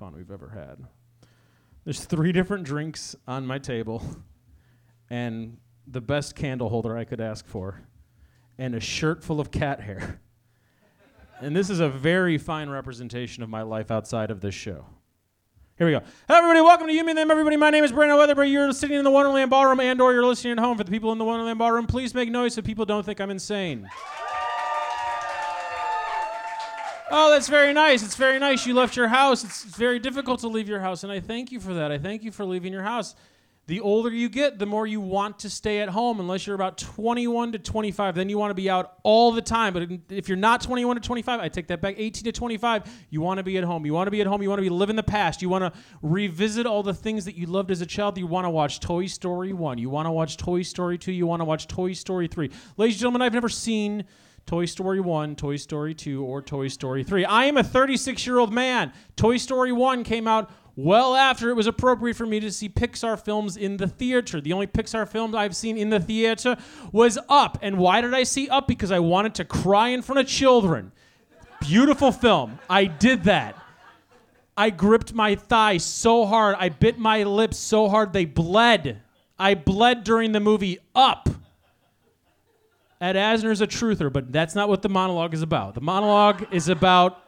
[0.00, 0.78] fun we've ever had.
[1.84, 4.02] There's three different drinks on my table,
[5.10, 7.82] and the best candle holder I could ask for,
[8.56, 10.18] and a shirt full of cat hair.
[11.42, 14.86] and this is a very fine representation of my life outside of this show.
[15.76, 16.00] Here we go.
[16.26, 16.62] Hello, everybody.
[16.62, 17.58] Welcome to You, Me, Them, everybody.
[17.58, 18.50] My name is Brandon Wetherbee.
[18.50, 20.78] You're sitting in the Wonderland Ballroom and or you're listening at home.
[20.78, 23.30] For the people in the Wonderland Ballroom, please make noise so people don't think I'm
[23.30, 23.86] insane.
[27.12, 28.04] Oh, that's very nice.
[28.04, 28.64] It's very nice.
[28.66, 29.42] You left your house.
[29.42, 31.90] It's very difficult to leave your house, and I thank you for that.
[31.90, 33.16] I thank you for leaving your house.
[33.66, 36.78] The older you get, the more you want to stay at home, unless you're about
[36.78, 38.14] 21 to 25.
[38.16, 39.72] Then you want to be out all the time.
[39.72, 41.94] But if you're not 21 to 25, I take that back.
[41.96, 43.86] 18 to 25, you want to be at home.
[43.86, 44.42] You want to be at home.
[44.42, 45.40] You want to be living the past.
[45.40, 48.18] You want to revisit all the things that you loved as a child.
[48.18, 49.78] You want to watch Toy Story 1.
[49.78, 51.12] You want to watch Toy Story 2.
[51.12, 52.50] You want to watch Toy Story 3.
[52.76, 54.04] Ladies and gentlemen, I've never seen
[54.46, 57.24] Toy Story 1, Toy Story 2, or Toy Story 3.
[57.24, 58.92] I am a 36 year old man.
[59.16, 63.20] Toy Story 1 came out well after it was appropriate for me to see Pixar
[63.22, 64.40] films in the theater.
[64.40, 66.56] The only Pixar film I've seen in the theater
[66.92, 67.58] was Up.
[67.62, 68.66] And why did I see Up?
[68.66, 70.92] Because I wanted to cry in front of children.
[71.60, 72.58] Beautiful film.
[72.68, 73.56] I did that.
[74.56, 76.56] I gripped my thigh so hard.
[76.58, 79.00] I bit my lips so hard they bled.
[79.38, 81.28] I bled during the movie Up.
[83.00, 85.74] Ed Asner's a truther, but that's not what the monologue is about.
[85.74, 87.22] The monologue is about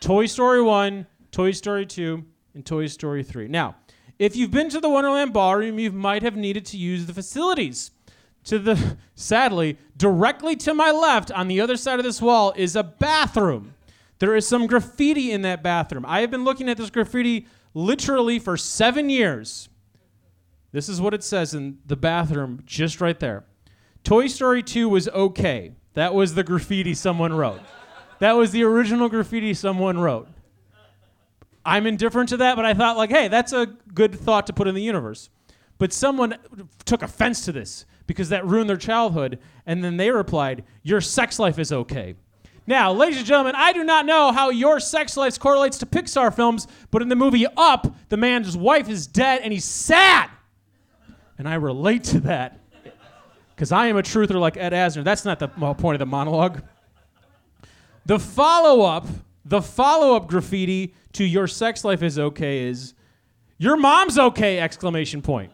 [0.00, 3.48] Toy Story 1, Toy Story 2, and Toy Story 3.
[3.48, 3.76] Now,
[4.18, 7.90] if you've been to the Wonderland Ballroom, you might have needed to use the facilities.
[8.44, 12.74] To the sadly, directly to my left on the other side of this wall is
[12.74, 13.74] a bathroom.
[14.20, 16.06] There is some graffiti in that bathroom.
[16.08, 19.68] I have been looking at this graffiti literally for 7 years.
[20.72, 23.44] This is what it says in the bathroom just right there.
[24.08, 25.72] Toy Story 2 was okay.
[25.92, 27.60] That was the graffiti someone wrote.
[28.20, 30.28] That was the original graffiti someone wrote.
[31.62, 34.66] I'm indifferent to that, but I thought, like, hey, that's a good thought to put
[34.66, 35.28] in the universe.
[35.76, 36.38] But someone
[36.86, 41.38] took offense to this because that ruined their childhood, and then they replied, Your sex
[41.38, 42.14] life is okay.
[42.66, 46.34] Now, ladies and gentlemen, I do not know how your sex life correlates to Pixar
[46.34, 50.30] films, but in the movie Up, the man's wife is dead and he's sad.
[51.36, 52.58] And I relate to that
[53.58, 55.02] because I am a truther like Ed Asner.
[55.02, 56.62] That's not the point of the monologue.
[58.06, 59.08] The follow up,
[59.44, 62.94] the follow up graffiti to your sex life is okay is
[63.58, 64.60] your mom's okay!
[64.60, 65.50] Exclamation point.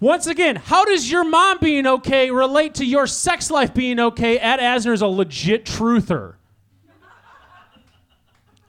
[0.00, 4.36] Once again, how does your mom being okay relate to your sex life being okay?
[4.36, 6.34] Ed Asner is a legit truther.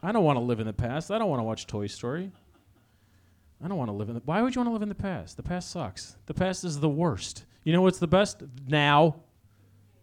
[0.04, 1.10] I don't want to live in the past.
[1.10, 2.32] I don't want to watch Toy Story.
[3.64, 4.22] I don't want to live in the.
[4.26, 5.38] Why would you want to live in the past?
[5.38, 6.18] The past sucks.
[6.28, 7.46] The past is the worst.
[7.64, 8.44] You know what's the best?
[8.68, 9.16] Now.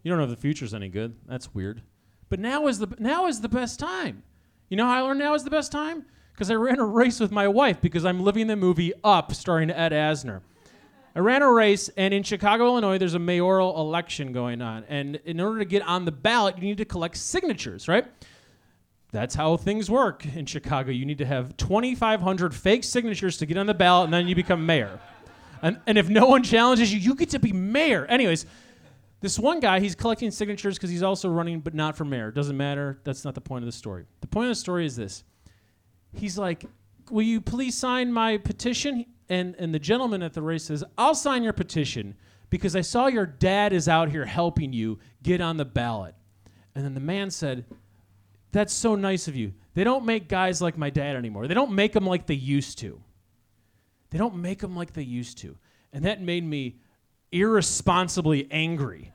[0.02, 1.16] You don't know if the future's any good.
[1.26, 1.82] That's weird.
[2.28, 4.22] But now is the now is the best time.
[4.68, 6.04] You know how I learned now is the best time?
[6.32, 9.70] Because I ran a race with my wife because I'm living the movie Up starring
[9.70, 10.42] Ed Asner.
[11.16, 14.84] I ran a race, and in Chicago, Illinois, there's a mayoral election going on.
[14.88, 18.06] And in order to get on the ballot, you need to collect signatures, right?
[19.10, 20.92] That's how things work in Chicago.
[20.92, 24.36] You need to have 2,500 fake signatures to get on the ballot, and then you
[24.36, 25.00] become mayor.
[25.62, 28.06] And, and if no one challenges you, you get to be mayor.
[28.06, 28.46] Anyways,
[29.20, 32.30] this one guy, he's collecting signatures because he's also running, but not for mayor.
[32.30, 33.00] Doesn't matter.
[33.04, 34.04] That's not the point of the story.
[34.20, 35.24] The point of the story is this.
[36.12, 36.64] He's like,
[37.10, 39.06] Will you please sign my petition?
[39.30, 42.14] And, and the gentleman at the race says, I'll sign your petition
[42.50, 46.14] because I saw your dad is out here helping you get on the ballot.
[46.74, 47.64] And then the man said,
[48.52, 49.54] That's so nice of you.
[49.74, 51.46] They don't make guys like my dad anymore.
[51.46, 53.00] They don't make them like they used to.
[54.10, 55.56] They don't make them like they used to.
[55.92, 56.76] And that made me
[57.32, 59.12] irresponsibly angry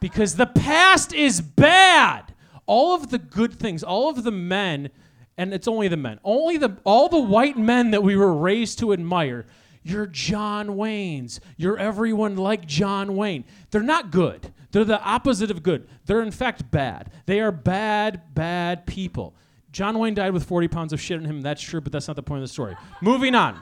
[0.00, 2.34] because the past is bad.
[2.66, 4.90] All of the good things, all of the men,
[5.38, 8.78] and it's only the men, only the all the white men that we were raised
[8.80, 9.46] to admire.
[9.82, 11.40] You're John Wayne's.
[11.56, 13.44] You're everyone like John Wayne.
[13.70, 14.52] They're not good.
[14.72, 15.88] They're the opposite of good.
[16.06, 17.12] They're in fact bad.
[17.26, 19.34] They are bad, bad people.
[19.70, 21.40] John Wayne died with 40 pounds of shit in him.
[21.40, 22.74] That's true, but that's not the point of the story.
[23.00, 23.60] Moving on.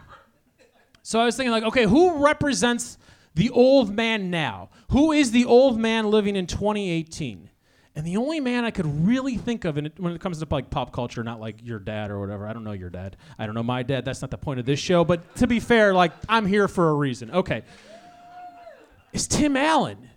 [1.06, 2.96] So I was thinking, like, okay, who represents
[3.34, 4.70] the old man now?
[4.90, 7.50] Who is the old man living in 2018?
[7.94, 10.70] And the only man I could really think of, it, when it comes to like
[10.70, 12.46] pop culture, not like your dad or whatever.
[12.46, 13.18] I don't know your dad.
[13.38, 14.06] I don't know my dad.
[14.06, 15.04] That's not the point of this show.
[15.04, 17.30] But to be fair, like I'm here for a reason.
[17.30, 17.64] Okay,
[19.12, 20.08] It's Tim Allen.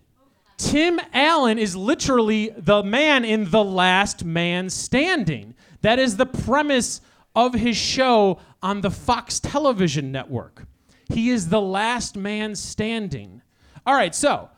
[0.55, 5.53] Tim Allen is literally the man in The Last Man Standing.
[5.81, 7.01] That is the premise
[7.35, 10.65] of his show on the Fox television network.
[11.09, 13.41] He is the last man standing.
[13.85, 14.49] All right, so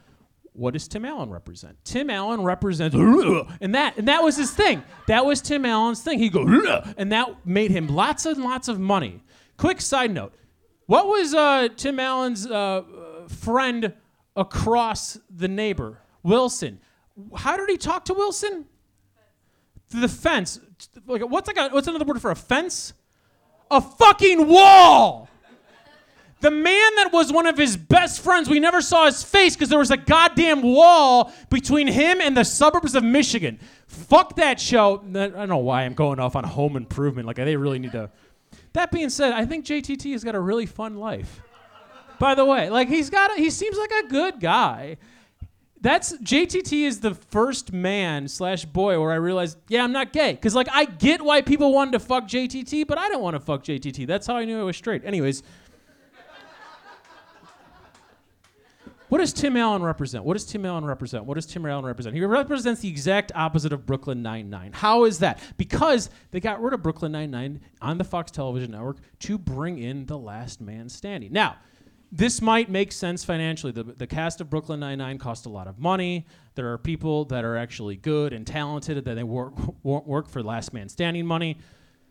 [0.53, 1.77] what does Tim Allen represent?
[1.85, 4.83] Tim Allen represents, and that and that was his thing.
[5.07, 6.19] That was Tim Allen's thing.
[6.19, 6.41] He go,
[6.97, 9.23] and that made him lots and lots of money.
[9.57, 10.33] Quick side note:
[10.85, 12.83] What was uh, Tim Allen's uh,
[13.29, 13.93] friend
[14.35, 16.79] across the neighbor, Wilson?
[17.35, 18.65] How did he talk to Wilson?
[19.87, 20.59] Through the fence.
[21.07, 22.93] Like what's like a, what's another word for a fence?
[23.71, 25.28] A fucking wall.
[26.41, 29.67] The man that was one of his best friends, we never saw his face because
[29.67, 33.59] there was a goddamn wall between him and the suburbs of Michigan.
[33.87, 35.03] Fuck that show.
[35.03, 37.27] I don't know why I'm going off on home improvement.
[37.27, 38.09] Like, they really need to.
[38.71, 41.41] That being said, I think JTT has got a really fun life.
[42.19, 44.97] By the way, like, he's got, a, he seems like a good guy.
[45.81, 50.33] That's JTT is the first man slash boy where I realized, yeah, I'm not gay.
[50.33, 53.41] Because, like, I get why people wanted to fuck JTT, but I don't want to
[53.41, 54.07] fuck JTT.
[54.07, 55.03] That's how I knew I was straight.
[55.03, 55.43] Anyways.
[59.09, 60.23] What does Tim Allen represent?
[60.23, 61.25] What does Tim Allen represent?
[61.25, 62.15] What does Tim Allen represent?
[62.15, 64.71] He represents the exact opposite of Brooklyn Nine-Nine.
[64.73, 65.39] How is that?
[65.57, 70.05] Because they got rid of Brooklyn Nine-Nine on the Fox television network to bring in
[70.05, 71.33] The Last Man Standing.
[71.33, 71.57] Now,
[72.11, 73.71] this might make sense financially.
[73.71, 76.27] The, the cast of Brooklyn Nine-Nine cost a lot of money.
[76.53, 80.71] There are people that are actually good and talented that they won't work for Last
[80.71, 81.57] Man Standing money.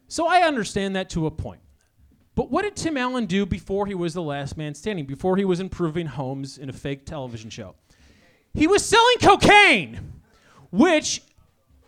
[0.09, 1.61] So I understand that to a point.
[2.39, 5.45] But what did Tim Allen do before he was the last man standing, before he
[5.45, 7.75] was improving homes in a fake television show?
[8.55, 10.21] He was selling cocaine,
[10.71, 11.21] which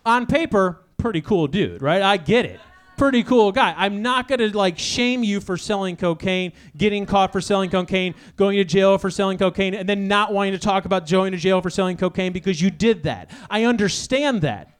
[0.05, 2.01] on paper, pretty cool dude, right?
[2.01, 2.59] I get it.
[2.97, 3.73] Pretty cool guy.
[3.77, 8.57] I'm not to like shame you for selling cocaine, getting caught for selling cocaine, going
[8.57, 11.61] to jail for selling cocaine, and then not wanting to talk about going to jail
[11.61, 13.31] for selling cocaine because you did that.
[13.49, 14.70] I understand that.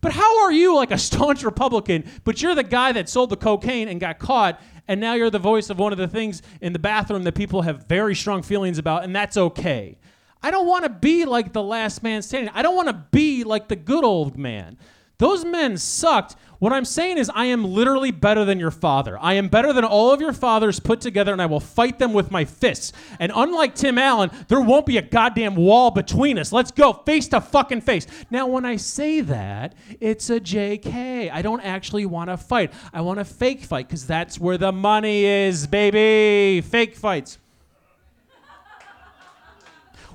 [0.00, 3.36] But how are you like a staunch Republican, but you're the guy that sold the
[3.36, 6.72] cocaine and got caught, and now you're the voice of one of the things in
[6.72, 9.98] the bathroom that people have very strong feelings about, and that's okay.
[10.42, 12.52] I don't want to be like the last man standing.
[12.54, 14.78] I don't want to be like the good old man.
[15.18, 16.36] Those men sucked.
[16.58, 19.18] What I'm saying is, I am literally better than your father.
[19.20, 22.14] I am better than all of your fathers put together, and I will fight them
[22.14, 22.92] with my fists.
[23.20, 26.52] And unlike Tim Allen, there won't be a goddamn wall between us.
[26.52, 28.06] Let's go face to fucking face.
[28.30, 31.30] Now, when I say that, it's a JK.
[31.30, 32.72] I don't actually want to fight.
[32.92, 36.62] I want a fake fight because that's where the money is, baby.
[36.62, 37.38] Fake fights.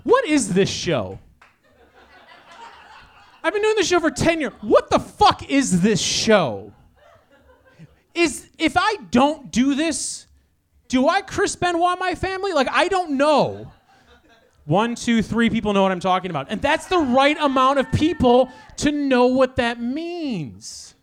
[0.03, 1.19] What is this show?
[3.43, 4.53] I've been doing this show for 10 years.
[4.61, 6.73] What the fuck is this show?
[8.13, 10.27] Is if I don't do this,
[10.89, 12.53] do I Chris Benoit my family?
[12.53, 13.71] Like I don't know.
[14.65, 16.47] One, two, three people know what I'm talking about.
[16.49, 20.93] And that's the right amount of people to know what that means.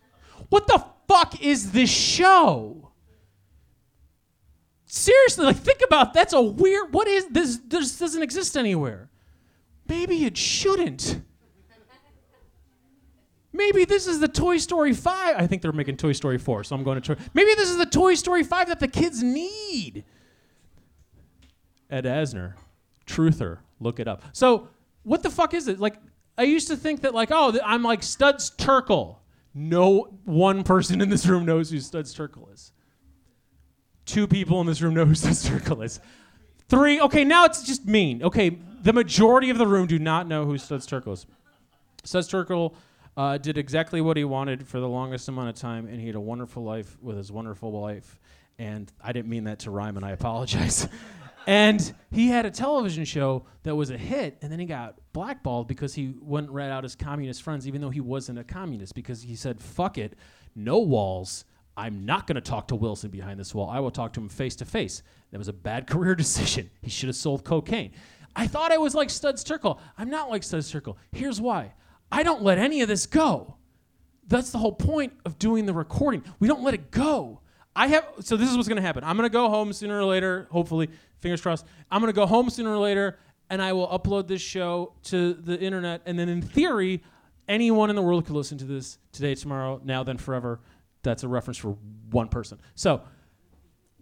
[0.49, 2.91] What the fuck is this show?
[4.85, 9.09] Seriously, like think about that's a weird what is this this doesn't exist anywhere.
[9.87, 11.21] Maybe it shouldn't.
[13.59, 15.35] Maybe this is the Toy Story 5.
[15.35, 17.13] I think they're making Toy Story 4, so I'm going to.
[17.15, 20.05] Toy- Maybe this is the Toy Story 5 that the kids need.
[21.89, 22.53] Ed Asner,
[23.05, 24.23] truther, look it up.
[24.31, 24.69] So,
[25.03, 25.77] what the fuck is it?
[25.77, 25.97] Like,
[26.37, 29.17] I used to think that, like, oh, I'm like Studs Terkel.
[29.53, 32.71] No one person in this room knows who Studs Terkel is.
[34.05, 35.99] Two people in this room know who Studs Terkel is.
[36.69, 38.23] Three, okay, now it's just mean.
[38.23, 41.25] Okay, the majority of the room do not know who Studs Terkel is.
[42.05, 42.73] Studs Terkel
[43.19, 46.15] uh, did exactly what he wanted for the longest amount of time, and he had
[46.15, 48.17] a wonderful life with his wonderful wife.
[48.57, 50.87] And I didn't mean that to rhyme, and I apologize.
[51.47, 55.67] and he had a television show that was a hit, and then he got blackballed
[55.67, 59.21] because he wouldn't rat out his communist friends, even though he wasn't a communist, because
[59.21, 60.15] he said, fuck it,
[60.55, 61.43] no walls.
[61.75, 63.69] I'm not going to talk to Wilson behind this wall.
[63.69, 65.03] I will talk to him face to face.
[65.31, 66.69] That was a bad career decision.
[66.81, 67.91] He should have sold cocaine.
[68.33, 69.77] I thought I was like Studs Terkel.
[69.97, 70.95] I'm not like Studs Terkel.
[71.11, 71.73] Here's why.
[72.11, 73.55] I don't let any of this go.
[74.27, 76.23] That's the whole point of doing the recording.
[76.39, 77.41] We don't let it go.
[77.75, 79.03] I have so this is what's going to happen.
[79.03, 80.89] I'm going to go home sooner or later, hopefully,
[81.19, 81.65] fingers crossed.
[81.89, 83.17] I'm going to go home sooner or later
[83.49, 87.01] and I will upload this show to the internet and then in theory
[87.47, 90.59] anyone in the world could listen to this today, tomorrow, now then forever.
[91.01, 91.77] That's a reference for
[92.11, 92.59] one person.
[92.75, 93.01] So,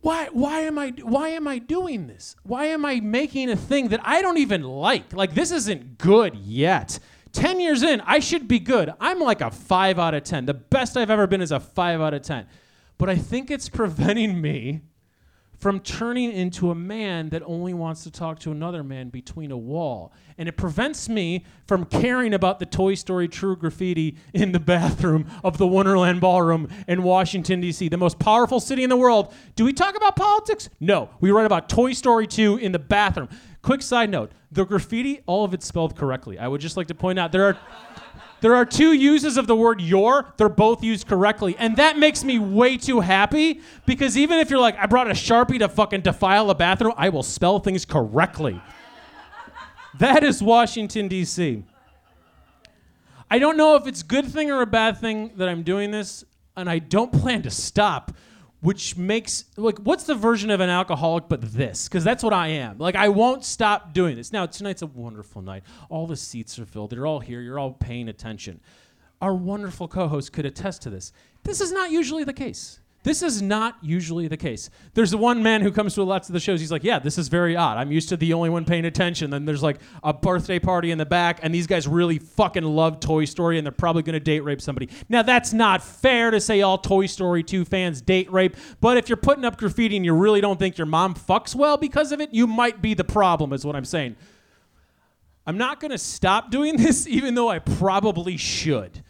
[0.02, 2.36] why why am I why am I doing this?
[2.44, 5.14] Why am I making a thing that I don't even like?
[5.14, 7.00] Like this isn't good yet.
[7.34, 8.94] 10 years in, I should be good.
[9.00, 10.46] I'm like a 5 out of 10.
[10.46, 12.48] The best I've ever been is a 5 out of 10.
[12.98, 14.82] But I think it's preventing me
[15.58, 19.58] from turning into a man that only wants to talk to another man between a
[19.58, 20.14] wall.
[20.38, 25.30] And it prevents me from caring about the Toy Story True graffiti in the bathroom
[25.44, 29.34] of the Wonderland Ballroom in Washington, D.C., the most powerful city in the world.
[29.56, 30.70] Do we talk about politics?
[30.80, 31.10] No.
[31.20, 33.30] We write about Toy Story 2 in the bathroom.
[33.62, 36.40] Quick side note: the graffiti, all of it's spelled correctly.
[36.40, 37.58] I would just like to point out there are.
[38.40, 40.32] There are two uses of the word your.
[40.38, 41.56] They're both used correctly.
[41.58, 45.14] And that makes me way too happy because even if you're like, I brought a
[45.14, 48.62] Sharpie to fucking defile a bathroom, I will spell things correctly.
[49.98, 51.64] that is Washington, D.C.
[53.30, 55.90] I don't know if it's a good thing or a bad thing that I'm doing
[55.92, 56.24] this,
[56.56, 58.12] and I don't plan to stop
[58.62, 61.88] which makes like what's the version of an alcoholic but this?
[61.88, 62.78] Because that's what i am.
[62.78, 64.34] Like i won't stop doing this.
[64.34, 65.64] Now tonight's a wonderful night.
[65.90, 66.92] All the seats are filled.
[66.92, 67.42] They're all here.
[67.42, 68.60] You're all paying attention.
[69.22, 71.12] Our wonderful co-host could attest to this.
[71.44, 74.70] This is not usually the case this is not usually the case.
[74.94, 76.60] There's one man who comes to lots of the shows.
[76.60, 77.78] He's like, "Yeah, this is very odd.
[77.78, 80.98] I'm used to the only one paying attention." Then there's like a birthday party in
[80.98, 84.42] the back, and these guys really fucking love Toy Story, and they're probably gonna date
[84.42, 84.90] rape somebody.
[85.08, 89.08] Now that's not fair to say all Toy Story 2 fans date rape, but if
[89.08, 92.20] you're putting up graffiti and you really don't think your mom fucks well because of
[92.20, 93.54] it, you might be the problem.
[93.54, 94.18] Is what I'm saying.
[95.46, 99.04] I'm not gonna stop doing this, even though I probably should.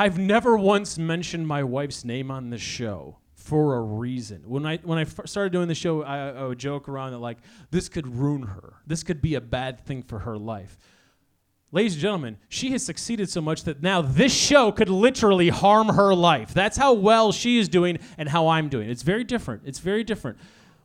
[0.00, 4.48] I've never once mentioned my wife's name on the show for a reason.
[4.48, 7.18] When I when I f- started doing the show, I, I would joke around that
[7.18, 7.36] like
[7.70, 8.76] this could ruin her.
[8.86, 10.78] This could be a bad thing for her life.
[11.70, 15.88] Ladies and gentlemen, she has succeeded so much that now this show could literally harm
[15.88, 16.54] her life.
[16.54, 18.88] That's how well she is doing and how I'm doing.
[18.88, 19.64] It's very different.
[19.66, 20.38] It's very different.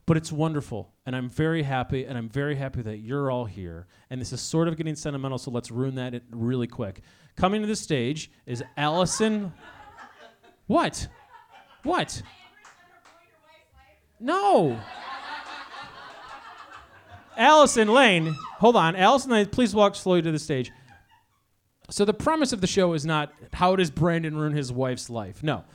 [0.06, 0.94] But it's wonderful.
[1.06, 2.06] And I'm very happy.
[2.06, 3.88] And I'm very happy that you're all here.
[4.10, 7.02] And this is sort of getting sentimental, so let's ruin that really quick.
[7.36, 9.54] Coming to the stage is Allison.
[10.68, 11.08] What?
[11.84, 12.24] What?
[14.20, 14.80] No.
[17.38, 18.96] Allison Lane, hold on.
[18.96, 20.72] Allison Lane, please walk slowly to the stage.
[21.90, 25.44] So the premise of the show is not how does Brandon ruin his wife's life?
[25.44, 25.66] No.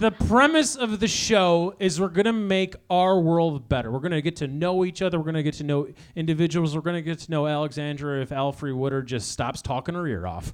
[0.00, 3.92] The premise of the show is we're going to make our world better.
[3.92, 5.18] We're going to get to know each other.
[5.18, 5.86] We're going to get to know
[6.16, 6.74] individuals.
[6.74, 10.26] We're going to get to know Alexandra if Alfre Woodard just stops talking her ear
[10.26, 10.52] off.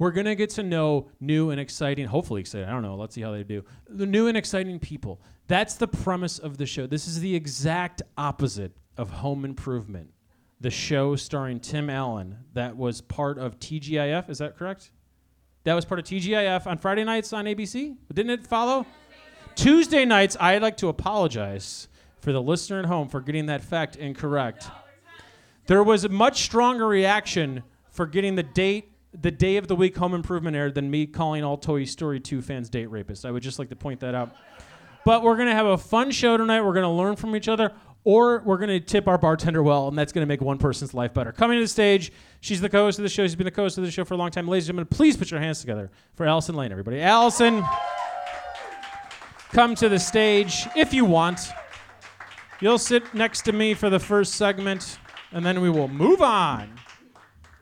[0.00, 3.14] We're going to get to know new and exciting, hopefully exciting, I don't know, let's
[3.14, 3.64] see how they do.
[3.88, 5.22] The new and exciting people.
[5.46, 6.88] That's the premise of the show.
[6.88, 10.10] This is the exact opposite of Home Improvement,
[10.60, 14.28] the show starring Tim Allen that was part of TGIF.
[14.28, 14.90] Is that correct?
[15.64, 17.96] That was part of TGIF on Friday nights on ABC.
[18.12, 18.86] Didn't it follow?
[19.54, 21.88] Tuesday nights, I'd like to apologize
[22.20, 24.68] for the listener at home for getting that fact incorrect.
[25.66, 29.96] There was a much stronger reaction for getting the date, the day of the week
[29.96, 33.24] Home Improvement aired than me calling all Toy Story 2 fans date rapists.
[33.24, 34.36] I would just like to point that out.
[35.06, 36.60] But we're going to have a fun show tonight.
[36.60, 37.72] We're going to learn from each other
[38.04, 40.92] or we're going to tip our bartender well, and that's going to make one person's
[40.94, 41.32] life better.
[41.32, 43.24] Coming to the stage, she's the co-host of the show.
[43.24, 44.46] She's been the co-host of the show for a long time.
[44.46, 47.00] Ladies and gentlemen, please put your hands together for Allison Lane, everybody.
[47.00, 47.64] Allison,
[49.52, 51.48] come to the stage if you want.
[52.60, 54.98] You'll sit next to me for the first segment,
[55.32, 56.68] and then we will move on.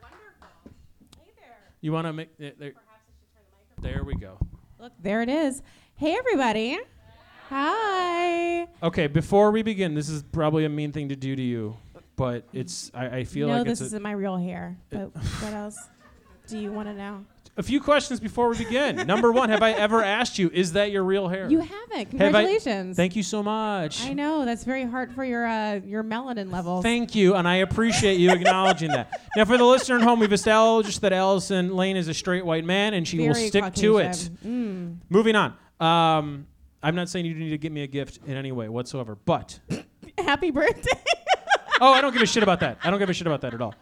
[0.01, 0.71] Wonderful.
[1.19, 1.55] Hey there.
[1.81, 3.43] You want to make there, there, Perhaps I should turn
[3.77, 3.93] the microphone.
[3.93, 4.37] there we go.
[4.79, 5.61] Look, there it is.
[5.95, 6.79] Hey, everybody.
[7.53, 8.67] Hi.
[8.81, 11.77] Okay, before we begin, this is probably a mean thing to do to you,
[12.15, 14.75] but it's I, I feel no, like this isn't my real hair.
[14.89, 15.77] But what else
[16.47, 17.25] do you want to know?
[17.55, 19.05] a few questions before we begin.
[19.05, 21.47] Number one, have I ever asked you, is that your real hair?
[21.49, 21.91] You haven't.
[21.91, 22.97] Have I- Congratulations.
[22.97, 24.03] Thank you so much.
[24.03, 26.83] I know that's very hard for your uh, your melanin levels.
[26.83, 29.21] Thank you, and I appreciate you acknowledging that.
[29.35, 32.65] Now, for the listener at home, we've established that Allison Lane is a straight white
[32.65, 34.05] man, and she will Very stick to it.
[34.05, 34.37] Caucasian.
[34.43, 35.11] Mm.
[35.11, 35.53] Moving on.
[35.79, 36.47] Um,
[36.83, 39.59] I'm not saying you need to get me a gift in any way whatsoever, but
[40.17, 41.03] Happy birthday.
[41.81, 42.77] oh, I don't give a shit about that.
[42.83, 43.73] I don't give a shit about that at all.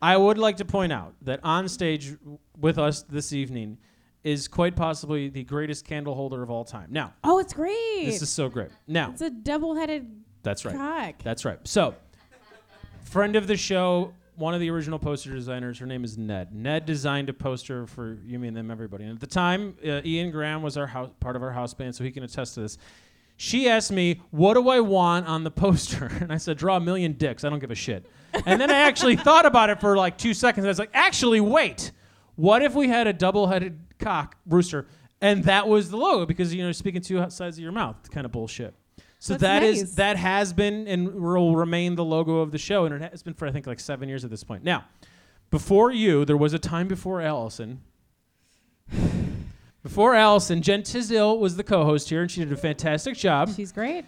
[0.00, 2.16] I would like to point out that on stage
[2.58, 3.78] with us this evening
[4.22, 6.88] is quite possibly the greatest candle holder of all time.
[6.90, 8.04] Now, oh, it's great.
[8.04, 8.70] this is so great.
[8.86, 10.74] Now, it's a double-headed that's right.
[10.74, 11.14] cock.
[11.22, 11.58] That's right.
[11.64, 11.94] So,
[13.04, 16.54] friend of the show, one of the original poster designers, her name is Ned.
[16.54, 19.04] Ned designed a poster for you, me, and them, everybody.
[19.04, 21.94] And at the time, uh, Ian Graham was our house, part of our house band,
[21.94, 22.78] so he can attest to this.
[23.36, 26.80] She asked me, "What do I want on the poster?" And I said, "Draw a
[26.80, 27.44] million dicks.
[27.44, 28.06] I don't give a shit."
[28.46, 30.64] and then I actually thought about it for like two seconds.
[30.64, 31.90] I was like, "Actually, wait.
[32.36, 34.86] What if we had a double-headed cock rooster?"
[35.20, 38.24] And that was the logo because you know, speaking two sides of your mouth, kind
[38.24, 38.74] of bullshit.
[39.20, 39.94] So That's that is nice.
[39.94, 43.34] that has been and will remain the logo of the show, and it has been
[43.34, 44.62] for I think like seven years at this point.
[44.62, 44.84] Now,
[45.50, 47.80] before you, there was a time before Allison.
[49.82, 53.48] Before Allison, Jen Tisdale was the co-host here, and she did a fantastic job.
[53.54, 54.04] She's great.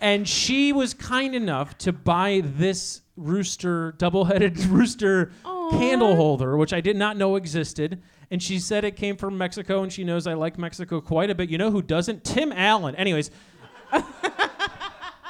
[0.00, 5.30] And she was kind enough to buy this rooster, double-headed rooster
[5.70, 8.02] candle holder, which I did not know existed.
[8.30, 11.34] And she said it came from Mexico, and she knows I like Mexico quite a
[11.34, 11.50] bit.
[11.50, 12.24] You know who doesn't?
[12.24, 12.96] Tim Allen.
[12.96, 13.30] Anyways,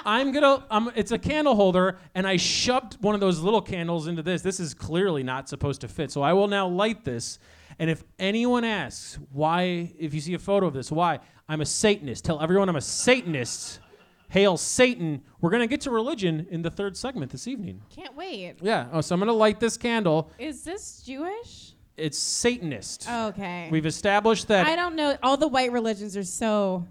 [0.04, 0.64] I'm gonna.
[0.70, 4.42] Um, it's a candle holder, and I shoved one of those little candles into this.
[4.42, 7.38] This is clearly not supposed to fit, so I will now light this.
[7.78, 11.66] And if anyone asks why, if you see a photo of this, why I'm a
[11.66, 13.80] Satanist, tell everyone I'm a Satanist.
[14.28, 15.22] Hail Satan!
[15.40, 17.82] We're gonna get to religion in the third segment this evening.
[17.90, 18.54] Can't wait.
[18.62, 18.86] Yeah.
[18.92, 20.30] Oh, so I'm gonna light this candle.
[20.38, 21.72] Is this Jewish?
[21.96, 23.08] It's Satanist.
[23.10, 23.68] Okay.
[23.72, 24.68] We've established that.
[24.68, 25.18] I don't know.
[25.22, 26.86] All the white religions are so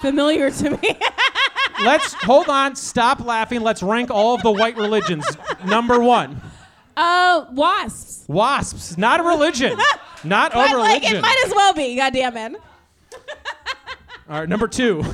[0.00, 0.98] familiar to me.
[1.84, 2.76] Let's hold on.
[2.76, 3.60] Stop laughing.
[3.60, 5.26] Let's rank all of the white religions.
[5.66, 6.40] Number one.
[6.96, 8.24] Uh, wasps.
[8.28, 9.76] Wasps, not a religion.
[10.22, 11.16] Not a But like religion.
[11.16, 11.96] it might as well be.
[11.96, 12.60] God damn it.
[14.30, 15.04] All right, number two.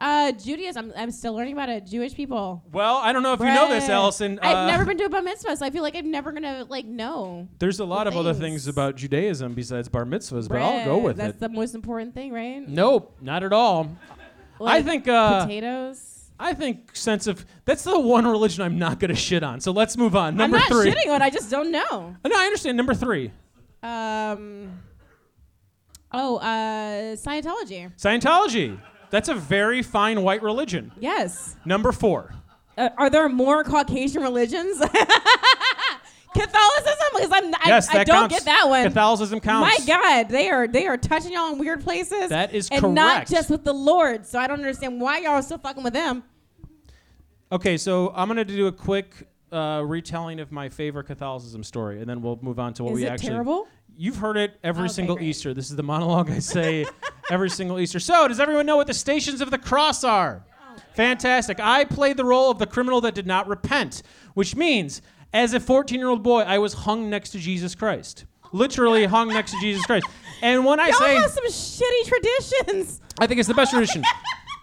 [0.00, 0.92] Uh, Judaism.
[0.96, 1.84] I'm, I'm still learning about it.
[1.84, 2.62] Jewish people.
[2.72, 3.94] Well, I don't know if you know this, Bread.
[3.96, 4.38] Allison.
[4.40, 6.64] I've Uh, never been to a bar mitzvah, so I feel like I'm never gonna
[6.68, 7.48] like know.
[7.58, 8.66] There's a lot of other things.
[8.66, 11.40] about Judaism besides bar mitzvahs, but I'll go Bread, with That's it.
[11.40, 12.66] the most important thing, right?
[12.66, 13.94] Nope, not at all.
[14.58, 15.06] I Like think.
[15.08, 16.30] Uh, potatoes.
[16.38, 19.60] I think sense of that's the one religion I'm not gonna shit on.
[19.60, 20.34] So let's move on.
[20.36, 20.90] Number I'm not three.
[20.90, 21.20] shitting on.
[21.20, 22.16] it, I just don't know.
[22.24, 22.78] Uh, No, I understand.
[22.78, 23.32] Number three.
[23.82, 24.80] Um.
[26.12, 27.92] Oh, uh, Scientology.
[27.98, 28.80] Scientology.
[29.10, 30.92] That's a very fine white religion.
[30.98, 31.56] Yes.
[31.64, 32.34] Number four.
[32.78, 34.78] Uh, are there more Caucasian religions?
[36.32, 38.34] Catholicism, because I'm I, yes, I that don't counts.
[38.36, 38.84] get that one.
[38.84, 39.80] Catholicism counts.
[39.80, 42.28] My God, they are they are touching y'all in weird places.
[42.28, 42.84] That is correct.
[42.84, 44.24] and not just with the Lord.
[44.24, 46.22] So I don't understand why y'all are still fucking with them.
[47.50, 52.08] Okay, so I'm gonna do a quick uh, retelling of my favorite Catholicism story, and
[52.08, 53.30] then we'll move on to what Is we it actually.
[53.30, 53.66] terrible?
[54.02, 55.28] You've heard it every Okay, single great.
[55.28, 55.52] Easter.
[55.52, 56.86] This is the monologue I say
[57.30, 58.00] every single Easter.
[58.00, 60.42] So, does everyone know what the stations of the cross are?
[60.94, 61.60] Fantastic.
[61.60, 64.02] I played the role of the criminal that did not repent,
[64.32, 65.02] which means,
[65.34, 68.24] as a 14 year old boy, I was hung next to Jesus Christ.
[68.52, 70.06] Literally hung next to Jesus Christ.
[70.40, 73.02] And when I Y'all say, have some shitty traditions.
[73.20, 74.02] I think it's the best tradition.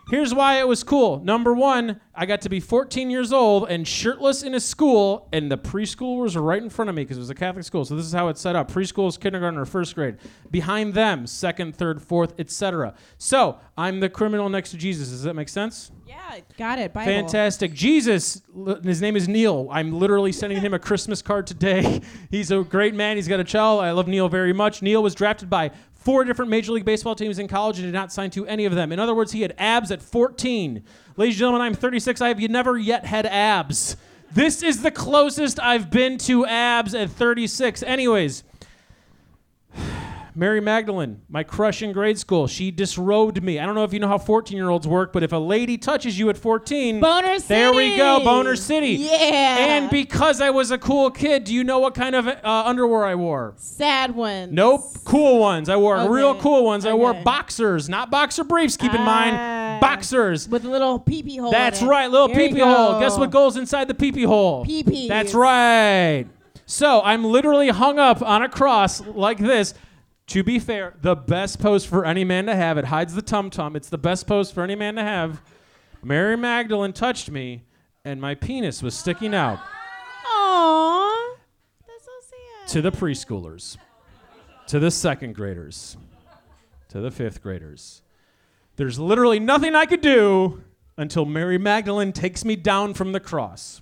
[0.09, 1.19] Here's why it was cool.
[1.19, 5.51] Number one, I got to be 14 years old and shirtless in a school, and
[5.51, 7.83] the preschoolers were right in front of me because it was a Catholic school.
[7.83, 10.17] So this is how it's set up: preschool, is kindergarten, or first grade.
[10.49, 12.95] Behind them, second, third, fourth, etc.
[13.17, 15.09] So I'm the criminal next to Jesus.
[15.09, 15.91] Does that make sense?
[16.07, 16.93] Yeah, got it.
[16.93, 17.11] Bible.
[17.11, 17.73] Fantastic.
[17.73, 18.41] Jesus,
[18.83, 19.67] his name is Neil.
[19.69, 22.01] I'm literally sending him a Christmas card today.
[22.31, 23.17] He's a great man.
[23.17, 23.81] He's got a child.
[23.81, 24.81] I love Neil very much.
[24.81, 25.71] Neil was drafted by
[26.07, 28.73] four different Major League Baseball teams in college and did not sign to any of
[28.73, 28.93] them.
[28.93, 30.81] In other words, he had abs at 14.
[31.17, 32.21] Ladies and gentlemen, I'm 36.
[32.21, 33.97] I have never yet had abs.
[34.31, 37.83] This is the closest I've been to abs at 36.
[37.83, 38.45] Anyways,
[40.37, 43.57] Mary Magdalene, my crush in grade school, she disrobed me.
[43.57, 45.79] I don't know if you know how 14 year olds work, but if a lady
[45.79, 47.47] touches you at 14, Boner City.
[47.47, 48.89] there we go, Boner City.
[48.91, 49.09] Yeah.
[49.57, 53.03] And because I was a cool kid, do you know what kind of uh, underwear
[53.03, 53.55] I wore?
[53.57, 54.53] sad ones.
[54.53, 55.69] Nope, cool ones.
[55.69, 56.07] I wore Okay.
[56.07, 56.85] real cool ones.
[56.85, 58.77] I wore boxers, not boxer briefs.
[58.77, 59.05] Keep in Ah.
[59.05, 60.47] mind, boxers.
[60.47, 61.49] With a little pee pee hole.
[61.49, 62.99] That's right, little pee pee hole.
[62.99, 64.63] Guess what goes inside the pee pee hole?
[64.65, 65.09] Pee-pees.
[65.09, 66.25] That's right.
[66.67, 69.73] So I'm literally hung up on a cross like this.
[70.27, 72.77] To be fair, the best pose for any man to have.
[72.77, 73.75] It hides the tum tum.
[73.75, 75.41] It's the best pose for any man to have.
[76.03, 77.63] Mary Magdalene touched me,
[78.03, 79.59] and my penis was sticking out
[80.25, 81.35] Aww.
[81.87, 82.67] That's so sad.
[82.73, 83.77] to the preschoolers,
[84.67, 85.95] to the second graders,
[86.89, 88.01] to the fifth graders.
[88.75, 90.61] There's literally nothing I could do
[90.97, 93.81] until Mary Magdalene takes me down from the cross.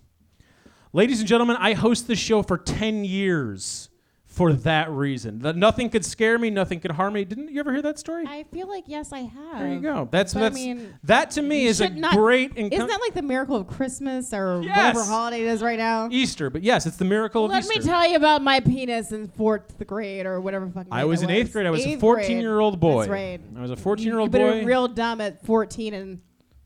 [0.93, 3.89] Ladies and gentlemen, I host this show for 10 years
[4.35, 5.39] for that reason.
[5.39, 7.23] That nothing could scare me, nothing could harm me.
[7.23, 8.25] Didn't you ever hear that story?
[8.27, 9.59] I feel like yes, I have.
[9.59, 10.09] there you go.
[10.11, 12.99] That's But I that's mean, that to me is a not- great and Isn't that
[12.99, 14.93] like the miracle of Christmas or Yes.
[14.95, 16.09] whatever holiday it is right now?
[16.11, 19.29] Easter, but yes, it's the miracle of Let me tell you about my penis in
[19.29, 20.91] fourth grade or whatever fucking.
[20.91, 21.65] I was in eighth grade.
[21.65, 22.99] I was a fourteen-year-old boy.
[23.03, 23.39] That's right.
[23.57, 24.65] I was a 14 year You've old been boy.
[24.65, 26.19] real dumb at 14 and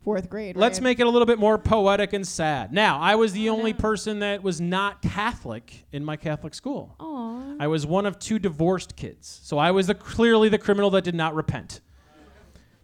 [0.03, 0.55] fourth grade.
[0.55, 0.83] Let's right?
[0.83, 2.71] make it a little bit more poetic and sad.
[2.73, 3.79] Now, I was the only no.
[3.79, 6.95] person that was not Catholic in my Catholic school.
[6.99, 7.55] Aw.
[7.59, 9.39] I was one of two divorced kids.
[9.43, 11.81] So I was the, clearly the criminal that did not repent.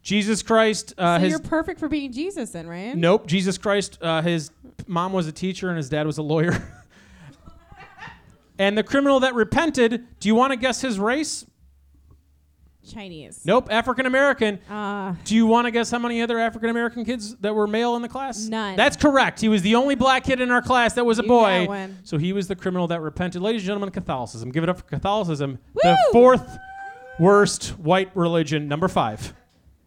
[0.02, 2.96] Jesus Christ, uh, so you're perfect for being Jesus, then, right?
[2.96, 3.26] nope.
[3.26, 4.52] Jesus Christ, uh, his
[4.86, 6.64] mom was a teacher and his dad was a lawyer.
[8.60, 11.48] and the criminal that repented, do you want to guess his race?
[12.86, 13.42] Chinese.
[13.46, 14.60] Nope, African American.
[14.70, 17.96] Uh, Do you want to guess how many other African American kids that were male
[17.96, 18.48] in the class?
[18.48, 18.76] None.
[18.76, 19.42] That's correct.
[19.42, 21.66] He was the only black kid in our class that was a You boy.
[21.68, 21.98] one.
[22.04, 23.42] So he was the criminal that repented.
[23.42, 24.52] Ladies and gentlemen, Catholicism.
[24.52, 25.60] Give it up for Catholicism.
[25.76, 26.12] The Woo!
[26.12, 26.58] fourth
[27.20, 29.34] worst white religion, number five.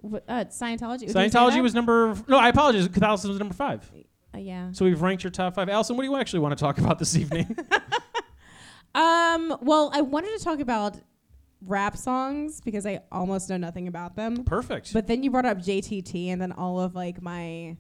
[0.02, 1.00] wh- uh, Scientology.
[1.00, 1.62] Did you say Scientology that?
[1.62, 2.14] was number.
[2.26, 2.88] No, I apologize.
[2.88, 3.90] Catholicism was number five.
[4.34, 4.68] Uh, yeah.
[4.72, 5.68] So we've ranked your top five.
[5.68, 7.56] Allison, what do you actually want to talk about this evening?
[8.94, 9.56] Um.
[9.60, 10.96] Well, I wanted to talk about
[11.64, 14.44] rap songs because I almost know nothing about them.
[14.44, 14.92] Perfect.
[14.92, 17.76] But then you brought up JTT, and then all of like my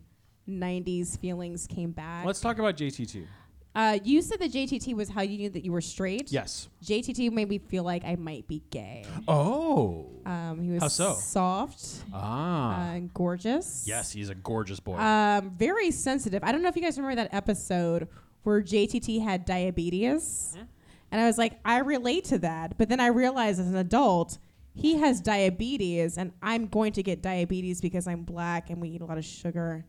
[0.48, 2.24] '90s feelings came back.
[2.24, 3.26] Let's talk about JTT.
[3.74, 6.32] Uh, you said that JTT was how you knew that you were straight.
[6.32, 6.68] Yes.
[6.84, 9.04] JTT made me feel like I might be gay.
[9.28, 10.06] Oh.
[10.26, 11.14] Um, he was How so?
[11.14, 12.90] soft Ah.
[12.90, 13.84] and gorgeous.
[13.86, 14.96] yes, he's a gorgeous boy.
[14.96, 16.42] Um, very sensitive.
[16.42, 18.08] I don't know if you guys remember that episode
[18.42, 20.54] where JTT had diabetes.
[20.56, 20.64] Mm-hmm.
[21.10, 22.76] And I was like, I relate to that.
[22.78, 24.38] But then I realized as an adult,
[24.74, 29.00] he has diabetes, and I'm going to get diabetes because I'm black and we eat
[29.00, 29.84] a lot of sugar.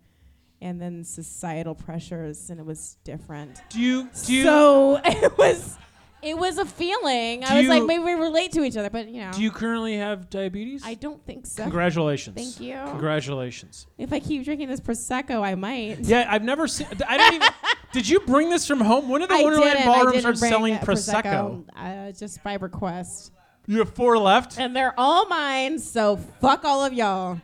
[0.62, 3.62] And then societal pressures, and it was different.
[3.69, 5.77] do you do you so it was,
[6.21, 7.45] it was a feeling.
[7.45, 9.95] I was like, maybe we relate to each other, but you know, do you currently
[9.95, 10.84] have diabetes?
[10.86, 11.63] I don't think so.
[11.63, 12.36] Congratulations.
[12.36, 12.75] Thank you.
[12.89, 13.88] Congratulations.
[13.97, 15.99] If I keep drinking this prosecco, I might.
[15.99, 16.88] Yeah, I've never seen.
[17.08, 17.49] I didn't even.
[17.91, 19.10] did you bring this from home?
[19.10, 21.65] When did the I Wonderland didn't, I Ballroom didn't start bring selling prosecco?
[21.75, 23.32] uh, just by request.
[23.67, 24.60] You have four left.
[24.60, 27.39] And they're all mine, so fuck all of y'all.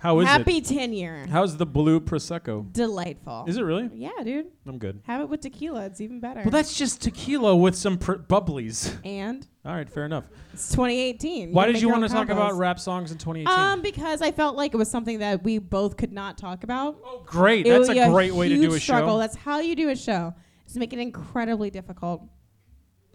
[0.00, 0.64] How is Happy it?
[0.64, 1.26] tenure.
[1.30, 2.72] How's the blue prosecco?
[2.72, 3.44] Delightful.
[3.46, 3.90] Is it really?
[3.92, 4.46] Yeah, dude.
[4.66, 5.02] I'm good.
[5.04, 5.84] Have it with tequila.
[5.84, 6.40] It's even better.
[6.40, 8.96] Well, that's just tequila with some pr- bubblies.
[9.04, 10.24] and All right, fair enough.
[10.54, 11.52] it's 2018.
[11.52, 13.46] Why did you want to talk about rap songs in 2018?
[13.62, 16.98] Um, because I felt like it was something that we both could not talk about.
[17.04, 17.66] oh, great.
[17.66, 19.16] It That's a great way to do a struggle.
[19.16, 19.18] show.
[19.18, 20.34] That's how you do a show.
[20.64, 22.22] Just make it incredibly difficult.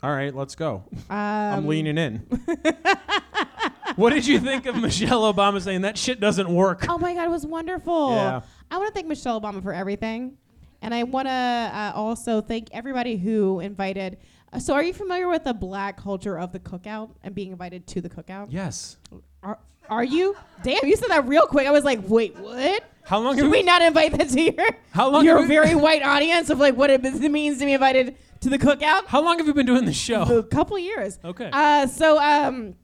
[0.04, 0.84] All right, let's go.
[1.10, 2.28] Um, I'm leaning in.
[3.96, 6.86] what did you think of Michelle Obama saying that shit doesn't work?
[6.90, 8.12] Oh my God, it was wonderful.
[8.12, 8.42] Yeah.
[8.72, 10.38] I want to thank Michelle Obama for everything.
[10.82, 14.18] And I want to uh, also thank everybody who invited.
[14.54, 17.88] Uh, so, are you familiar with the black culture of the cookout and being invited
[17.88, 18.48] to the cookout?
[18.50, 18.98] Yes.
[19.42, 19.58] Are,
[19.90, 20.36] are you?
[20.64, 21.66] Damn, you said that real quick.
[21.68, 22.84] I was like, wait, what?
[23.04, 23.64] How long Should have we we?
[23.64, 27.02] not invite that to your, How long your very white audience of like what it
[27.04, 29.06] means to be invited to the cookout?
[29.06, 30.24] How long have you been doing this show?
[30.24, 31.20] A couple years.
[31.24, 31.50] Okay.
[31.52, 32.76] Uh, so um,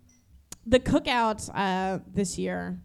[0.65, 2.79] the cookout uh, this year,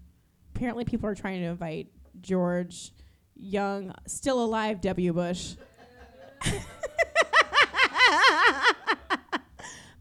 [0.54, 1.88] apparently people are trying to invite
[2.20, 2.92] George,
[3.34, 5.12] young, still alive W.
[5.12, 5.56] Bush.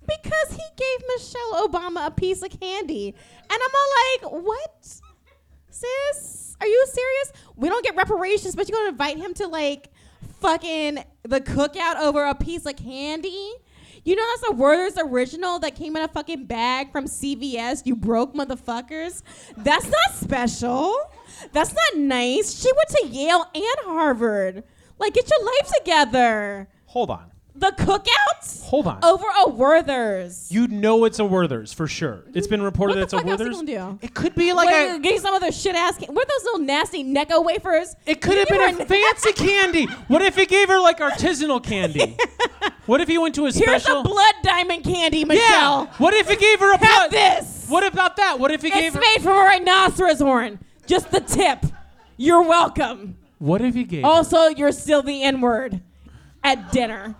[0.07, 3.15] because he gave Michelle Obama a piece of candy.
[3.49, 5.01] And I'm all like, what?
[5.69, 7.33] Sis, are you serious?
[7.55, 9.89] We don't get reparations, but you're gonna invite him to like
[10.39, 13.51] fucking the cookout over a piece of candy?
[14.05, 17.87] You know that's a Werther's original that came in a fucking bag from CVS.
[17.87, 19.23] You broke motherfuckers.
[19.57, 20.95] That's not special.
[21.51, 22.61] That's not nice.
[22.61, 24.63] She went to Yale and Harvard.
[24.99, 26.69] Like, get your life together.
[26.85, 27.31] Hold on.
[27.57, 28.99] The cookouts Hold on.
[29.03, 30.51] over a Werther's.
[30.51, 32.23] You know it's a Werther's for sure.
[32.33, 33.81] It's been reported what that the it's a fuck else you Werther's.
[33.81, 34.05] gonna do?
[34.05, 34.99] It could be like Like, a.
[34.99, 35.97] getting some other shit ass.
[35.97, 37.95] Can- what are those little nasty Necco wafers?
[38.05, 39.85] It could have You been were- a fancy candy.
[40.09, 42.17] What if he gave her like artisanal candy?
[42.87, 44.01] What if he went to a Here's special?
[44.01, 45.85] a blood diamond candy, Michelle.
[45.85, 45.93] yeah.
[45.97, 47.11] What if he gave her a Have blood?
[47.11, 47.65] this.
[47.67, 48.37] What about that?
[48.37, 49.01] What if he gave It's her?
[49.01, 50.59] made from a rhinoceros horn.
[50.85, 51.65] Just the tip.
[52.15, 53.17] You're welcome.
[53.39, 54.03] What if he gave?
[54.03, 55.81] her- Also, you're still the N word
[56.43, 57.15] at dinner.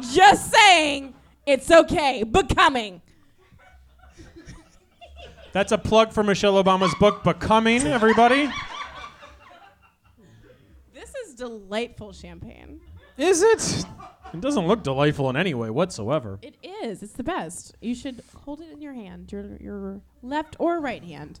[0.00, 1.14] Just saying,
[1.46, 2.22] it's okay.
[2.22, 3.02] Becoming.
[5.52, 7.82] That's a plug for Michelle Obama's book, Becoming.
[7.82, 8.48] Everybody.
[10.94, 12.80] This is delightful champagne.
[13.16, 13.84] Is it?
[14.32, 16.38] It doesn't look delightful in any way whatsoever.
[16.40, 17.02] It is.
[17.02, 17.74] It's the best.
[17.80, 21.40] You should hold it in your hand, your your left or right hand.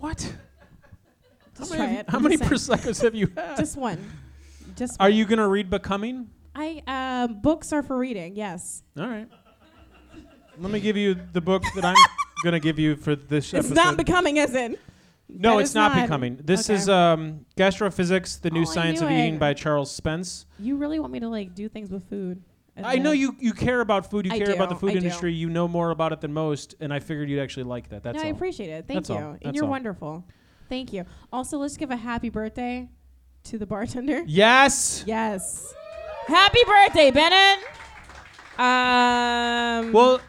[0.00, 0.34] What?
[1.56, 2.10] Just how try many, it.
[2.10, 3.56] How many proseccos have you had?
[3.56, 4.04] Just one.
[4.74, 6.28] Just Are you gonna read Becoming?
[6.54, 8.36] I um, books are for reading.
[8.36, 8.82] Yes.
[8.98, 9.28] All right.
[10.58, 11.96] Let me give you the book that I'm
[12.44, 13.74] gonna give you for this It's episode.
[13.74, 14.78] not becoming, is it?
[15.28, 16.38] no, that it's not, not- becoming.
[16.42, 16.76] This okay.
[16.78, 20.46] is um, Gastrophysics: The New Oh, Science of Eating by Charles Spence.
[20.60, 22.42] You really want me to like do things with food?
[22.82, 24.26] I know you you care about food.
[24.26, 24.98] You I care about the food I do.
[24.98, 25.32] industry.
[25.32, 28.02] You know more about it than most, and I figured you'd actually like that.
[28.02, 28.86] That's no, I appreciate it.
[28.86, 29.16] Thank That's you.
[29.24, 29.36] all.
[29.42, 29.70] And you're all.
[29.70, 30.24] wonderful.
[30.68, 31.04] Thank you.
[31.32, 32.88] Also, let's give a happy birthday
[33.44, 34.22] to the bartender.
[34.26, 35.04] yes.
[35.06, 35.72] Yes.
[36.26, 37.64] Happy birthday, Bennett.
[38.58, 39.92] Um.
[39.92, 40.20] Well,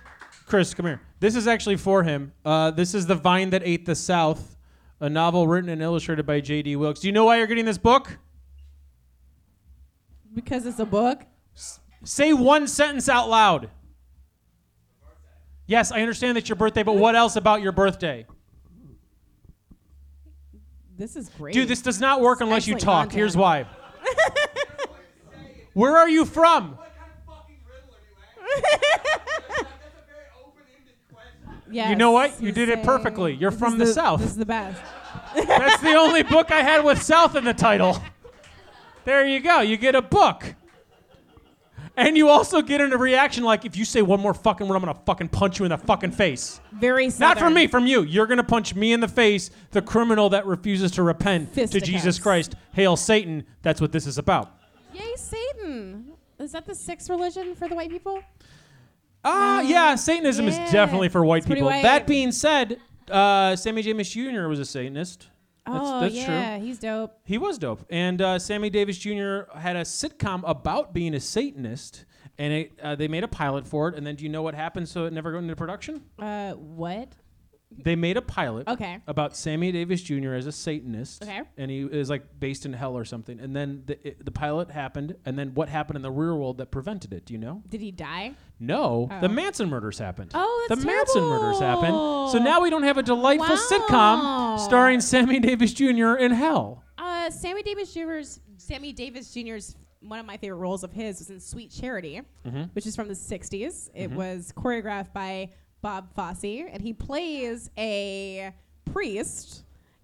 [0.46, 1.02] Chris, come here.
[1.20, 2.34] This is actually for him.
[2.44, 4.58] Uh, this is The Vine That Ate the South,
[5.00, 6.76] a novel written and illustrated by J.D.
[6.76, 7.00] Wilkes.
[7.00, 8.18] Do you know why you're getting this book?
[10.36, 11.22] because it's a book.
[12.04, 13.70] Say one sentence out loud.
[15.66, 18.28] Yes, I understand that's your birthday, but what else about your birthday?
[20.98, 21.54] This is great.
[21.54, 23.06] Dude, this does not work unless you talk.
[23.06, 23.14] content.
[23.14, 23.66] Here's why.
[25.76, 26.72] Where are you from?
[26.78, 29.66] What kind of fucking riddle are you asking?
[29.82, 31.74] That's a very open-ended question.
[31.74, 32.42] Yes, You know what?
[32.42, 33.34] You did it perfectly.
[33.36, 34.22] You're this from is the South.
[34.22, 34.82] This is the best.
[35.36, 38.02] That's the only book I had with South in the title.
[39.04, 39.60] There you go.
[39.60, 40.56] You get a book.
[41.98, 44.76] And you also get in a reaction like if you say one more fucking word,
[44.76, 46.62] I'm gonna fucking punch you in the fucking face.
[46.72, 47.28] Very southern.
[47.28, 48.04] Not from me, from you.
[48.04, 52.18] You're gonna punch me in the face, the criminal that refuses to repent to Jesus
[52.18, 52.56] Christ.
[52.74, 53.44] Hail Satan.
[53.62, 54.58] That's what this is about.
[54.96, 56.14] Yay, Satan.
[56.40, 58.22] Is that the sixth religion for the white people?
[59.24, 61.66] Ah, yeah, Satanism is definitely for white people.
[61.66, 61.82] white.
[61.82, 62.80] That being said,
[63.10, 64.48] uh, Sammy Davis Jr.
[64.48, 65.30] was a Satanist.
[65.66, 66.66] That's, oh, that's yeah, true.
[66.68, 67.20] he's dope.
[67.24, 67.84] He was dope.
[67.90, 69.42] And uh, Sammy Davis Jr.
[69.56, 72.06] had a sitcom about being a Satanist,
[72.38, 73.96] and it, uh, they made a pilot for it.
[73.96, 76.04] And then do you know what happened so it never went into production?
[76.20, 77.10] Uh, what?
[77.78, 79.00] They made a pilot Okay.
[79.08, 80.34] about Sammy Davis Jr.
[80.34, 81.24] as a Satanist.
[81.24, 81.42] Okay.
[81.58, 83.40] And he is like based in hell or something.
[83.40, 86.58] And then the, it, the pilot happened, and then what happened in the real world
[86.60, 87.26] that prevented it?
[87.26, 87.62] Do you know?
[87.70, 88.34] Did he die?
[88.60, 89.20] No, Oh.
[89.22, 90.32] the Manson murders happened.
[90.34, 91.96] Oh, that's the Manson murders happened.
[92.32, 93.62] So now we don't have a delightful Wow.
[93.70, 96.16] sitcom starring Sammy Davis Jr.
[96.16, 96.84] in hell.
[96.98, 101.32] Uh, Sammy Davis Jr.'s Sammy Davis Jr.'s one of my favorite roles of his was
[101.32, 102.64] in Sweet Charity, Mm-hmm.
[102.74, 103.90] which is from the '60s.
[103.96, 105.50] It was choreographed by
[105.86, 108.52] Bob Fosse, and he plays a
[108.86, 109.64] priest.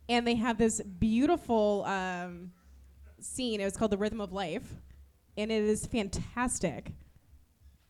[0.10, 2.52] And they have this beautiful um,
[3.20, 3.60] scene.
[3.60, 4.76] It was called "The Rhythm of Life,"
[5.38, 6.92] and it is fantastic.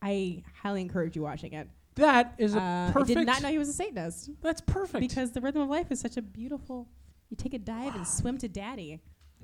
[0.00, 1.68] I highly encourage you watching it.
[1.96, 5.00] That is a Uh, I did not know he was a Satanist That's perfect.
[5.00, 6.88] because the rhythm of life is such a beautiful.
[7.28, 9.00] You take a dive and swim to daddy.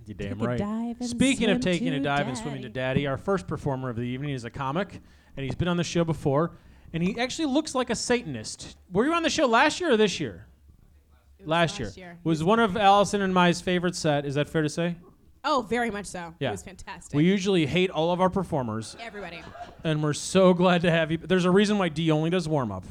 [0.06, 0.58] You're damn Take a right.
[0.58, 3.96] dive and Speaking of taking a dive and swimming to daddy, our first performer of
[3.96, 5.02] the evening is a comic,
[5.36, 6.56] and he's been on the show before,
[6.92, 8.76] and he actually looks like a Satanist.
[8.92, 10.46] Were you on the show last year or this year?
[11.40, 12.06] Last, last year.
[12.06, 12.18] year.
[12.24, 14.24] Was one of Allison and my favorite set.
[14.26, 14.96] Is that fair to say?
[15.44, 16.34] Oh, very much so.
[16.40, 16.48] Yeah.
[16.48, 17.16] It was fantastic.
[17.16, 19.40] We usually hate all of our performers, Everybody.
[19.84, 21.18] and we're so glad to have you.
[21.18, 22.84] There's a reason why D only does warm up.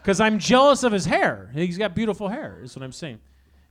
[0.00, 1.50] Because I'm jealous of his hair.
[1.52, 3.18] He's got beautiful hair, is what I'm saying.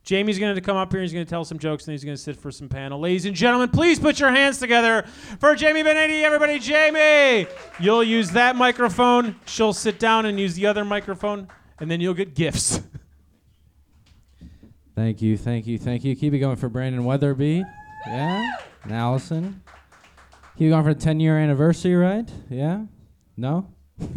[0.06, 1.00] Jamie's going to come up here.
[1.00, 3.00] And he's going to tell some jokes, and he's going to sit for some panel.
[3.00, 5.02] Ladies and gentlemen, please put your hands together
[5.40, 6.22] for Jamie Benetti.
[6.22, 7.48] Everybody, Jamie!
[7.80, 9.34] You'll use that microphone.
[9.46, 11.48] She'll sit down and use the other microphone,
[11.80, 12.80] and then you'll get gifts.
[14.94, 16.16] Thank you, thank you, thank you.
[16.16, 17.62] Keep it going for Brandon Wetherbee.
[18.06, 18.50] Yeah?
[18.84, 19.62] And Allison.
[20.56, 22.30] Keep it going for the 10 year anniversary, right?
[22.48, 22.86] Yeah?
[23.36, 23.68] No?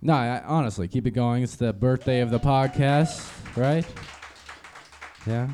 [0.00, 1.42] no, I, honestly, keep it going.
[1.42, 3.86] It's the birthday of the podcast, right?
[5.26, 5.48] Yeah?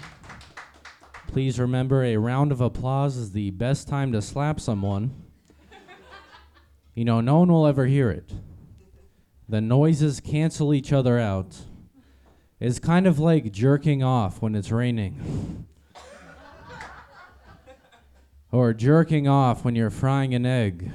[1.29, 5.25] Please remember a round of applause is the best time to slap someone.
[6.95, 8.33] You know, no one will ever hear it.
[9.49, 11.57] The noises cancel each other out.
[12.61, 15.67] It's kind of like jerking off when it's raining.
[18.53, 20.93] or jerking off when you're frying an egg.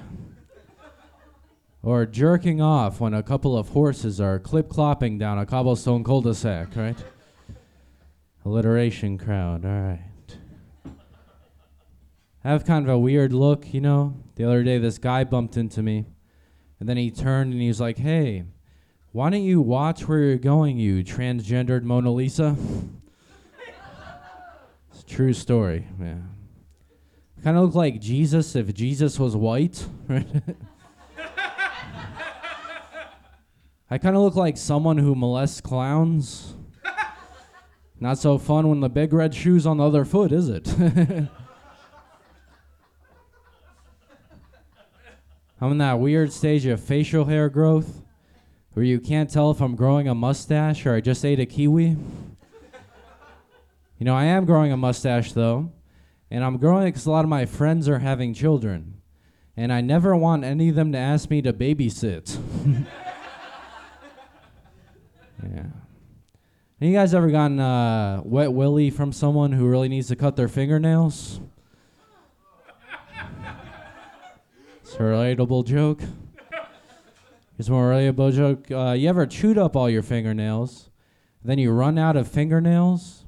[1.82, 6.22] Or jerking off when a couple of horses are clip clopping down a cobblestone cul
[6.22, 6.98] de sac, right?
[8.44, 10.02] Alliteration crowd, alright.
[12.44, 14.16] I have kind of a weird look, you know?
[14.36, 16.06] The other day, this guy bumped into me,
[16.80, 18.44] and then he turned and he was like, hey,
[19.12, 22.56] why don't you watch where you're going, you transgendered Mona Lisa?
[24.92, 26.16] it's a true story, yeah.
[27.44, 30.28] Kind of look like Jesus if Jesus was white, right?
[33.92, 36.54] I kind of look like someone who molests clowns.
[38.00, 40.68] Not so fun when the big red shoe's on the other foot, is it?
[45.62, 48.02] I'm in that weird stage of facial hair growth
[48.74, 51.98] where you can't tell if I'm growing a mustache or I just ate a kiwi.
[53.98, 55.72] You know, I am growing a mustache though,
[56.32, 59.02] and I'm growing it because a lot of my friends are having children,
[59.58, 62.40] and I never want any of them to ask me to babysit.
[65.44, 65.64] yeah.
[66.80, 70.36] Have you guys ever gotten uh, wet willy from someone who really needs to cut
[70.36, 71.40] their fingernails?
[74.82, 76.02] It's a relatable joke.
[77.60, 78.72] It's more relatable joke.
[78.72, 80.90] Uh, you ever chewed up all your fingernails,
[81.44, 83.26] then you run out of fingernails,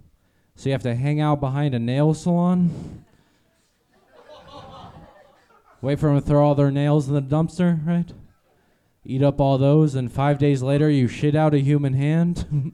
[0.56, 3.04] so you have to hang out behind a nail salon?
[5.82, 8.12] Wait for them to throw all their nails in the dumpster, right?
[9.04, 12.74] Eat up all those, and five days later you shit out a human hand?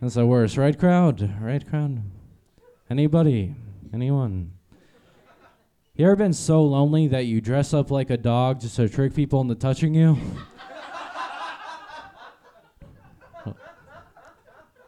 [0.00, 1.34] That's the worst, right, crowd?
[1.40, 2.02] Right, crowd?
[2.88, 3.54] Anybody?
[3.92, 4.52] Anyone?
[5.94, 9.14] You ever been so lonely that you dress up like a dog just to trick
[9.14, 10.16] people into touching you?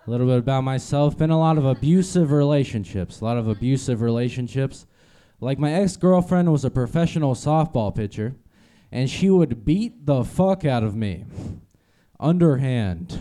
[0.06, 1.18] a little bit about myself.
[1.18, 3.20] Been a lot of abusive relationships.
[3.20, 4.86] A lot of abusive relationships.
[5.40, 8.36] Like my ex girlfriend was a professional softball pitcher,
[8.92, 11.24] and she would beat the fuck out of me.
[12.20, 13.18] Underhand.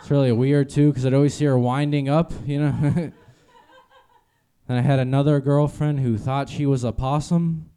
[0.00, 2.74] It's really weird too, because I'd always see her winding up, you know.
[4.68, 7.70] and I had another girlfriend who thought she was a possum.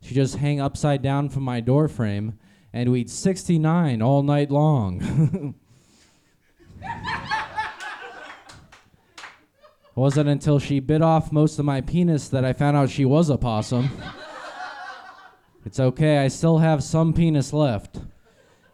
[0.00, 2.38] She'd just hang upside down from my door frame,
[2.72, 5.54] and we'd 69 all night long.
[10.00, 13.28] Wasn't until she bit off most of my penis that I found out she was
[13.28, 13.90] a possum.
[15.66, 17.98] it's okay, I still have some penis left.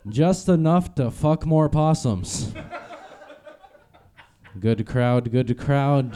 [0.09, 2.55] Just enough to fuck more possums.
[4.61, 6.15] good crowd, good crowd.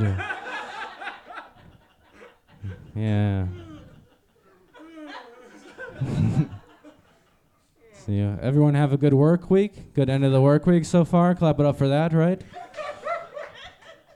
[2.94, 3.48] yeah.
[7.94, 8.36] so, yeah.
[8.40, 9.92] Everyone have a good work week?
[9.92, 11.34] Good end of the work week so far?
[11.34, 12.40] Clap it up for that, right?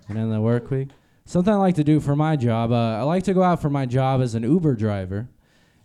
[0.08, 0.90] And then the work week.
[1.24, 3.70] Something I like to do for my job, uh, I like to go out for
[3.70, 5.28] my job as an Uber driver.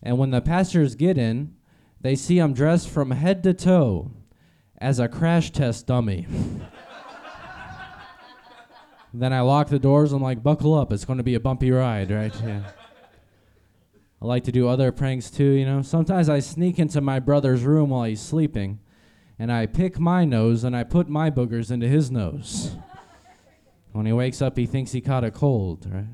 [0.03, 1.55] And when the passengers get in,
[2.01, 4.11] they see I'm dressed from head to toe
[4.77, 6.27] as a crash test dummy.
[9.13, 10.11] then I lock the doors.
[10.11, 10.91] And I'm like, buckle up.
[10.91, 12.33] It's going to be a bumpy ride, right?
[12.43, 12.63] Yeah.
[14.21, 15.81] I like to do other pranks too, you know.
[15.81, 18.79] Sometimes I sneak into my brother's room while he's sleeping,
[19.37, 22.75] and I pick my nose and I put my boogers into his nose.
[23.91, 26.05] When he wakes up, he thinks he caught a cold, right?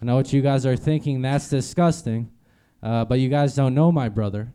[0.00, 1.22] I know what you guys are thinking.
[1.22, 2.30] That's disgusting.
[2.82, 4.52] Uh, but you guys don't know my brother.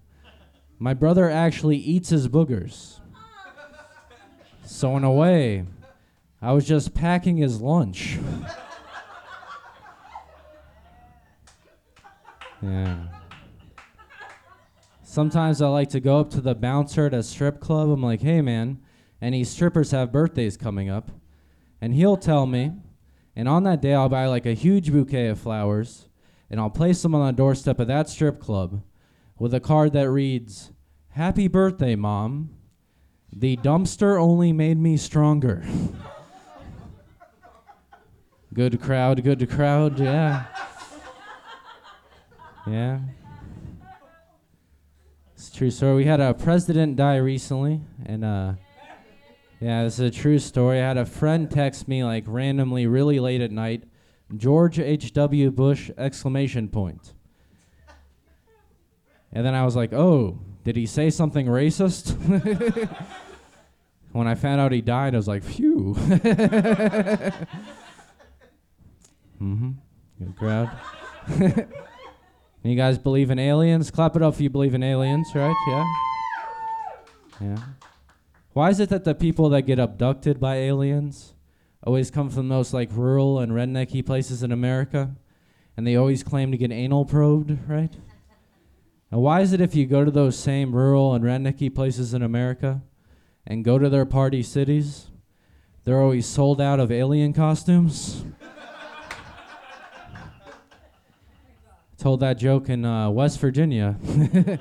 [0.80, 3.00] My brother actually eats his boogers.
[4.65, 5.65] So, in a way,
[6.41, 8.17] I was just packing his lunch.
[12.62, 13.08] yeah.
[15.04, 17.89] Sometimes I like to go up to the bouncer at a strip club.
[17.89, 18.80] I'm like, hey, man,
[19.22, 21.12] any strippers have birthdays coming up?
[21.80, 22.74] And he'll tell me,
[23.36, 26.08] and on that day, I'll buy like a huge bouquet of flowers,
[26.50, 28.82] and I'll place them on the doorstep of that strip club
[29.40, 30.72] with a card that reads,
[31.10, 32.52] Happy birthday, Mom.
[33.34, 35.66] The dumpster only made me stronger.
[38.54, 40.46] good crowd, good crowd, yeah.
[42.68, 43.00] Yeah.
[45.34, 45.96] It's true story.
[45.96, 48.54] We had a president die recently, and uh,
[49.62, 50.82] yeah, this is a true story.
[50.82, 53.84] I had a friend text me like randomly, really late at night,
[54.36, 55.52] George H.W.
[55.52, 57.13] Bush exclamation point.
[59.32, 62.17] And then I was like, oh, did he say something racist?
[64.13, 65.93] when I found out he died, I was like, phew.
[69.39, 69.71] mm-hmm.
[70.17, 70.71] Good crowd.
[72.63, 73.91] you guys believe in aliens?
[73.91, 75.56] Clap it up if you believe in aliens, right?
[75.67, 75.86] Yeah.
[77.41, 77.58] Yeah.
[78.54, 81.34] Why is it that the people that get abducted by aliens
[81.84, 85.16] always come from the most like rural and rednecky places in America?
[85.78, 87.96] And they always claim to get anal probed, right?
[89.10, 92.22] And why is it if you go to those same rural and rednecky places in
[92.22, 92.82] America
[93.48, 95.08] and go to their party cities,
[95.86, 98.26] they're always sold out of alien costumes?
[101.98, 103.96] Told that joke in uh, West Virginia.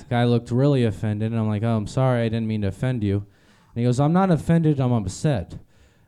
[0.00, 2.68] this guy looked really offended, and I'm like, "Oh, I'm sorry, I didn't mean to
[2.68, 4.80] offend you." And he goes, "I'm not offended.
[4.80, 5.58] I'm upset.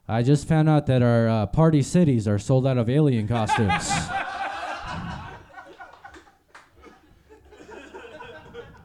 [0.08, 3.90] I just found out that our uh, party cities are sold out of alien costumes."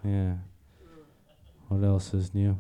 [0.04, 0.36] Yeah.
[1.68, 2.58] What else is new?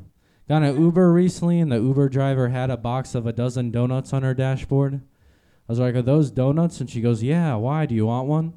[0.49, 4.12] Got an Uber recently, and the Uber driver had a box of a dozen donuts
[4.12, 4.95] on her dashboard.
[4.95, 4.99] I
[5.69, 6.81] was like, Are those donuts?
[6.81, 7.86] And she goes, Yeah, why?
[7.86, 8.53] Do you want one?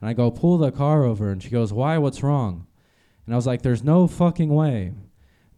[0.00, 1.32] And I go, Pull the car over.
[1.32, 1.98] And she goes, Why?
[1.98, 2.67] What's wrong?
[3.28, 4.92] And I was like, There's no fucking way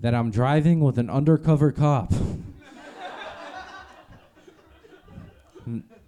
[0.01, 2.13] that I'm driving with an undercover cop.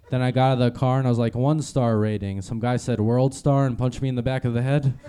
[0.09, 2.41] Then I got out of the car and I was like, One star rating.
[2.41, 4.99] Some guy said, World star, and punched me in the back of the head.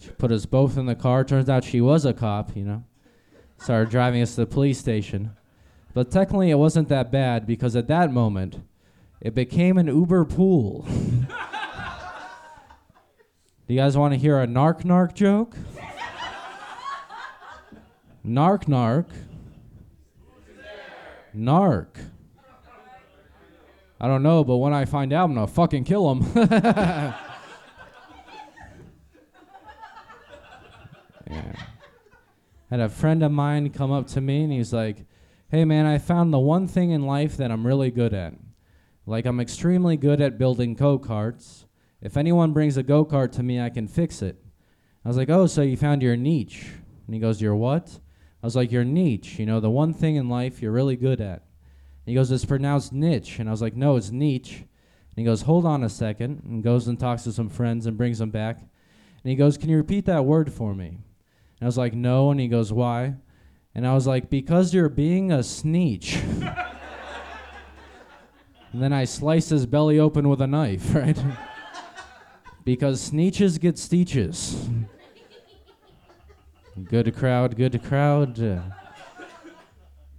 [0.00, 1.22] She put us both in the car.
[1.22, 2.84] Turns out she was a cop, you know.
[3.58, 5.32] Started driving us to the police station.
[5.92, 8.62] But technically, it wasn't that bad because at that moment,
[9.20, 10.88] it became an Uber pool.
[13.70, 15.54] Do you guys want to hear a narc narc joke?
[18.26, 19.06] narc narc.
[21.36, 21.86] Narc.
[24.00, 26.26] I don't know, but when I find out, I'm gonna fucking kill him.
[31.30, 31.52] Yeah.
[32.70, 35.06] Had a friend of mine come up to me and he's like,
[35.48, 38.34] Hey man, I found the one thing in life that I'm really good at.
[39.06, 41.66] Like, I'm extremely good at building go karts.
[42.02, 44.42] If anyone brings a go kart to me, I can fix it.
[45.04, 46.66] I was like, Oh, so you found your niche?
[47.06, 47.98] And he goes, Your what?
[48.42, 51.20] I was like, Your niche, you know, the one thing in life you're really good
[51.20, 51.42] at.
[51.42, 53.38] And he goes, It's pronounced niche.
[53.38, 54.56] And I was like, No, it's niche.
[54.56, 56.42] And he goes, Hold on a second.
[56.44, 58.58] And goes and talks to some friends and brings them back.
[58.58, 60.86] And he goes, Can you repeat that word for me?
[60.88, 62.30] And I was like, No.
[62.30, 63.16] And he goes, Why?
[63.74, 66.16] And I was like, Because you're being a sneech.
[68.72, 71.18] and then I sliced his belly open with a knife, right?
[72.70, 74.86] Because sneeches get steeches.
[76.84, 78.40] good crowd, good crowd.
[78.40, 78.60] Uh,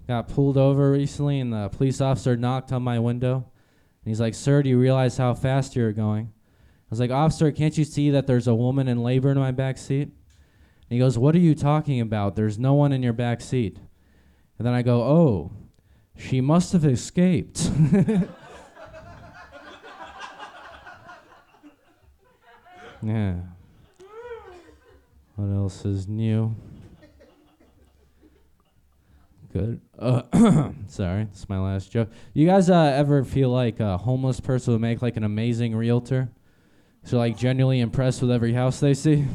[0.05, 3.35] got pulled over recently, and the police officer knocked on my window.
[3.35, 6.25] And he's like, Sir, do you realize how fast you're going?
[6.25, 9.51] I was like, Officer, can't you see that there's a woman in labor in my
[9.51, 10.09] back seat?
[10.09, 10.13] And
[10.89, 12.35] he goes, What are you talking about?
[12.35, 13.77] There's no one in your back seat.
[14.57, 15.51] And then I go, Oh,
[16.17, 17.71] she must have escaped.
[23.03, 23.35] yeah.
[25.35, 26.55] What else is new?
[29.53, 29.81] Good.
[29.99, 30.21] Uh,
[30.87, 32.09] sorry, it's my last joke.
[32.33, 36.29] You guys uh, ever feel like a homeless person would make like an amazing realtor?
[37.03, 39.25] So like genuinely impressed with every house they see.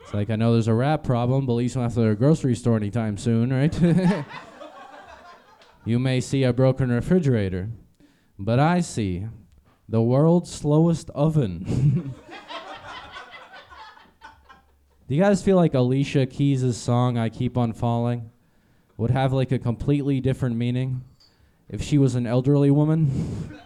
[0.00, 2.04] it's like I know there's a rat problem, but at least don't have to go
[2.04, 3.76] to a grocery store anytime soon, right?
[5.84, 7.68] you may see a broken refrigerator,
[8.38, 9.26] but I see
[9.88, 12.14] the world's slowest oven.
[15.06, 18.30] Do you guys feel like Alicia Keys' song "I Keep on Falling"
[18.96, 21.02] would have like a completely different meaning
[21.68, 23.50] if she was an elderly woman?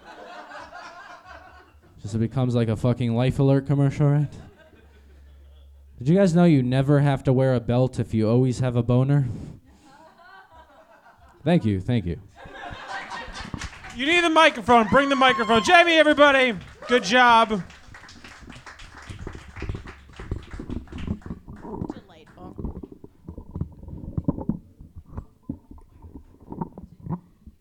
[2.02, 4.32] Just it becomes like a fucking life alert commercial, right?
[5.98, 8.76] Did you guys know you never have to wear a belt if you always have
[8.76, 9.28] a boner?
[11.44, 12.20] Thank you, thank you.
[13.98, 14.86] You need the microphone.
[14.86, 15.64] Bring the microphone.
[15.64, 16.54] Jamie, everybody.
[16.86, 17.64] Good job.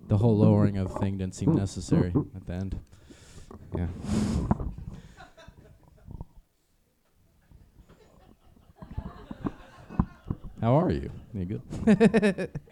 [0.08, 2.80] The whole lowering of thing didn't seem necessary at the end.
[3.76, 3.88] Yeah.
[10.62, 11.10] How are you?
[11.34, 12.52] You good?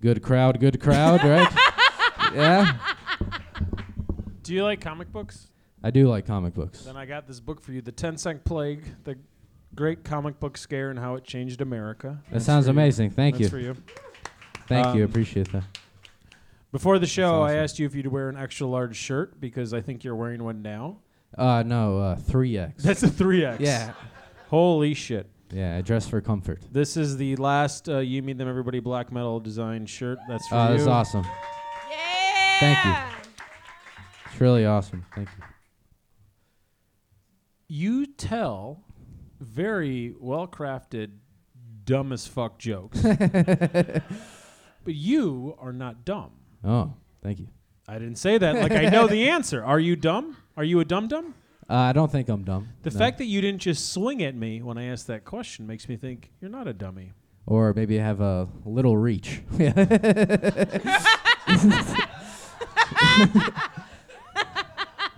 [0.00, 1.52] good crowd, good crowd, right?
[2.34, 2.76] yeah.
[4.42, 5.50] Do you like comic books?
[5.82, 6.84] I do like comic books.
[6.84, 9.16] Then I got this book for you, The Ten Cent Plague, the
[9.74, 12.18] great comic book scare and how it changed America.
[12.24, 12.78] That That's sounds for you.
[12.78, 13.10] amazing.
[13.10, 13.48] Thank That's you.
[13.50, 13.76] for you.
[14.66, 15.04] Thank you.
[15.04, 15.64] Um, Appreciate that.
[16.72, 19.80] Before the show, I asked you if you'd wear an extra large shirt because I
[19.80, 20.98] think you're wearing one now.
[21.36, 22.76] Uh no, uh 3X.
[22.78, 23.60] That's a 3X.
[23.60, 23.92] yeah.
[24.48, 25.26] Holy shit.
[25.52, 26.60] Yeah, I dress for comfort.
[26.70, 30.18] This is the last uh, You Me Them Everybody black metal design shirt.
[30.28, 30.76] That's for Oh, you.
[30.78, 31.24] that's awesome.
[31.90, 32.60] Yeah.
[32.60, 32.94] Thank you.
[34.30, 35.04] It's really awesome.
[35.14, 35.44] Thank you.
[37.68, 38.82] You tell
[39.40, 41.10] very well crafted,
[41.84, 43.00] dumb as fuck jokes.
[43.02, 44.02] but
[44.86, 46.32] you are not dumb.
[46.64, 47.48] Oh, thank you.
[47.86, 48.54] I didn't say that.
[48.56, 49.64] Like I know the answer.
[49.64, 50.36] Are you dumb?
[50.56, 51.34] Are you a dum dum?
[51.70, 52.68] Uh, I don't think I'm dumb.
[52.82, 52.98] The no.
[52.98, 55.96] fact that you didn't just swing at me when I asked that question makes me
[55.96, 57.12] think you're not a dummy.
[57.46, 59.42] or maybe I have a little reach.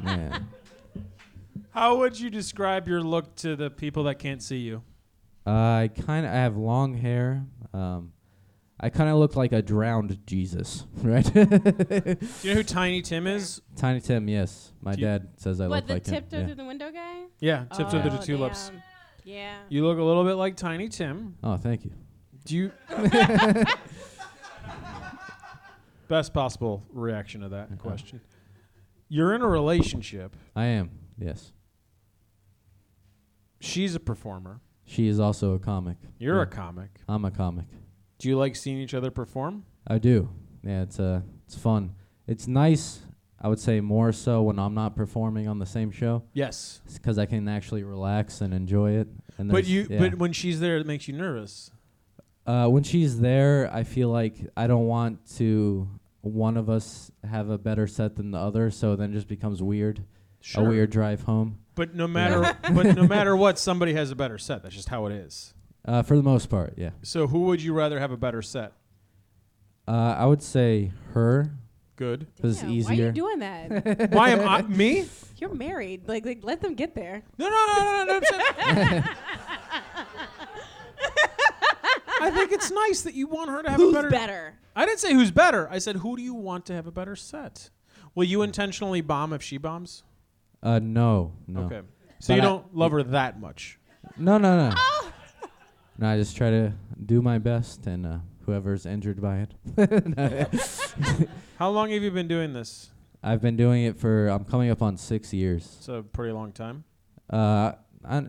[0.01, 0.49] Man.
[1.71, 4.83] How would you describe your look to the people that can't see you?
[5.47, 7.45] I kind of I have long hair.
[7.73, 8.13] Um,
[8.83, 11.25] I kind of look like a drowned Jesus, right?
[11.35, 11.47] Do you
[12.51, 13.61] know who Tiny Tim is?
[13.77, 14.73] Tiny Tim, yes.
[14.81, 16.15] My Do you- dad says I What look the like him.
[16.15, 16.47] tiptoe yeah.
[16.47, 17.25] through the window guy?
[17.41, 18.71] Yeah, tips under the Oh, tulips.
[18.71, 18.83] damn.
[19.25, 19.59] Yeah.
[19.69, 21.37] You look a little bit like Tiny Tim.
[21.45, 21.93] Oh, thank you.
[22.47, 22.73] Do you?
[26.09, 27.77] Best possible reaction to that Uh-huh.
[27.77, 28.21] question.
[29.09, 30.35] You're in a relationship.
[30.57, 30.91] I am.
[31.19, 31.53] Yes.
[33.61, 34.61] She's a performer.
[34.87, 35.99] She is also a comic.
[36.19, 36.43] You're Yeah.
[36.43, 36.91] a comic.
[37.09, 37.67] I'm a comic.
[38.21, 39.65] Do you like seeing each other perform?
[39.87, 40.29] I do.
[40.63, 41.95] Yeah, it's uh, it's fun.
[42.27, 43.01] It's nice.
[43.43, 46.83] I would say more so when I'm not performing on the same show, Yes.
[46.93, 49.09] because I can actually relax and enjoy it.
[49.39, 49.99] And But you yeah.
[49.99, 51.71] but when she's there it makes you nervous.
[52.47, 55.89] uh, when she's there, I feel like I don't want to
[56.21, 59.63] one of us have a better set than the other, so then it just becomes
[59.63, 60.05] weird.
[60.43, 60.67] Sure.
[60.67, 61.59] A weird drive home.
[61.75, 64.63] But no matter but no matter what somebody has a better set.
[64.63, 65.55] That's just how it is.
[65.85, 66.91] Uh, for the most part, yeah.
[67.03, 68.73] So who would you rather have a better set?
[69.89, 71.51] Uh, I would say her
[71.97, 72.27] Good.
[72.41, 73.07] 'cause it's Damn, Why are easier.
[73.07, 74.11] you doing that?
[74.13, 75.07] Why am I me?
[75.39, 76.07] You're married.
[76.09, 77.23] Like, like, let them get there.
[77.39, 78.17] No, no, no, no, no.
[78.17, 79.05] I'm saying-
[82.23, 84.11] I think it's nice that you want her to have Who's a better.
[84.11, 84.55] better?
[84.77, 85.69] I didn't say who's better.
[85.71, 87.71] I said who do you want to have a better set?
[88.15, 90.03] Will you intentionally bomb if she bombs?
[90.63, 91.81] uh, no, no, Okay.
[92.19, 93.79] So But you I- don't love her that much.
[94.19, 94.77] no, no, no.
[96.01, 96.73] No, I just try to
[97.05, 99.47] do my best, and uh, whoever's injured by
[99.77, 99.77] it.
[101.59, 102.89] How long have you been doing this?
[103.23, 104.29] I've been doing it for.
[104.29, 105.75] I'm coming up on six years.
[105.79, 106.85] It's a pretty long time.
[107.31, 107.73] Uh,
[108.03, 108.23] I, I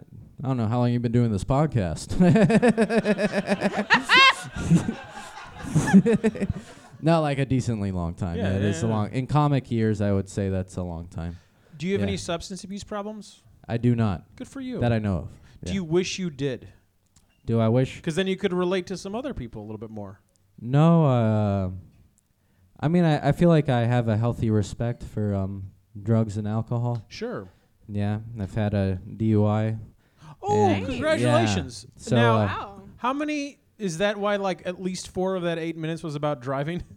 [0.43, 2.19] don't know how long you've been doing this podcast.
[7.01, 8.37] Not like a decently long time.
[8.37, 9.11] Yeah, Yeah, it yeah, is a long.
[9.11, 11.37] In comic years, I would say that's a long time.
[11.77, 12.07] Do you have Yeah.
[12.07, 13.41] any substance abuse problems?
[13.67, 14.25] I do not.
[14.35, 14.79] Good for you.
[14.79, 15.29] That I know of.
[15.63, 16.67] Do you wish you did?
[17.45, 17.95] Do I wish?
[17.97, 20.19] Because then you could relate to some other people a little bit more.
[20.59, 21.05] No.
[21.05, 21.69] Uh,
[22.79, 25.71] I mean, I, I feel like I have a healthy respect for um,
[26.01, 27.03] drugs and alcohol.
[27.07, 27.47] Sure.
[27.87, 29.77] Yeah, I've had a DUI.
[30.41, 31.85] Oh, And- congratulations!
[31.95, 32.01] Yeah.
[32.03, 32.81] So, now, uh, Wow.
[32.97, 33.59] how many?
[33.77, 36.83] Is that why like at least four of that eight minutes was about driving?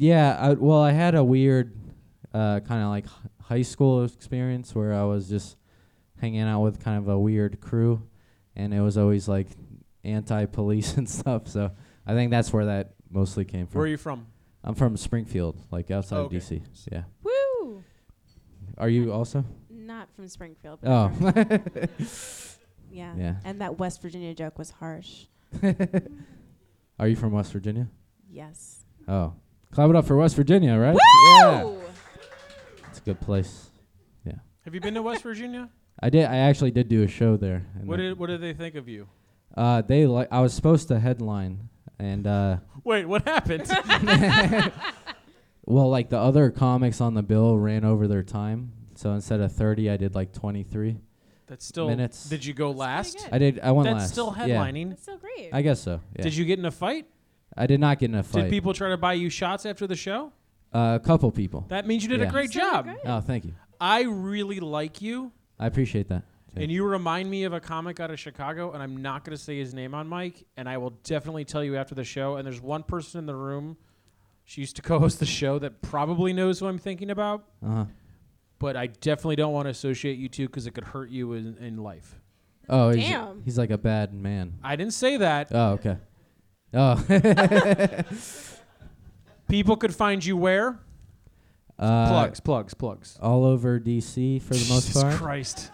[0.00, 1.74] Yeah, I, well, I had a weird
[2.32, 3.06] uh, kind of like
[3.42, 5.56] high school experience where I was just
[6.20, 8.02] hanging out with kind of a weird crew,
[8.54, 9.48] and it was always like
[10.04, 11.48] anti-police and stuff.
[11.48, 11.70] So
[12.06, 13.78] I think that's where that mostly came from.
[13.78, 14.26] Where are you from?
[14.64, 16.36] I'm from Springfield, like outside Oh, okay.
[16.38, 16.62] of DC.
[16.90, 17.02] Yeah.
[17.22, 17.82] Woo!
[18.76, 19.44] Are you also?
[19.70, 20.80] Not from Springfield.
[20.82, 21.10] but Oh.
[22.90, 23.14] yeah.
[23.16, 23.34] Yeah.
[23.44, 25.26] And that West Virginia joke was harsh.
[26.98, 27.88] Are you from West Virginia?
[28.30, 28.84] Yes.
[29.06, 29.34] Oh.
[29.70, 30.96] Clap it up for West Virginia, right?
[31.40, 31.64] Yeah.
[31.64, 31.80] Woo!
[32.88, 33.70] It's a good place.
[34.24, 34.32] Yeah.
[34.64, 35.68] Have you been to West Virginia?
[36.02, 36.24] I did.
[36.26, 37.64] I actually did do a show there.
[37.84, 39.08] What did What did they think of you?
[39.56, 40.28] Uh, they like.
[40.30, 41.68] I was supposed to headline,
[41.98, 43.66] and uh, Wait, what happened?
[45.64, 48.72] well, like the other comics on the bill ran over their time.
[48.94, 50.98] So instead of thirty, I did like twenty three.
[51.46, 51.88] That's still.
[51.88, 52.28] Minutes.
[52.28, 53.18] Did you go That's last?
[53.18, 53.28] good.
[53.32, 53.60] I did.
[53.60, 54.12] I won That's last.
[54.12, 54.46] still Yeah.
[54.56, 54.90] headlining.
[54.90, 55.50] That's so great.
[55.52, 56.00] I guess so.
[56.16, 56.22] Yeah.
[56.22, 57.06] Did you get in a fight?
[57.56, 58.42] I did not get in a fight.
[58.42, 60.32] Did people try to buy you shots after the show?
[60.74, 61.64] uh, a couple people.
[61.68, 62.30] That means you did a Yeah.
[62.30, 62.84] great So job.
[62.84, 62.98] great.
[63.06, 63.54] Oh, thank you.
[63.80, 66.24] I really like you, I appreciate that.
[66.58, 66.64] Yeah.
[66.64, 69.42] and you remind me of a comic out of Chicago, and I'm not going to
[69.42, 72.36] say his name on mic, and I will definitely tell you after the show.
[72.36, 73.76] And there's one person in the room,
[74.44, 77.84] she used to co-host the show, that probably knows who I'm thinking about, Uh huh.
[78.58, 81.56] but I definitely don't want to associate you two because it could hurt you in,
[81.58, 82.18] in life.
[82.68, 83.42] Oh, he's, Damn.
[83.44, 84.54] he's like a bad man.
[84.62, 85.48] I didn't say that.
[85.52, 85.96] Oh, okay.
[86.74, 87.02] Oh.
[89.48, 90.78] People could find you where?
[91.78, 93.18] uh, plugs, plugs, plugs.
[93.22, 95.14] All over DC for the most Jesus part.
[95.14, 95.70] Christ.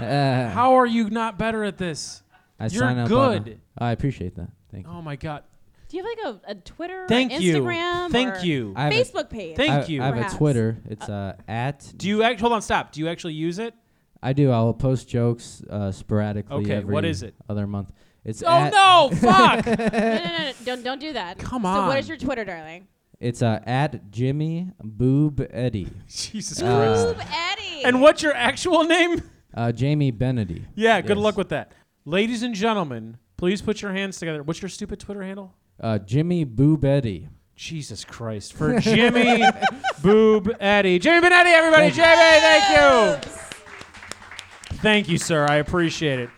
[0.00, 2.22] Uh, How are you not better at this?
[2.60, 3.60] I You're sign up on a- good.
[3.78, 4.50] I appreciate that.
[4.72, 4.92] Thank you.
[4.92, 5.44] Oh my God.
[5.88, 7.54] Do you have like a, a Twitter Thank or you.
[7.62, 8.74] Instagram Thank or you.
[8.76, 9.56] I have a- Facebook page?
[9.56, 10.02] Thank I, you.
[10.02, 10.34] I have Perhaps.
[10.34, 10.78] a Twitter.
[10.88, 11.92] It's uh, at.
[11.96, 12.40] Do you act?
[12.40, 12.92] Hold on, stop.
[12.92, 13.74] Do you actually use it?
[14.22, 14.50] I do.
[14.50, 16.56] I'll post jokes uh, sporadically.
[16.64, 17.34] Okay, every what is it?
[17.48, 17.92] Other month.
[18.24, 19.10] It's Oh at, no!
[19.16, 19.64] Fuck!
[19.66, 21.38] no, no, no, no, don't don't do that.
[21.38, 21.76] Come on.
[21.76, 21.88] So on.
[21.88, 22.88] what is your Twitter, darling?
[23.20, 25.88] It's uh, at Jimmy Boob Eddie.
[26.08, 26.66] Jesus Uh,
[27.14, 27.16] Christ.
[27.16, 27.84] Ooh, Eddie.
[27.84, 29.22] And what's your actual name?
[29.58, 30.62] Uh, Jamie Benedy.
[30.76, 31.24] Yeah, good Yes.
[31.24, 31.72] luck with that.
[32.04, 34.44] Ladies and gentlemen, please put your hands together.
[34.44, 35.52] What's your stupid Twitter handle?
[35.80, 37.28] Uh, Jimmy Boob Eddie.
[37.56, 38.52] Jesus Christ.
[38.52, 39.42] For Jimmy
[40.02, 41.00] Boob Eddie.
[41.00, 41.90] Jimmy Benetti, everybody.
[41.90, 44.78] Thank Jimmy, thank you.
[44.78, 45.44] Thank you, sir.
[45.50, 46.30] I appreciate it.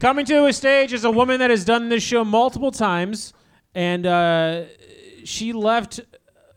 [0.00, 3.34] Coming to a stage is a woman that has done this show multiple times,
[3.74, 4.64] and uh,
[5.24, 6.00] she left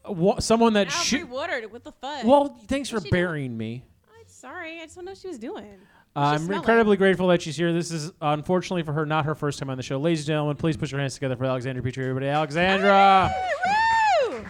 [0.07, 1.30] uh, wa- someone that Alfred should.
[1.30, 2.23] Woodard, what the fuck?
[2.23, 3.21] Well, thanks for What's she doing?
[3.23, 3.84] burying me.
[4.46, 5.66] I'm sorry, I just don't know what she was doing.
[6.14, 7.74] What's she I'm smell incredibly grateful that she's here.
[7.74, 9.98] This is unfortunately for her not her first time on the show.
[9.98, 12.04] Ladies and gentlemen, please put your hands together for Alexandra Petri.
[12.04, 13.34] Everybody, Alexandra.
[14.30, 14.46] Woo!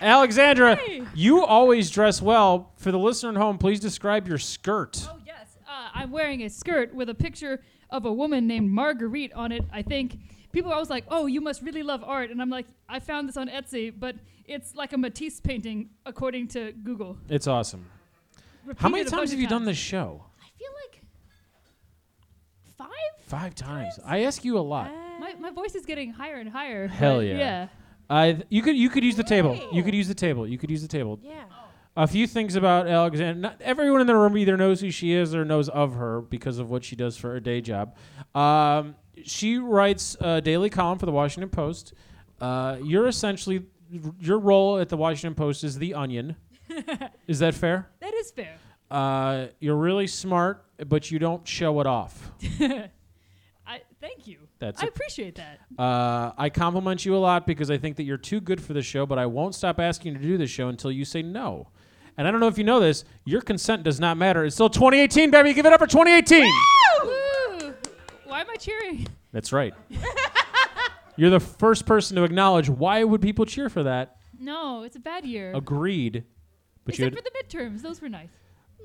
[0.00, 1.02] Alexandra, Hey.
[1.14, 2.72] you always dress well.
[2.76, 5.06] For the listener at home, please describe your skirt.
[5.10, 7.60] Oh yes, uh, I'm wearing a skirt with a picture
[7.90, 9.64] of a woman named Marguerite on it.
[9.72, 10.18] I think
[10.52, 13.28] people are always like, "Oh, you must really love art," and I'm like, "I found
[13.28, 14.16] this on Etsy, but
[14.46, 17.86] it's like a Matisse painting according to Google." It's awesome.
[18.78, 20.24] How many Repeated a times bunch have of you done this show?
[20.40, 21.02] I feel like
[22.76, 22.90] five.
[23.26, 23.98] Five times.
[24.04, 24.90] I ask you a lot.
[25.20, 26.88] My, my voice is getting higher and higher.
[26.88, 27.38] Hell but yeah.
[27.38, 27.68] Yeah.
[28.08, 29.58] I you could you could use the table.
[29.72, 30.46] You could use the table.
[30.46, 31.18] You could use the table.
[31.22, 31.44] Yeah.
[31.96, 33.40] A few things about Alexandra.
[33.40, 36.58] Not everyone in the room either knows who she is or knows of her because
[36.58, 37.96] of what she does for her day job.
[38.34, 41.94] Um, she writes a daily column for the Washington Post.
[42.40, 43.64] Uh, you're essentially
[44.20, 46.36] your role at the Washington Post is the Onion.
[47.26, 47.88] is that fair?
[48.00, 48.56] That is fair.
[48.90, 52.30] Uh, you're really smart, but you don't show it off.
[53.66, 54.38] I thank you.
[54.58, 54.88] That's I it.
[54.90, 55.60] appreciate that.
[55.78, 58.82] Uh, I compliment you a lot because I think that you're too good for the
[58.82, 61.68] show, but I won't stop asking you to do the show until you say no.
[62.16, 64.44] And I don't know if you know this, your consent does not matter.
[64.44, 65.52] It's still 2018, baby.
[65.52, 66.50] Give it up for 2018.
[67.04, 67.74] Woo!
[68.24, 69.06] Why am I cheering?
[69.32, 69.74] That's right.
[71.16, 74.16] you're the first person to acknowledge why would people cheer for that.
[74.38, 75.52] No, it's a bad year.
[75.54, 76.24] Agreed.
[76.86, 78.30] But you Except for the midterms, those were nice.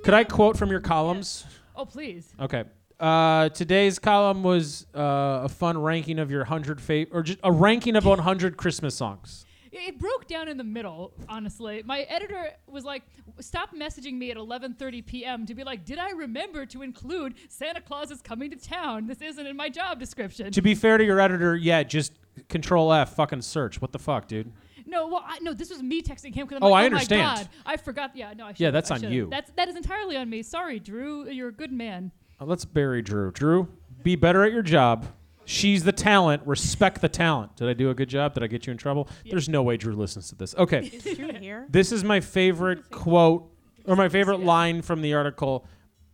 [0.03, 1.45] could I quote from your columns?
[1.75, 2.33] Oh please.
[2.39, 2.65] Okay.
[2.99, 7.51] Uh, today's column was uh, a fun ranking of your hundred fa- or just a
[7.51, 9.45] ranking of 100 Christmas songs.
[9.71, 11.13] it broke down in the middle.
[11.29, 13.03] Honestly, my editor was like,
[13.39, 15.45] "Stop messaging me at 11:30 p.m.
[15.45, 19.07] to be like, did I remember to include Santa Claus is coming to town?
[19.07, 22.13] This isn't in my job description." To be fair to your editor, yeah, just
[22.49, 23.81] Control F, fucking search.
[23.81, 24.51] What the fuck, dude?
[24.91, 26.85] No, well, I, no, this was me texting him because I'm Oh, like, I oh
[26.87, 27.21] understand.
[27.21, 28.11] my god, I forgot.
[28.15, 29.13] Yeah, no, I Yeah, should've, that's I on should've.
[29.13, 29.27] you.
[29.31, 30.43] That's that is entirely on me.
[30.43, 31.29] Sorry, Drew.
[31.29, 32.11] You're a good man.
[32.39, 33.31] Uh, let's bury Drew.
[33.31, 33.67] Drew,
[34.03, 35.05] be better at your job.
[35.45, 36.43] She's the talent.
[36.45, 37.55] Respect the talent.
[37.55, 38.33] Did I do a good job?
[38.33, 39.07] Did I get you in trouble?
[39.29, 40.53] There's no way Drew listens to this.
[40.55, 40.79] Okay.
[40.93, 41.65] Is Drew here?
[41.69, 43.49] This is my favorite quote
[43.85, 45.65] or my favorite line from the article,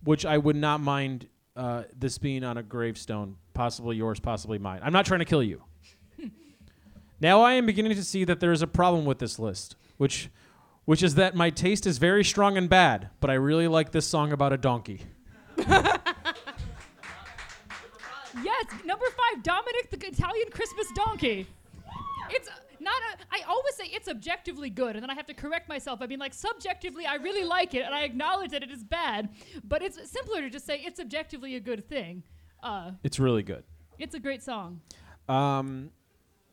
[0.04, 4.80] which I would not mind uh, this being on a gravestone, possibly yours, possibly mine.
[4.84, 5.64] I'm not trying to kill you.
[7.20, 10.30] Now I am beginning to see that there is a problem with this list, which,
[10.86, 14.06] which is that my taste is very strong and bad, but I really like this
[14.08, 15.02] song about a donkey.
[18.44, 21.48] Yes, number five, Dominic the Italian Christmas donkey.
[22.30, 22.48] It's
[22.80, 23.24] not a.
[23.32, 26.02] I always say it's objectively good, and then I have to correct myself.
[26.04, 29.30] I mean, like subjectively, I really like it, and I acknowledge that it is bad.
[29.64, 32.22] But it's simpler to just say it's objectively a good thing.
[32.62, 33.64] Uh, It's really good.
[33.98, 34.82] it's a great song.
[35.28, 35.90] Um,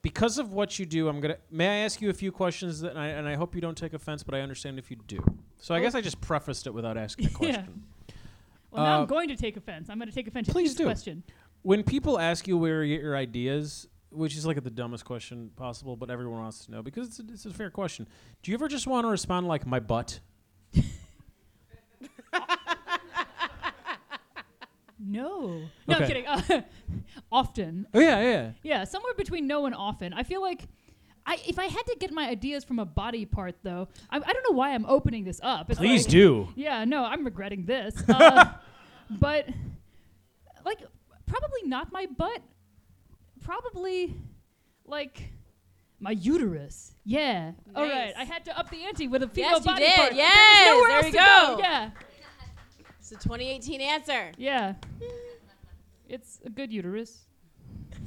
[0.05, 1.38] because of what you do, I'm gonna.
[1.50, 2.80] May I ask you a few questions?
[2.82, 5.18] That I, and I hope you don't take offense, but I understand if you do.
[5.59, 7.36] So I guess I just prefaced it without asking a Yeah.
[7.36, 7.82] question.
[8.70, 9.88] Well, now Uh, I'm going to take offense.
[9.88, 10.84] I'm going to take offense please to do.
[10.84, 11.22] this question.
[11.62, 15.50] When people ask you where you get your ideas, which is like the dumbest question
[15.57, 18.07] possible, but everyone wants to know because it's a, it's a fair question.
[18.42, 20.20] Do you ever just want to respond like my butt?
[25.07, 26.24] No, no, I'm Okay.
[26.24, 26.64] kidding.
[27.32, 28.50] Often, Oh yeah, yeah.
[28.62, 30.12] yeah, somewhere between no and often.
[30.12, 30.68] I feel like.
[31.26, 34.32] I, if I had to get my ideas from a body part, though, I, I
[34.34, 35.70] don't know why I'm opening this up.
[35.70, 36.48] It's Please like- do.
[36.54, 37.94] Yeah, no, I'm regretting this.
[38.08, 38.44] Uh,
[39.10, 39.48] but
[40.66, 40.80] like
[41.24, 42.42] probably not my butt.
[43.40, 44.14] Probably
[44.86, 45.30] like
[46.00, 46.92] my uterus.
[47.04, 47.52] Yeah.
[47.74, 48.12] All right.
[48.16, 49.94] I had to up the ante with a female Yes, you body did.
[49.96, 50.10] part.
[50.10, 51.58] There Yes, nowhere there else you to go.
[51.58, 51.90] Yeah.
[53.00, 54.30] It's a 2018 answer.
[54.36, 54.74] Yeah.
[56.14, 57.26] It's a good uterus.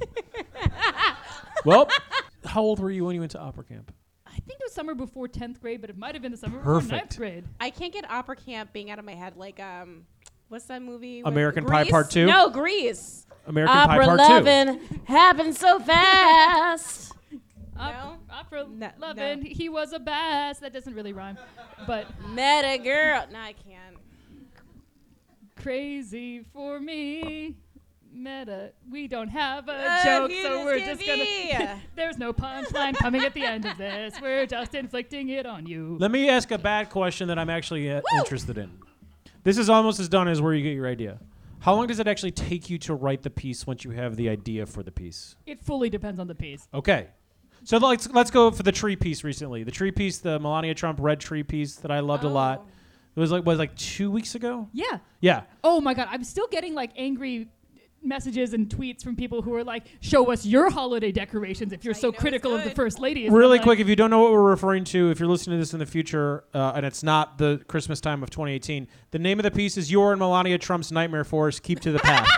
[1.64, 1.88] Well,
[2.44, 3.92] how old were you when you went to opera camp?
[4.24, 6.58] I think it was summer before 10th grade, but it might have been the summer
[6.58, 7.14] before Perfect.
[7.14, 7.44] 9th grade.
[7.58, 9.36] I can't get opera camp being out of my head.
[9.36, 10.06] Like, um,
[10.48, 11.22] what's that movie?
[11.22, 11.90] with American Pie Grease?
[11.90, 12.26] Part Two?
[12.26, 13.26] No, Grease.
[13.48, 17.12] American opera Pie Part loving happens so fast.
[17.76, 19.42] Opera, opera No, loving.
[19.44, 20.60] He was a bass.
[20.60, 21.38] That doesn't really rhyme.
[21.88, 23.26] But Met a girl.
[23.32, 23.96] No, I can't.
[25.56, 27.56] crazy for me.
[28.18, 28.72] Meta.
[28.90, 31.22] We don't have a Uh, joke, so we're give just gonna.
[31.24, 31.54] me.
[31.96, 34.14] There's no punchline coming at the end of this.
[34.20, 35.96] We're just inflicting it on you.
[36.00, 38.70] Let me ask a bad question that I'm actually uh, interested in.
[39.44, 41.18] This is almost as done as where you get your idea.
[41.60, 44.28] How long does it actually take you to write the piece once you have the
[44.28, 45.36] idea for the piece?
[45.46, 46.68] It fully depends on the piece.
[46.74, 47.08] Okay.
[47.64, 49.64] So let's let's go for the tree piece recently.
[49.64, 52.62] The tree piece, the Melania Trump red tree piece that I loved a lot.
[52.64, 52.70] Oh.
[53.16, 54.68] It was like was like 2 weeks ago?
[54.72, 54.98] Yeah.
[55.20, 55.42] Yeah.
[55.64, 57.48] Oh my god, I'm still getting like angry
[58.02, 61.94] messages and tweets from people who are like, "Show us your holiday decorations if you're
[61.94, 63.80] how so you know it's critical of the first lady." And I'm Really like, quick,
[63.80, 65.86] if you don't know what we're referring to, if you're listening to this in the
[65.86, 69.76] future uh, and it's not the Christmas time of 2018, the name of the piece
[69.76, 71.62] is Your and Melania Trump's Nightmare Forest.
[71.62, 72.28] Keep to the path.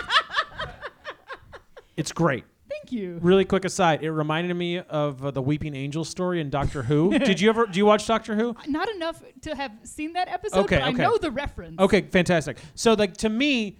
[1.97, 2.45] it's great.
[2.69, 3.19] Thank you.
[3.21, 7.17] Really quick aside, it reminded me of uh, the Weeping Angel story in Doctor Who.
[7.19, 8.55] Did you ever do you watch Doctor Who?
[8.67, 11.03] Not enough to have seen that episode, Okay, but okay.
[11.03, 11.79] I know the reference.
[11.79, 12.57] Okay, fantastic.
[12.75, 13.77] So like to me,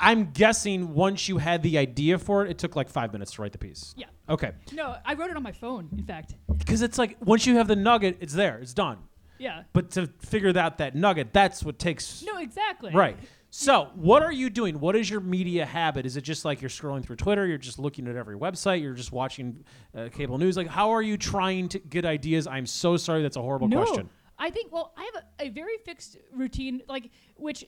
[0.00, 3.42] I'm guessing once you had the idea for it, it took like 5 minutes to
[3.42, 3.94] write the piece.
[3.96, 4.06] Yeah.
[4.28, 4.52] Okay.
[4.72, 5.88] No, I wrote it on my phone.
[5.96, 6.34] In fact.
[6.66, 8.58] Cuz it's like once you have the nugget, it's there.
[8.58, 8.98] It's done.
[9.38, 9.62] Yeah.
[9.72, 12.92] But to figure out that nugget, that's what takes No, exactly.
[12.92, 13.16] Right.
[13.50, 14.78] So, what are you doing?
[14.78, 16.04] What is your media habit?
[16.04, 17.46] Is it just like you're scrolling through Twitter?
[17.46, 18.82] You're just looking at every website?
[18.82, 19.64] You're just watching
[19.96, 20.56] uh, cable news?
[20.56, 22.46] Like, how are you trying to get ideas?
[22.46, 23.22] I'm so sorry.
[23.22, 24.10] That's a horrible no, question.
[24.38, 24.70] I think.
[24.70, 27.64] Well, I have a, a very fixed routine, like which.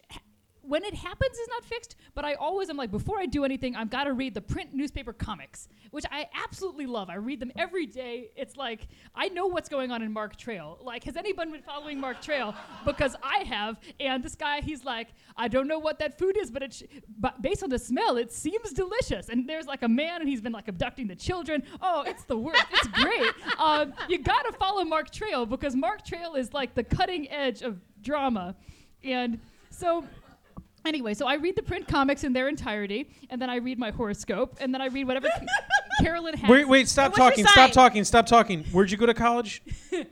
[0.63, 3.77] When it happens is not fixed, but I always am like before I do anything,
[3.77, 7.09] I've got to read the print newspaper comics, which I absolutely love.
[7.09, 8.31] I read them every day.
[8.37, 10.79] It's like I know what's going on in Mark Trail.
[10.83, 12.55] Like, has anyone been following Mark Trail?
[12.85, 13.79] Because I have.
[13.99, 16.83] And this guy, he's like, I don't know what that food is, but it's
[17.19, 19.29] but based on the smell, it seems delicious.
[19.29, 21.63] And there's like a man, and he's been like abducting the children.
[21.81, 22.65] Oh, it's the worst.
[22.73, 23.31] It's great.
[23.59, 27.63] Um, you got to follow Mark Trail because Mark Trail is like the cutting edge
[27.63, 28.55] of drama,
[29.05, 29.39] and
[29.71, 30.05] so.
[30.85, 33.91] Anyway, so I read the print comics in their entirety, and then I read my
[33.91, 35.29] horoscope, and then I read whatever
[36.01, 36.51] Carolyn Hax.
[36.51, 37.45] Wait, wait, stop What's your talking.
[37.47, 37.71] Stop sign?
[37.73, 38.05] talking.
[38.05, 38.65] Stop talking.
[38.73, 39.63] Where'd you go to college?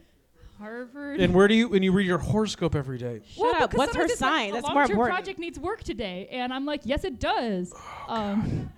[0.59, 1.21] Harvard.
[1.21, 3.21] and where do you, and you read your horoscope every day?
[3.29, 3.75] Shut up.
[3.75, 4.51] What's her sometimes like, sign?
[4.51, 5.17] a That's more long-term important.
[5.17, 7.73] project needs work today, and I'm like, yes, it does.
[8.09, 8.71] Oh, um,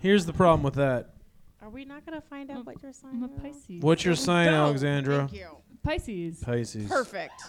[0.00, 1.10] Here's the problem with that.
[1.62, 3.28] Are we not gonna find out I'm- what your sign I'm a?
[3.28, 3.80] Pisces.
[3.80, 4.54] What's your sign, Don't.
[4.56, 5.18] Alexandra?
[5.28, 5.48] Thank you.
[5.84, 6.40] Pisces.
[6.44, 6.88] Pisces.
[6.88, 7.40] Perfect.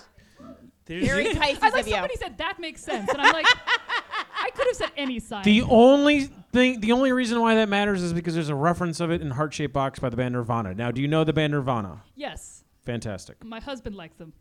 [0.86, 1.94] There's Very the, Pisces I like of you.
[1.94, 3.46] somebody said that makes sense, and I'm like,
[4.40, 5.44] I could have said any sign.
[5.44, 9.10] the only thing, the only reason why that matters is because there's a reference of
[9.10, 10.76] it in Heart Shaped Box by the band Nirvana.
[10.76, 12.04] Now, do you know the band Nirvana?
[12.16, 13.44] yes, Fantastic.
[13.44, 14.32] my husband likes them.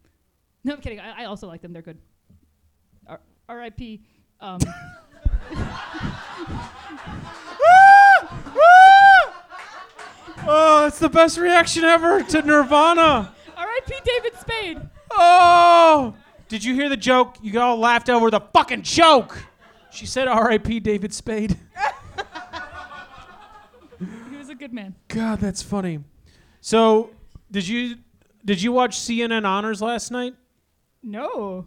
[0.65, 1.01] No, I'm kidding.
[1.01, 1.73] I, I also like them.
[1.73, 1.99] They're good.
[3.07, 4.03] R- R.I.P.
[4.41, 4.59] Um,
[10.47, 13.33] Oh, that's the best reaction ever to Nirvana.
[13.57, 13.95] R.I.P.
[14.05, 14.81] David Spade.
[15.13, 16.15] Oh!
[16.55, 17.37] Did you hear the joke?
[17.43, 19.45] You all laughed over the fucking joke.
[19.91, 20.79] She said R.I.P.
[20.79, 21.59] David Spade.
[24.31, 24.95] He was a good man.
[25.09, 25.99] God, that's funny.
[26.61, 27.11] So,
[27.51, 27.97] did you
[28.45, 30.35] did you watch CNN Honors last night?
[31.03, 31.67] No.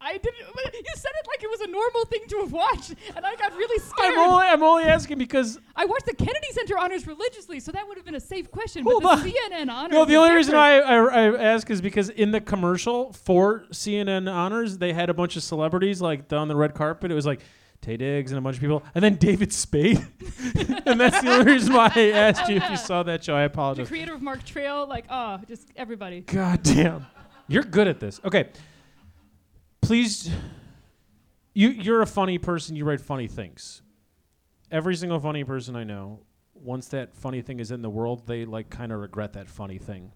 [0.00, 0.38] I didn't.
[0.38, 3.52] You said it like it was a normal thing to have watched, and I got
[3.56, 4.14] really scared.
[4.14, 7.86] I'm only I'm only asking because I watched the Kennedy Center honors religiously, so that
[7.88, 8.84] would have been a safe question.
[8.84, 9.24] Hold but on.
[9.24, 9.92] the CNN honors.
[9.92, 10.54] no, the only reason.
[10.54, 15.14] I, I I ask is because in the commercial for CNN Honors they had a
[15.14, 17.10] bunch of celebrities like on the red carpet.
[17.10, 17.40] It was like
[17.82, 19.98] Taye Diggs and a bunch of people, and then David Spade,
[20.86, 23.34] and that's the only reason why I asked Oh, you if you saw that show.
[23.34, 23.86] I apologize.
[23.86, 26.20] the creator of Mark Trail, like, oh, just everybody.
[26.22, 27.06] God damn.
[27.48, 28.20] You're good at this.
[28.24, 28.48] Okay.
[29.80, 30.30] Please
[31.54, 33.82] you you're a funny person, you write funny things.
[34.70, 36.20] Every single funny person I know,
[36.54, 39.78] once that funny thing is in the world, they like kind of regret that funny
[39.78, 40.12] thing.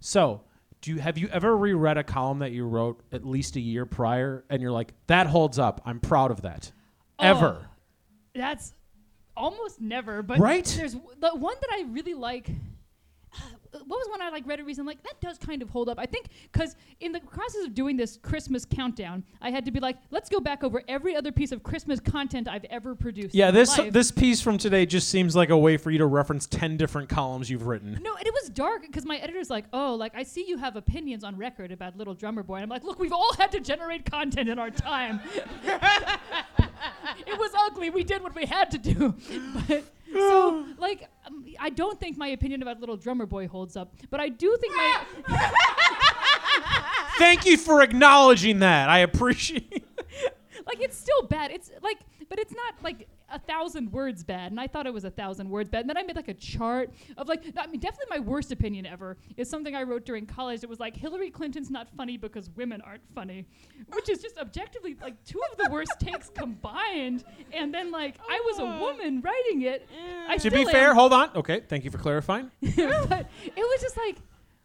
[0.00, 0.42] So,
[0.82, 3.86] do you have you ever reread a column that you wrote at least a year
[3.86, 5.80] prior and you're like, that holds up.
[5.86, 6.72] I'm proud of that.
[7.18, 7.58] Oh, ever.
[7.62, 7.66] Oh,
[8.34, 8.74] that's
[9.36, 10.64] almost never, but Right?
[10.76, 12.50] there's the one that I really like.
[13.86, 15.98] What was one I like read a reason Like that does kind of hold up.
[15.98, 19.80] I think because in the process of doing this Christmas countdown, I had to be
[19.80, 23.34] like, let's go back over every other piece of Christmas content I've ever produced.
[23.34, 23.92] Yeah, this life.
[23.92, 27.08] this piece from today just seems like a way for you to reference 10 different
[27.08, 27.98] columns you've written.
[28.02, 30.76] No, and it was dark because my editor's like, "Oh, like I see you have
[30.76, 33.60] opinions on record about Little Drummer Boy." And I'm like, "Look, we've all had to
[33.60, 35.20] generate content in our time.
[35.64, 37.90] it was ugly.
[37.90, 39.14] We did what we had to do."
[39.68, 39.84] But
[40.16, 44.20] so, like, um, I don't think my opinion about Little Drummer Boy holds up, but
[44.20, 45.02] I do think my
[47.18, 48.90] Thank you for acknowledging that.
[48.90, 49.84] I appreciate
[50.66, 51.50] like it's still bad.
[51.50, 51.98] It's like,
[52.28, 54.50] but it's not like a thousand words bad.
[54.52, 55.80] And I thought it was a thousand words bad.
[55.80, 58.86] And then I made like a chart of like, I mean, definitely my worst opinion
[58.86, 60.62] ever is something I wrote during college.
[60.62, 63.46] It was like Hillary Clinton's not funny because women aren't funny,
[63.92, 67.24] which is just objectively like two of the worst takes combined.
[67.52, 68.80] And then like I was a oh.
[68.80, 69.88] woman writing it.
[70.28, 70.68] I To still be am.
[70.68, 71.30] fair, hold on.
[71.34, 72.50] Okay, thank you for clarifying.
[72.60, 74.16] but it was just like,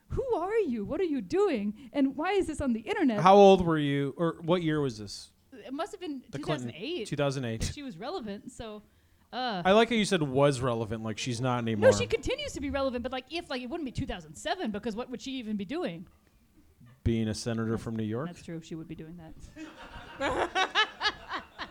[0.09, 0.83] who are you?
[0.83, 1.73] What are you doing?
[1.93, 3.21] And why is this on the internet?
[3.21, 5.31] How old were you, or what year was this?
[5.65, 7.07] It must have been The Clinton 2008.
[7.07, 7.71] 2008.
[7.73, 8.83] she was relevant, so.
[9.33, 11.91] Uh, I like how you said was relevant, like she's not anymore.
[11.91, 14.95] No, she continues to be relevant, but like if like it wouldn't be 2007 because
[14.95, 16.05] what would she even be doing?
[17.03, 18.27] Being a senator from New York.
[18.27, 18.61] That's true.
[18.61, 19.17] She would be doing
[20.19, 20.49] that.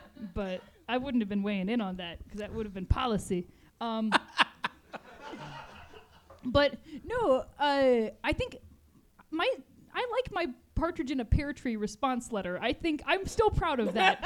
[0.35, 3.47] but I wouldn't have been weighing in on that because that would have been policy.
[3.81, 4.11] Um,
[6.45, 8.57] but no, uh, I think
[9.31, 9.49] my
[9.95, 10.49] I like my
[10.81, 12.59] partridge in a pear tree response letter.
[12.61, 14.25] I think I'm still proud of that.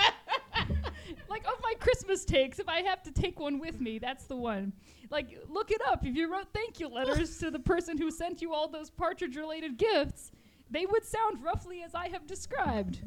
[1.29, 4.37] like of my Christmas takes, if I have to take one with me, that's the
[4.37, 4.73] one.
[5.11, 6.07] Like look it up.
[6.07, 9.37] If you wrote thank you letters to the person who sent you all those partridge
[9.37, 10.31] related gifts,
[10.71, 13.01] they would sound roughly as I have described.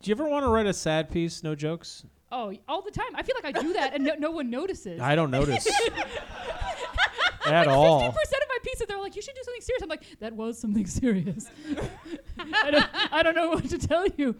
[0.00, 1.42] Do you ever want to write a sad piece?
[1.42, 2.06] No jokes.
[2.32, 3.14] Oh, all the time.
[3.14, 4.98] I feel like I do that and no, no one notices.
[4.98, 5.66] I don't notice
[7.46, 8.00] at all.
[8.00, 8.58] Fifty percent of my
[8.88, 11.50] they're like, "You should do something serious." I'm like, "That was something serious."
[12.38, 14.34] I, don't, I don't know what to tell you,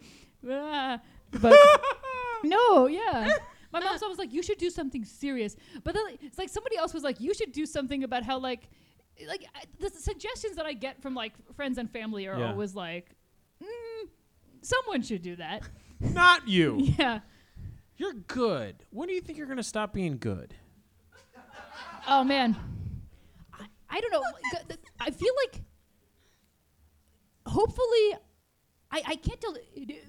[0.49, 0.99] Ah,
[1.41, 1.57] but
[2.43, 3.29] no, yeah.
[3.71, 6.93] My mom's always like, "You should do something serious," but then it's like somebody else
[6.93, 8.69] was like, "You should do something about how like."
[9.27, 12.49] Like I- the suggestions that I get from like friends and family are Yeah.
[12.51, 13.15] always like,
[13.63, 14.09] mm,
[14.61, 15.61] "Someone should do that."
[16.01, 16.77] Not you.
[16.99, 17.19] Yeah.
[17.97, 18.75] You're good.
[18.89, 20.53] When do you think you're gonna stop being good?
[22.07, 22.55] Oh man,
[23.95, 24.23] I, don't know.
[24.99, 25.61] I feel like
[27.45, 28.13] hopefully,
[28.91, 29.55] I I can't tell.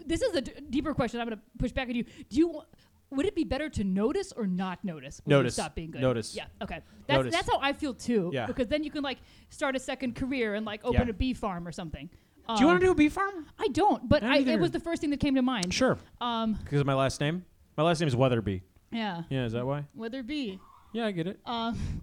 [0.05, 1.21] This is a d- deeper question.
[1.21, 2.05] I'm gonna push back at you.
[2.29, 2.63] Do you?
[3.11, 5.21] Would it be better to notice or not notice?
[5.25, 5.55] When Notice.
[5.55, 6.01] Stop being good.
[6.01, 6.35] Notice.
[6.35, 6.47] Yeah.
[6.61, 6.81] Okay.
[7.07, 7.35] That's Notice.
[7.35, 8.31] that's how I feel too.
[8.35, 8.47] Yeah.
[8.47, 9.19] Because then you can like
[9.49, 11.11] start a second career and like open Yeah.
[11.11, 12.11] a bee farm or something.
[12.57, 13.47] do you want Um, to do a bee farm?
[13.61, 15.73] I don't, but I it was the first thing that came to mind.
[15.73, 15.97] Sure.
[16.21, 16.55] Um.
[16.55, 17.45] Because of my last name.
[17.77, 18.63] My last name is Wetherbee.
[18.91, 19.23] Yeah.
[19.31, 19.85] Yeah, is that why?
[20.27, 20.59] Be.
[20.93, 21.39] Yeah, I get it.
[21.47, 22.03] Um,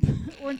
[0.42, 0.54] or,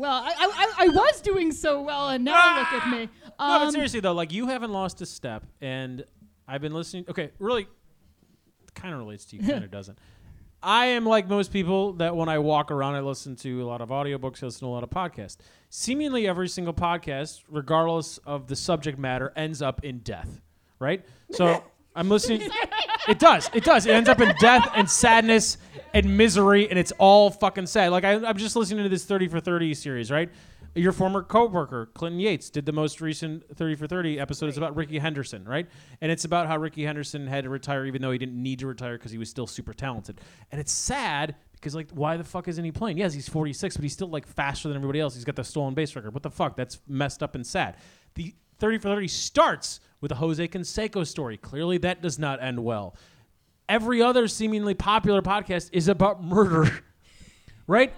[0.00, 0.34] well, I,
[0.78, 3.02] I, I- was doing so well, and now look at me.
[3.38, 6.04] Um, no, but seriously though, like you haven't lost a step, and
[6.48, 7.04] I've been listening.
[7.08, 7.66] Okay, really,
[8.74, 9.98] kind of relates to you, kind of doesn't.
[10.62, 13.80] I am like most people that when I walk around, I listen to a lot
[13.80, 15.38] of audiobooks, I listen to a lot of podcasts.
[15.70, 20.42] Seemingly every single podcast, regardless of the subject matter, ends up in death,
[20.78, 21.04] right?
[21.30, 21.64] So
[21.94, 22.48] I'm listening.
[23.08, 23.50] It does.
[23.52, 23.86] It does.
[23.86, 25.58] It ends up in death and sadness
[25.92, 27.90] and misery, and it's all fucking sad.
[27.90, 30.30] Like I, I'm just listening to this 30 for 30 series, right?
[30.76, 34.46] Your former coworker, Clinton Yates, did the most recent 30 for 30 episode.
[34.46, 35.66] It's about Rickey Henderson, right?
[36.00, 38.68] And it's about how Rickey Henderson had to retire even though he didn't need to
[38.68, 40.20] retire because he was still super talented.
[40.52, 42.98] And it's sad because, like, why the fuck isn't he playing?
[42.98, 45.14] Yes, he's 46, but he's still, like, faster than everybody else.
[45.16, 46.14] He's got the stolen base record.
[46.14, 46.54] What the fuck?
[46.54, 47.76] That's messed up and sad.
[48.14, 51.36] The 30 for 30 starts with a Jose Canseco story.
[51.36, 52.96] Clearly, that does not end well.
[53.68, 56.80] Every other seemingly popular podcast is about murder,
[57.66, 57.92] right?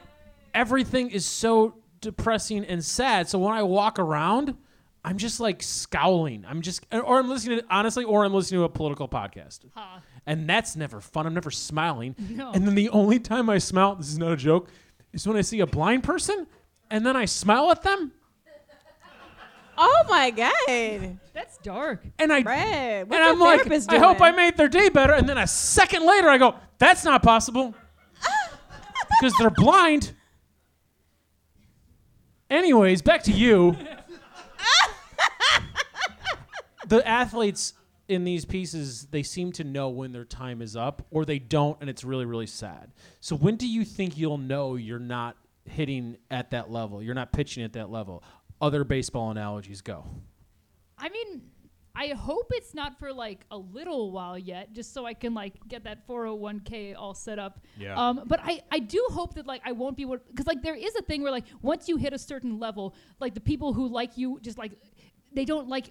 [0.54, 3.28] Everything is so depressing and sad.
[3.28, 4.56] So when I walk around,
[5.04, 6.44] I'm just like scowling.
[6.46, 9.60] I'm just, or I'm listening to, honestly, or I'm listening to a political podcast.
[9.74, 10.02] Ha.
[10.26, 11.26] And that's never fun.
[11.26, 12.14] I'm never smiling.
[12.30, 12.52] No.
[12.52, 14.68] And then the only time I smile, this is not a joke,
[15.12, 16.46] is when I see a blind person
[16.90, 18.12] and then I smile at them
[19.76, 22.04] Oh my god, That's dark.
[22.18, 24.20] and I Brad, what's and I'm your like, therapist I hope?
[24.20, 25.14] I made their day better.
[25.14, 27.74] And then a second later, I go, that's not possible
[29.20, 30.12] because they're blind.
[32.50, 33.76] Anyways, back to you.
[36.86, 37.72] the athletes
[38.08, 41.78] in these pieces, they seem to know when their time is up, or they don't,
[41.80, 42.92] and it's really, really sad.
[43.20, 47.02] So when do you think you'll know you're not hitting at that level?
[47.02, 48.22] You're not pitching at that level.
[48.62, 50.06] Other baseball analogies go.
[50.96, 51.42] I mean,
[51.96, 55.54] I hope it's not for like a little while yet, just so I can like
[55.68, 57.60] get that 401k all set up.
[57.76, 57.94] Yeah.
[57.96, 60.76] Um, but I, I do hope that like I won't be able because like there
[60.76, 63.88] is a thing where like once you hit a certain level, like the people who
[63.88, 64.72] like you just like
[65.34, 65.90] they don't like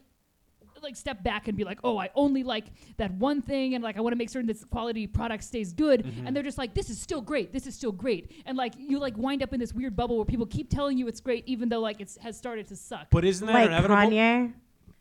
[0.84, 2.66] like step back and be like, oh, I only like
[2.98, 6.04] that one thing, and like I want to make certain this quality product stays good,
[6.04, 6.28] Mm-hmm.
[6.28, 9.00] and they're just like, this is still great, this is still great, and like you
[9.00, 11.70] like wind up in this weird bubble where people keep telling you it's great even
[11.70, 13.08] though like it has started to suck.
[13.12, 13.96] But isn't that like inevitable?
[13.96, 14.54] Kanye.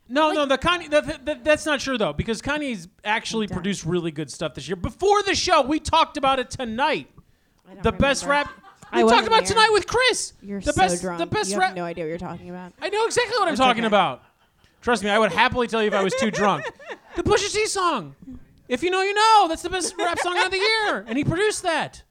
[0.09, 0.89] No, no, the Kanye.
[0.89, 4.75] That, that, that's not true though, because Kanye's actually produced really good stuff this year.
[4.75, 7.07] Before the show, we talked about it tonight.
[7.69, 8.49] I don't The best remember.
[8.49, 8.57] rap.
[8.91, 9.53] I We talked about here.
[9.55, 10.33] tonight with Chris.
[10.41, 11.19] You're the so best, drunk.
[11.19, 11.67] The best you rap.
[11.69, 12.73] have no idea what you're talking about.
[12.81, 13.87] I know exactly what I'm It's talking okay.
[13.87, 14.21] about.
[14.81, 16.65] Trust me, I would happily tell you if I was too drunk.
[17.13, 18.15] The Pusha T song.
[18.69, 19.47] If you know, you know.
[19.49, 22.03] That's the best rap song of the year, and he produced that.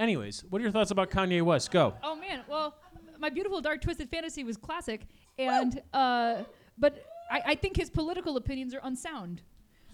[0.00, 1.70] Anyways, what are your thoughts about Kanye West?
[1.70, 1.94] Go.
[2.02, 2.74] Oh man, well,
[3.20, 5.02] my beautiful dark twisted fantasy was classic,
[5.38, 6.42] and uh,
[6.76, 9.42] but I, I think his political opinions are unsound.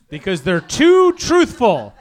[0.09, 1.93] Because they're too truthful.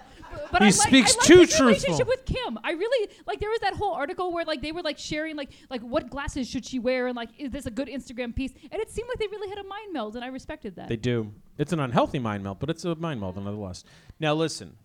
[0.51, 1.65] But He I like, speaks I too his truthful.
[1.67, 2.59] relationship with Kim.
[2.63, 3.39] I really like.
[3.39, 6.49] There was that whole article where like they were like sharing like like what glasses
[6.49, 8.53] should she wear and like is this a good Instagram piece?
[8.71, 10.89] And it seemed like they really had a mind meld, and I respected that.
[10.89, 11.33] They do.
[11.57, 13.83] It's an unhealthy mind meld, but it's a mind meld nonetheless.
[14.19, 14.77] Now listen.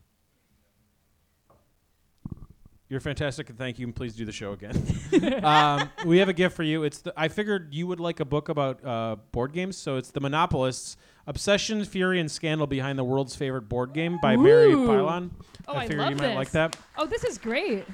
[2.90, 3.86] You're fantastic, and thank you.
[3.86, 4.74] And please do the show again.
[5.44, 6.84] um, we have a gift for you.
[6.84, 10.10] It's the, I figured you would like a book about uh, board games, so it's
[10.10, 10.96] the Monopolists:
[11.28, 14.86] Obsession, Fury, and Scandal Behind the World's Favorite Board Game by Mary Ooh.
[14.86, 15.30] Pilon.
[15.68, 16.36] Oh, I I figured love you might this.
[16.36, 16.76] like that.
[16.96, 17.84] oh, this is great.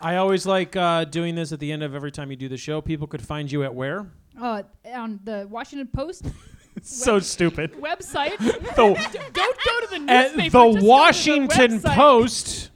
[0.00, 2.56] I always like uh, doing this at the end of every time you do the
[2.56, 2.80] show.
[2.80, 4.10] People could find you at where?
[4.40, 4.62] Uh,
[4.94, 6.24] on the Washington Post
[6.82, 7.74] so stupid.
[7.74, 8.38] website.
[8.40, 8.74] The,
[9.34, 10.42] don't go to the at newspaper.
[10.42, 11.94] the go to Washington website.
[11.94, 12.70] Post.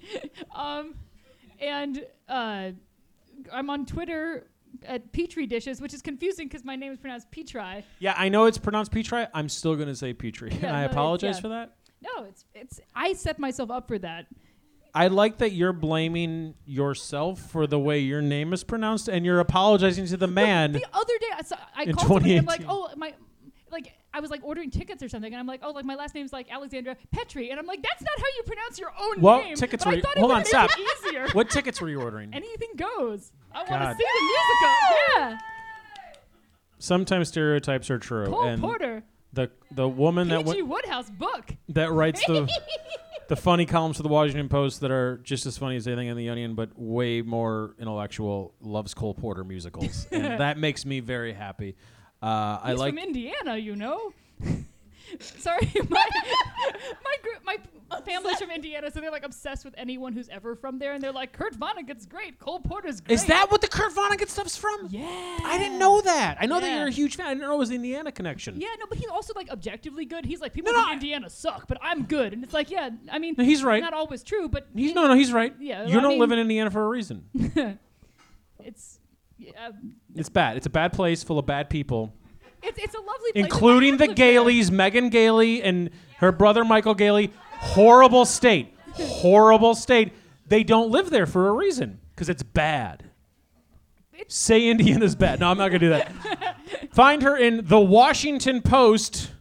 [0.55, 0.97] Um,
[1.61, 2.73] and uh,
[3.51, 4.47] I'm on Twitter
[4.87, 7.85] at Petri Dishes, which is confusing because my name is pronounced Petri.
[7.99, 9.27] Yeah, I know it's pronounced Petri.
[9.35, 10.51] I'm still going to say Petri.
[10.51, 11.41] and Yeah, I no, it's- apologize yeah.
[11.41, 11.77] for that.
[12.03, 12.81] No, it's it's.
[12.95, 14.27] I set myself up for that.
[14.95, 19.41] I like that you're blaming yourself for the way your name is pronounced and you're
[19.41, 20.73] apologizing to the man.
[20.73, 22.37] The other day, I, saw, I called somebody.
[22.37, 23.15] I'm like, oh my.
[23.73, 26.15] Like I was like ordering tickets or something, and I'm like, oh, like my last
[26.15, 29.45] name's like Alexandra Petri, and I'm like, that's not how you pronounce your own What
[29.45, 29.57] name.
[29.57, 30.71] tickets but were I you- hold on, stop.
[31.07, 31.27] easier.
[31.33, 32.31] what tickets were you ordering?
[32.35, 33.33] Anything goes.
[33.55, 33.97] I want to God.
[33.97, 34.75] see the musical.
[35.31, 35.39] Yeah,
[36.79, 38.27] Sometimes stereotypes are true.
[38.27, 39.03] Cole and Porter,
[39.33, 40.63] the the woman that P.G.
[40.63, 41.51] Wodehouse book.
[41.71, 42.49] that writes the
[43.29, 46.17] the funny columns for the Washington Post that are just as funny as anything in
[46.17, 51.33] the Onion, but way more intellectual, loves Cole Porter musicals, and that makes me very
[51.33, 51.77] happy.
[52.23, 54.13] Uh, I He's like from Indiana, you know.
[55.21, 56.07] Sorry, my
[57.05, 57.57] my group, my
[58.05, 61.13] family's from Indiana, so they're like obsessed with anyone who's ever from there, and they're
[61.13, 63.15] like, Kurt Vonnegut's great, Cole Porter's great.
[63.15, 64.89] Is that what the Kurt Vonnegut stuff's from?
[64.91, 65.05] Yeah.
[65.45, 66.39] I didn't know that.
[66.41, 66.79] I know that Yeah.
[66.79, 67.27] you're a huge fan.
[67.27, 68.61] I didn't know it was the Indiana connection.
[68.61, 70.25] Yeah, no, but he's also like objectively good.
[70.25, 72.71] He's like people No, no, from I- Indiana suck, but I'm good, and it's like,
[72.71, 73.83] yeah, I mean, No, he's right.
[73.83, 75.55] Not always true, but He's no, no, he's right.
[75.61, 77.25] Yeah, you I don't mean- live in Indiana for a reason.
[78.65, 78.99] it's
[79.39, 80.57] yeah, um, it's bad.
[80.57, 82.15] It's a bad place full of bad people,
[82.65, 83.45] it's it's a lovely place.
[83.45, 84.09] including the.
[84.09, 88.75] Gaileys, Megan Gailey and her brother Michael Gailey, Horrible state.
[88.93, 90.13] Horrible state.
[90.47, 93.05] They don't live there for a reason because it's bad.
[94.29, 95.41] Say Indiana's bad.
[95.41, 96.57] No, I'm not going to do that.
[96.93, 99.33] Find her in the Washington Post.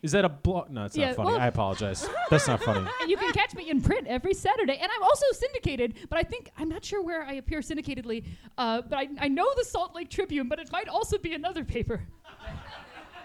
[0.00, 0.70] Is that a blog?
[0.70, 1.30] No, it's Yeah, not funny.
[1.32, 2.08] well- I apologize.
[2.30, 2.86] That's not funny.
[3.00, 4.76] And you can catch me in print every Saturday.
[4.80, 8.24] And I'm also syndicated, but I think, I'm not sure where I appear syndicatedly,
[8.58, 11.64] uh, but I, I know the Salt Lake Tribune, but it might also be another
[11.64, 12.02] paper.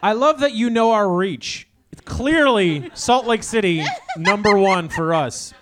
[0.04, 1.68] I love that you know our reach.
[1.92, 3.84] It's clearly Salt Lake City,
[4.18, 5.54] number one for us.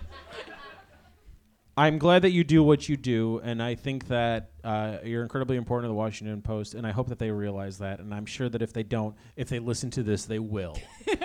[1.76, 5.56] I'm glad that you do what you do, and I think that uh, you're incredibly
[5.56, 7.98] important to the Washington Post, and I hope that they realize that.
[8.00, 10.76] And I'm sure that if they don't, if they listen to this, they will.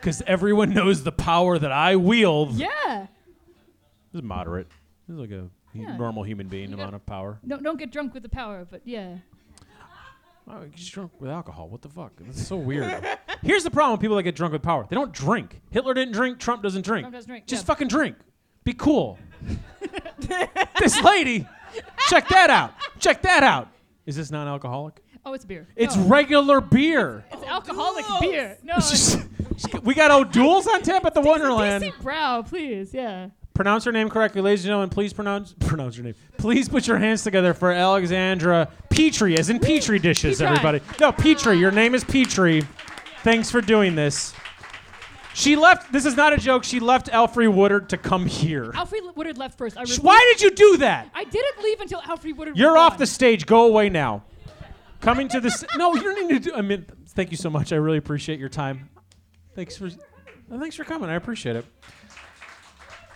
[0.00, 2.54] Because everyone knows the power that I wield.
[2.54, 3.06] Yeah.
[4.12, 4.66] This is moderate.
[5.06, 5.96] This is like a hu- Yeah.
[5.96, 7.38] normal human being You amount of power.
[7.46, 9.18] Don't, don't get drunk with the power, but yeah.
[10.48, 11.68] Oh, you get drunk with alcohol.
[11.68, 12.12] What the fuck?
[12.28, 13.04] It's so weird.
[13.42, 14.86] Here's the problem with people that get drunk with power.
[14.88, 15.60] They don't drink.
[15.70, 16.38] Hitler didn't drink.
[16.38, 17.04] Trump doesn't drink.
[17.04, 17.66] Trump doesn't drink, Just yeah.
[17.66, 18.16] fucking drink.
[18.64, 19.18] Be cool.
[20.78, 21.46] this lady,
[22.08, 22.72] check that out.
[22.98, 23.68] Check that out.
[24.06, 25.00] Is this non-alcoholic?
[25.24, 25.68] Oh, it's beer.
[25.76, 27.24] It's No, regular beer.
[27.32, 28.58] it's alcoholic oh, beer.
[28.64, 31.84] No, It's it's just- we got O'Doul's on tap at the Wonderland.
[31.84, 32.92] DC Brau, please.
[32.92, 33.28] Yeah.
[33.54, 34.88] Pronounce her name correctly, ladies and gentlemen.
[34.88, 36.14] Please pronounce pronounce her name.
[36.38, 40.56] Please put your hands together for Alexandra Petri, as in Petri dishes, Petri.
[40.56, 40.80] everybody.
[40.98, 41.58] No, Petrie.
[41.58, 42.62] Your name is Petrie.
[43.22, 44.32] Thanks for doing this.
[45.34, 45.92] She left.
[45.92, 46.64] This is not a joke.
[46.64, 48.72] She left Alfre Woodard to come here.
[48.72, 49.76] Alfre Woodard left first.
[49.76, 51.10] I Sh- Why did you do that?
[51.14, 52.98] I didn't leave until Alfre Woodard You're was off gone.
[53.00, 53.44] the stage.
[53.46, 54.24] Go away now.
[55.00, 55.64] Coming to this.
[55.76, 56.54] No, you don't need to do.
[56.56, 57.72] I mean, thank you so much.
[57.72, 58.88] I really appreciate your time.
[59.54, 59.90] Thanks for.
[60.50, 61.08] Thanks for coming.
[61.10, 61.64] I appreciate it.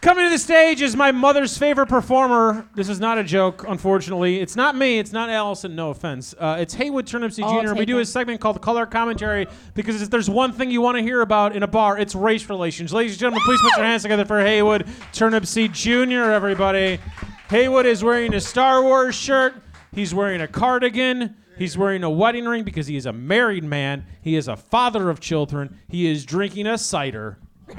[0.02, 2.68] Coming to the stage is my mother's favorite performer.
[2.74, 4.40] This is not a joke, unfortunately.
[4.40, 4.98] It's not me.
[4.98, 5.74] It's not Allison.
[5.74, 6.34] No offense.
[6.38, 7.74] Uh, it's Haywood Turnipseed I'll Jr.
[7.74, 11.02] We do a segment called Color Commentary because if there's one thing you want to
[11.02, 12.92] hear about in a bar, it's race relations.
[12.92, 16.30] Ladies and gentlemen, please put your hands together for Haywood Turnipseed Jr.
[16.30, 17.00] Everybody.
[17.48, 19.54] Haywood is wearing a Star Wars shirt.
[19.92, 21.36] He's wearing a cardigan.
[21.58, 24.04] He's wearing a wedding ring because he is a married man.
[24.20, 25.80] He is a father of children.
[25.88, 27.38] He is drinking a cider.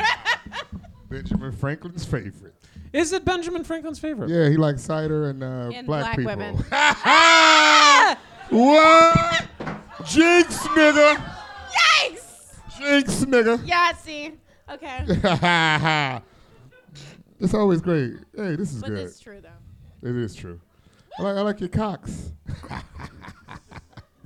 [1.10, 2.54] Benjamin Franklin's favorite.
[2.94, 4.30] Is it Benjamin Franklin's favorite?
[4.30, 6.36] Yeah, he likes cider and, uh, And black, black people.
[6.36, 6.56] women.
[8.50, 9.48] what?
[10.06, 11.16] Jinx, nigga.
[11.72, 12.78] Yikes!
[12.78, 13.58] Jinx, nigga.
[13.66, 14.38] Yahtzee.
[14.70, 16.22] Okay.
[17.40, 18.14] it's always great.
[18.36, 19.00] Hey, this is but good.
[19.00, 20.08] it's true though.
[20.10, 20.60] It is true.
[21.20, 22.32] I like, I like your cocks.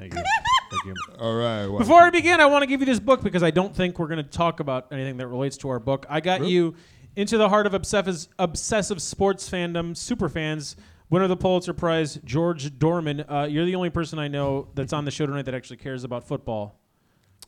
[0.02, 0.24] Thank you.
[0.72, 0.96] Thank you.
[1.20, 1.68] All right.
[1.68, 4.00] Well, Before I begin, I want to give you this book because I don't think
[4.00, 6.06] we're going to talk about anything that relates to our book.
[6.10, 6.54] I got Really?
[6.54, 6.76] you
[7.16, 10.76] into the heart of obsessive, obsessive sports fandom, super fans.
[11.12, 13.26] Winner of the Pulitzer Prize, George Dohrmann.
[13.30, 16.04] Uh, you're the only person I know that's on the show tonight that actually cares
[16.06, 16.80] about football.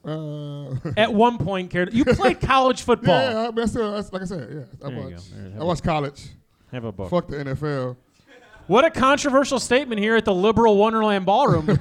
[0.06, 1.94] uh, At one point, cared.
[1.94, 3.20] You played college football.
[3.22, 5.14] yeah, I, mean, I still, that's, like I said, yeah, I There you watch.
[5.16, 5.22] go.
[5.38, 6.28] There, have I a- watch college.
[6.72, 7.10] Have a book.
[7.10, 7.96] Fuck the NFL.
[8.68, 11.80] What a controversial statement here at the Liberal Wonderland Ballroom.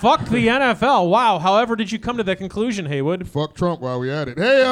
[0.00, 1.10] Fuck the NFL.
[1.10, 1.38] Wow.
[1.38, 3.28] However, did you come to that conclusion, Haywood?
[3.28, 4.38] Fuck Trump while we at it.
[4.38, 4.62] Hey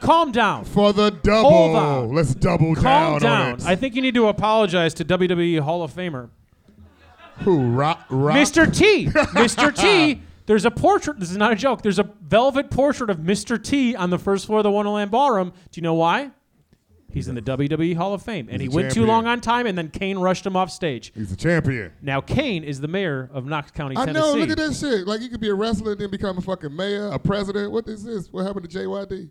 [0.00, 0.64] Calm down.
[0.64, 1.50] for the double.
[1.50, 2.14] Hold on.
[2.14, 3.52] Let's double Calm down, down.
[3.54, 3.64] on it.
[3.66, 6.28] I think you need to apologize to WWE Hall of Famer
[7.38, 8.36] Who rock rock?
[8.36, 8.72] Mr.
[8.72, 9.06] T.
[9.08, 9.74] Mr.
[9.74, 10.20] T.
[10.46, 11.18] There's a portrait.
[11.18, 11.80] This is not a joke.
[11.80, 13.62] There's a velvet portrait of Mr.
[13.62, 15.52] T on the first floor of the Wonderland Ballroom.
[15.70, 16.30] Do you know why?
[17.14, 19.08] He's in the WWE Hall of Fame, and he a went too champion.
[19.08, 21.12] long on time, and then Kane rushed him off stage.
[21.14, 21.92] He's a champion.
[22.02, 24.26] Now Kane is the mayor of Knox County, I Tennessee.
[24.26, 24.34] know.
[24.34, 25.06] Look at that shit.
[25.06, 27.70] Like you could be a wrestler and then become a fucking mayor, a president.
[27.72, 28.32] What is this?
[28.32, 29.30] What happened to JYD?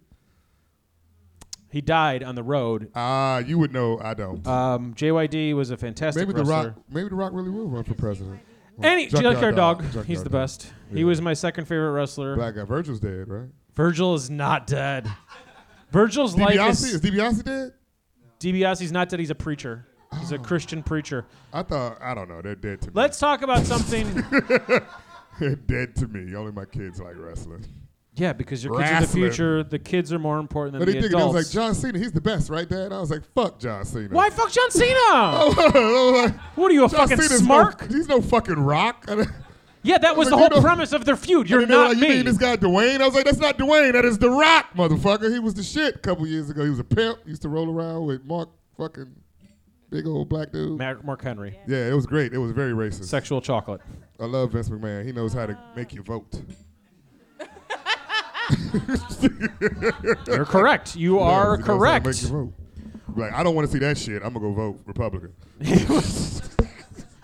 [1.72, 2.90] He died on the road.
[2.96, 4.00] Ah, you would know.
[4.02, 4.46] I don't.
[4.48, 6.70] Um, JYD was a fantastic maybe the wrestler.
[6.70, 6.84] Rock.
[6.92, 8.40] Maybe the Rock really will run for president.
[8.82, 10.42] Any Junkyard Junkyard Dog, Junkyard he's the Dog.
[10.42, 10.72] best.
[10.92, 11.06] He Yeah.
[11.06, 12.36] was my second favorite wrestler.
[12.36, 12.64] Black guy.
[12.64, 13.50] Virgil's dead, right?
[13.74, 15.08] Virgil is not dead.
[15.94, 17.74] Virgil's life DiBiase is is DiBiase dead?
[18.40, 19.20] DiBiase's not dead.
[19.20, 19.88] He's a preacher.
[20.20, 20.36] He's Oh.
[20.36, 21.26] a Christian preacher.
[21.54, 21.98] I thought.
[22.02, 22.42] I don't know.
[22.42, 22.94] They're dead to me.
[22.96, 24.08] Let's talk about something.
[25.40, 26.36] They're dead to me.
[26.36, 27.66] Only my kids like wrestling.
[28.16, 29.24] yeah, because your kids are the Wrestling.
[29.24, 29.64] future.
[29.64, 31.18] The kids are more important than But he the.
[31.18, 31.36] I was adults.
[31.36, 31.98] like, John Cena.
[31.98, 32.92] He's the best, right, Dad?
[32.94, 34.10] I was like, fuck John Cena.
[34.10, 34.94] Why fuck John Cena?
[35.00, 35.58] I was
[36.30, 37.42] like, what are you, a John fucking Cena's?
[37.42, 39.06] No, he's no fucking rock.
[39.10, 39.26] I
[39.84, 41.50] yeah, that was I the whole you know- premise of their feud.
[41.50, 42.10] You're not like, You me.
[42.16, 43.02] mean this guy Dwayne?
[43.02, 43.94] I was like, that's not Dwayne.
[43.94, 45.32] That is The Rock, motherfucker.
[45.32, 46.64] He was the shit a couple years ago.
[46.64, 47.20] He was a pimp.
[47.24, 49.14] He Used to roll around with Mark fucking
[49.90, 50.78] big old black dude.
[50.80, 51.60] Mark, Mark Henry.
[51.68, 52.34] Yeah, it was great.
[52.34, 53.06] It was very racist.
[53.06, 53.82] Sexual chocolate.
[54.20, 55.06] I love Vince McMahon.
[55.06, 56.26] He knows how to make you vote.
[60.28, 60.96] You're correct.
[60.96, 62.24] You Yeah, are he knows how to correct.
[62.24, 62.54] You.
[63.16, 64.24] Like, I don't want to see that shit.
[64.24, 65.34] I'm gonna go vote Republican.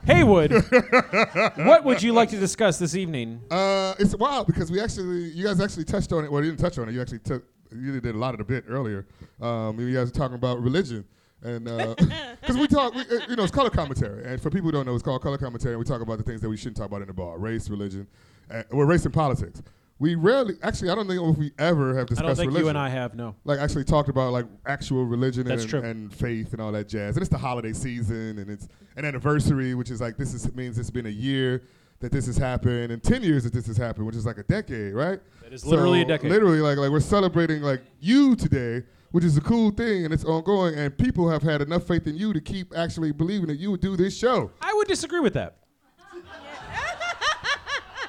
[0.09, 0.51] Haywood,
[1.55, 3.41] what would you like to discuss this evening?
[3.51, 6.31] Uh, it's wild because we actually, you guys actually touched on it.
[6.31, 6.93] Well, you didn't touch on it.
[6.93, 9.05] You actually took you did a lot of the bit earlier.
[9.41, 11.05] Um, you guys were talking about religion.
[11.41, 11.65] And
[12.41, 14.25] because we talk, we, uh, you know, it's color commentary.
[14.25, 15.73] And for people who don't know, it's called color commentary.
[15.73, 17.69] And we talk about the things that we shouldn't talk about in the bar race,
[17.69, 18.07] religion,
[18.51, 19.61] uh, well, race and politics.
[19.99, 22.23] We rarely, actually, I don't think if we ever have discussed.
[22.23, 23.35] I don't think religion you and I have no.
[23.43, 27.17] like actually talked about like actual religion and, and faith and all that jazz.
[27.17, 30.79] And it's the holiday season and it's an anniversary, which is like this is means
[30.79, 31.63] it's been a year
[31.99, 34.43] that this has happened and ten years that this has happened, which is like a
[34.43, 35.19] decade, right?
[35.43, 36.31] That is literally a decade.
[36.31, 40.23] Literally, like like we're celebrating like you today, which is a cool thing and it's
[40.23, 40.75] ongoing.
[40.75, 43.81] And people have had enough faith in you to keep actually believing that you would
[43.81, 44.51] do this show.
[44.61, 45.57] I would disagree with that.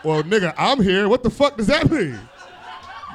[0.03, 1.09] Well, nigga, I'm here.
[1.09, 2.19] What the fuck does that mean?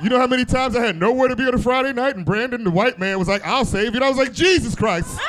[0.03, 2.25] You know how many times I had nowhere to be on a Friday night, and
[2.25, 5.17] Brandon, the white man, was like, "I'll save you." And I was like, "Jesus Christ!"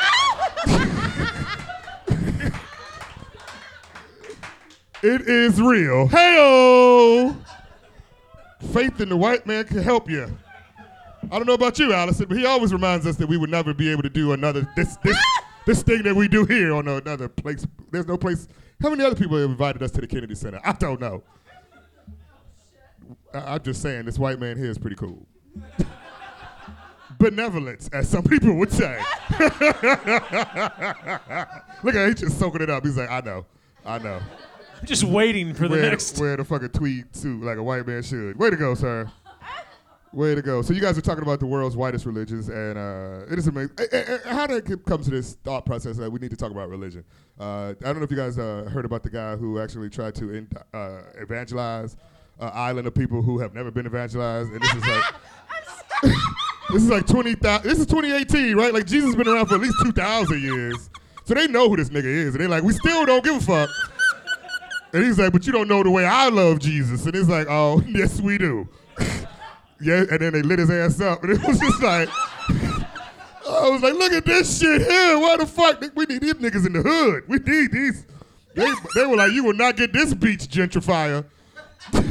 [5.02, 6.08] it is real.
[6.08, 7.36] Heyo!
[8.72, 10.36] Faith in the white man can help you.
[11.30, 13.72] I don't know about you, Allison, but he always reminds us that we would never
[13.72, 15.16] be able to do another this this
[15.64, 17.66] this thing that we do here on another place.
[17.90, 18.48] There's no place.
[18.80, 20.60] How many other people have invited us to the Kennedy Center?
[20.64, 21.22] I don't know.
[23.34, 25.26] I- I'm just saying, this white man here is pretty cool.
[27.18, 29.00] Benevolence, as some people would say.
[29.30, 29.48] Look
[31.94, 32.84] at him, he's just soaking it up.
[32.84, 33.46] He's like, I know,
[33.84, 34.20] I know.
[34.80, 36.18] I'm just waiting for the wear, next.
[36.20, 38.36] wear the fucking tweed suit like a white man should.
[38.38, 39.10] Way to go, sir.
[40.12, 40.60] Way to go.
[40.62, 43.76] So you guys are talking about the world's whitest religions, and uh, it is amazing.
[44.26, 47.04] How did it come to this thought process that we need to talk about religion?
[47.38, 50.14] Uh, I don't know if you guys uh, heard about the guy who actually tried
[50.16, 51.96] to in, uh, evangelize
[52.40, 55.04] an island of people who have never been evangelized, and this is like.
[56.72, 57.62] This is like 20,000.
[57.62, 58.74] This is 2018, right?
[58.74, 60.90] Like Jesus has been around for at least 2,000 years.
[61.24, 62.34] So they know who this nigga is.
[62.34, 63.70] And they're like, we still don't give a fuck.
[64.92, 67.06] And he's like, but you don't know the way I love Jesus.
[67.06, 68.68] And it's like, oh, yes, we do.
[69.80, 71.22] yeah, and then they lit his ass up.
[71.22, 72.08] And it was just like,
[73.48, 75.18] I was like, look at this shit here.
[75.18, 75.80] Why the fuck?
[75.94, 77.24] We need these niggas in the hood.
[77.28, 78.06] We need these.
[78.54, 81.24] They, they were like, you will not get this beach gentrifier.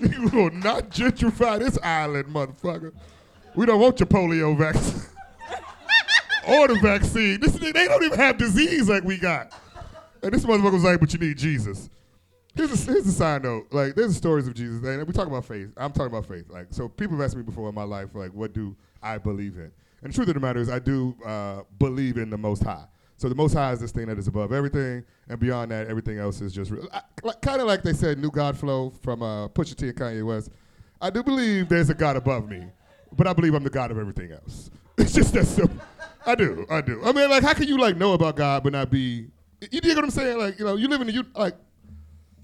[0.00, 2.92] You will not gentrify this island, motherfucker.
[3.54, 5.02] We don't want your polio vaccine.
[6.48, 7.40] or the vaccine.
[7.40, 9.52] This, they don't even have disease like we got.
[10.22, 11.88] And this motherfucker was like, but you need Jesus.
[12.54, 13.66] Here's a, here's a side note.
[13.70, 14.82] Like, there's stories of Jesus.
[14.84, 15.70] And we talk about faith.
[15.76, 16.48] I'm talking about faith.
[16.48, 19.56] Like, so people have asked me before in my life, like, what do I believe
[19.56, 19.70] in?
[20.02, 22.84] And the truth of the matter is, I do uh, believe in the Most High.
[23.24, 26.18] So the Most High is this thing that is above everything, and beyond that, everything
[26.18, 26.86] else is just real.
[27.40, 30.50] Kind of like they said, New God Flow from uh, Pusha T and Kanye West.
[31.00, 32.66] I do believe there's a God above me,
[33.16, 34.70] but I believe I'm the God of everything else.
[34.98, 35.82] It's just that simple.
[36.26, 37.00] I do, I do.
[37.02, 39.28] I mean, like, how can you like know about God but not be?
[39.70, 40.36] You dig what I'm saying?
[40.36, 41.56] Like, you know, you live in the like.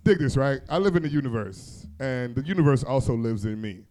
[0.02, 0.62] Dig this, right?
[0.70, 3.84] I live in the universe, and the universe also lives in me.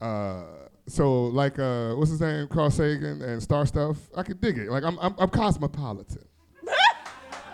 [0.00, 0.42] Uh,
[0.88, 2.48] so, like, uh, what's his name?
[2.48, 3.96] Carl Sagan and Star Stuff.
[4.16, 4.70] I could dig it.
[4.70, 6.24] Like, I'm, I'm, I'm cosmopolitan.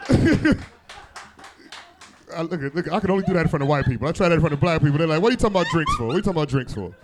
[2.35, 4.09] I, look, look, I can only do that in front of white people.
[4.09, 4.99] I try that in front of black people.
[4.99, 6.07] They're like, "What are you talking about drinks for?
[6.07, 6.95] What are you talking about drinks for?"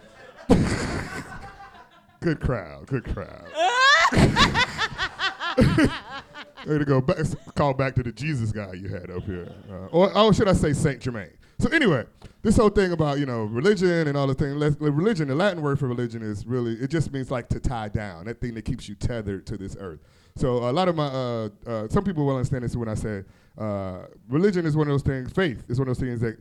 [2.20, 2.86] good crowd.
[2.86, 3.44] Good crowd.
[6.66, 7.00] Way to go.
[7.00, 7.18] Back,
[7.54, 9.48] call back to the Jesus guy you had up here.
[9.70, 11.30] Uh, or, or should I say Saint Germain?
[11.58, 12.04] So anyway,
[12.42, 15.62] this whole thing about, you know, religion and all the things, le- religion, the Latin
[15.62, 18.64] word for religion is really, it just means like to tie down, that thing that
[18.64, 20.00] keeps you tethered to this earth.
[20.36, 23.22] So a lot of my, uh, uh, some people will understand this when I say
[23.56, 26.36] uh, religion is one of those things, faith is one of those things that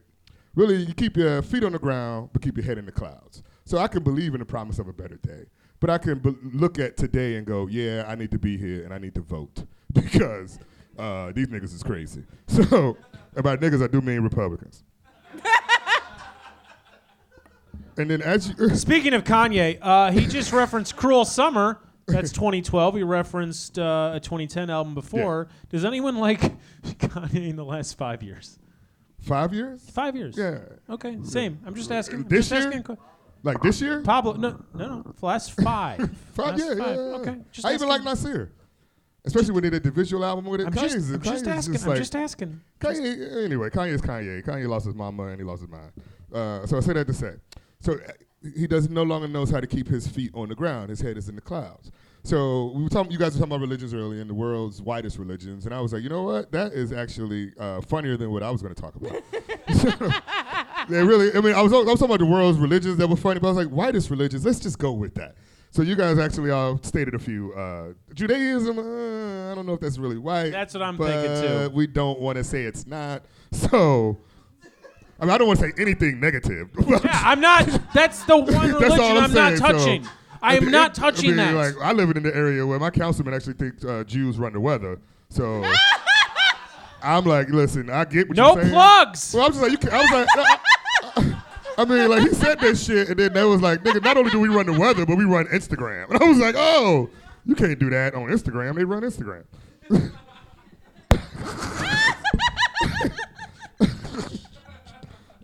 [0.55, 3.43] really you keep your feet on the ground but keep your head in the clouds.
[3.65, 5.45] So I can believe in the promise of a better day,
[5.79, 8.83] but I can be- look at today and go, yeah, I need to be here
[8.83, 9.63] and I need to vote
[9.93, 10.57] because
[10.97, 12.23] uh, these niggas is crazy.
[12.47, 12.97] So
[13.35, 14.83] about niggas, I do mean Republicans.
[17.97, 22.95] and then as you, Speaking of Kanye, uh, he just referenced "Cruel Summer." That's 2012.
[22.95, 25.47] He referenced uh, a 2010 album before.
[25.69, 26.41] Does anyone like
[26.83, 28.59] Kanye in the last five years?
[29.21, 30.37] five years, Five years.
[30.37, 30.59] yeah,
[30.89, 31.17] Okay.
[31.23, 31.59] Same.
[31.65, 32.19] I'm just asking.
[32.19, 32.79] I'm This just year?
[32.79, 32.97] asking.
[33.43, 34.33] like this year, Pablo.
[34.33, 34.63] No.
[34.73, 34.87] No.
[34.87, 35.13] No.
[35.17, 35.97] The last five.
[36.33, 36.99] five, Last yeah, yeah, yeah.
[37.21, 37.35] Okay.
[37.53, 38.03] Just I even like.
[38.03, 38.51] Nasir,
[39.23, 40.67] especially when they did the visual album with it.
[40.67, 41.77] I'm Kanye's, just, I'm just asking.
[41.83, 42.59] I'm like- just asking.
[42.81, 44.43] Kanye, anyway, Kanye is Kanye.
[44.43, 45.91] Kanye lost his mama and he lost his mind.
[46.33, 47.31] Uh, so I say that to say,
[47.79, 47.97] so uh,
[48.55, 50.89] he does no longer knows how to keep his feet on the ground.
[50.89, 51.91] His head is in the clouds.
[52.23, 53.11] So we were talking.
[53.11, 55.91] You guys were talking about religions earlier, and the world's widest religions, and I was
[55.91, 56.51] like, you know what?
[56.51, 59.21] That is actually uh, funnier than what I was going to talk about.
[60.89, 61.35] they really.
[61.35, 63.47] I mean, I was, I was talking about the world's religions that were funny, but
[63.47, 64.45] I was like, widest religions.
[64.45, 65.35] Let's just go with that.
[65.71, 67.51] So you guys actually all stated a few.
[67.53, 68.77] Uh, Judaism.
[68.77, 70.51] Uh, I don't know if that's really white.
[70.51, 71.71] That's what I'm thinking, too.
[71.73, 73.23] We don't want to say it's not.
[73.51, 74.17] So
[75.23, 76.69] I mean, I don't want to say anything negative.
[76.87, 77.93] Yeah, I'm not.
[77.93, 79.57] That's the one religion That's all I'm, I'm, not saying.
[79.57, 80.07] so- touching.
[80.41, 81.53] I am not touching I mean, that.
[81.55, 84.59] Like, I live in the area where my councilman actually thinks uh, Jews run the
[84.59, 84.99] weather.
[85.29, 85.63] So
[87.01, 88.67] I'm like, listen, I get what no you're saying.
[88.67, 89.33] No plugs.
[89.33, 90.57] Well, I was just like, you can, I was like, I,
[91.15, 91.43] I-
[91.75, 94.29] I mean, like he said that shit, and then that was like, nigga, not only
[94.29, 96.07] do we run the weather, but we run Instagram.
[96.11, 97.09] And I was like, oh,
[97.45, 98.75] you can't do that on Instagram.
[98.75, 99.45] They run Instagram.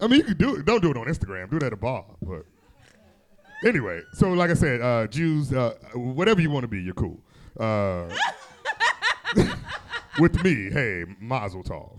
[0.01, 0.65] I mean, you can do it.
[0.65, 1.49] Don't do it on Instagram.
[1.49, 2.05] Do it at a bar.
[2.21, 2.45] But
[3.65, 7.19] anyway, so like I said, uh, Jews, uh, whatever you want to be, you're cool.
[7.59, 8.05] Uh,
[10.19, 11.97] with me, hey, Mazel Tov.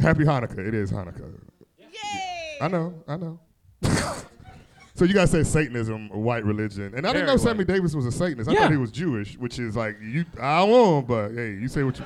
[0.00, 0.58] Happy Hanukkah.
[0.58, 1.32] It is Hanukkah.
[1.78, 2.58] Yay!
[2.60, 3.38] I know, I know.
[4.94, 7.68] so you guys say Satanism, white religion, and I didn't know Sammy white.
[7.68, 8.48] Davis was a Satanist.
[8.48, 8.60] I Yeah.
[8.62, 10.24] thought he was Jewish, which is like you.
[10.40, 12.04] I don't want him, but hey, you say what you.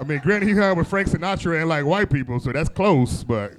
[0.00, 3.24] I mean, granted, he hung with Frank Sinatra and like white people, so that's close.
[3.24, 3.54] But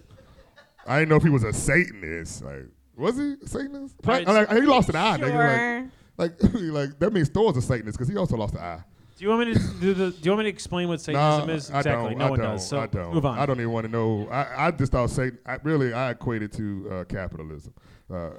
[0.87, 2.43] I didn't know if he was a Satanist.
[2.43, 3.95] Like, was he a Satanist?
[4.03, 4.47] Frank, Right.
[4.49, 5.89] like, he lost an eye, nigga.
[6.17, 8.83] Like, like, like that means Thor's a Satanist because he also lost an eye.
[9.17, 10.11] Do you want me to do the?
[10.11, 11.69] Do you want me to explain what Satanism Nah, is?
[11.71, 12.09] I Exactly.
[12.11, 12.17] don't.
[12.19, 12.67] no I one don't, does.
[12.67, 13.13] So I don't.
[13.13, 13.37] move on.
[13.37, 14.29] I don't even want to know.
[14.31, 15.39] I, I just thought Satan.
[15.45, 17.73] I, really, I equated to uh, capitalism.
[18.09, 18.29] Uh,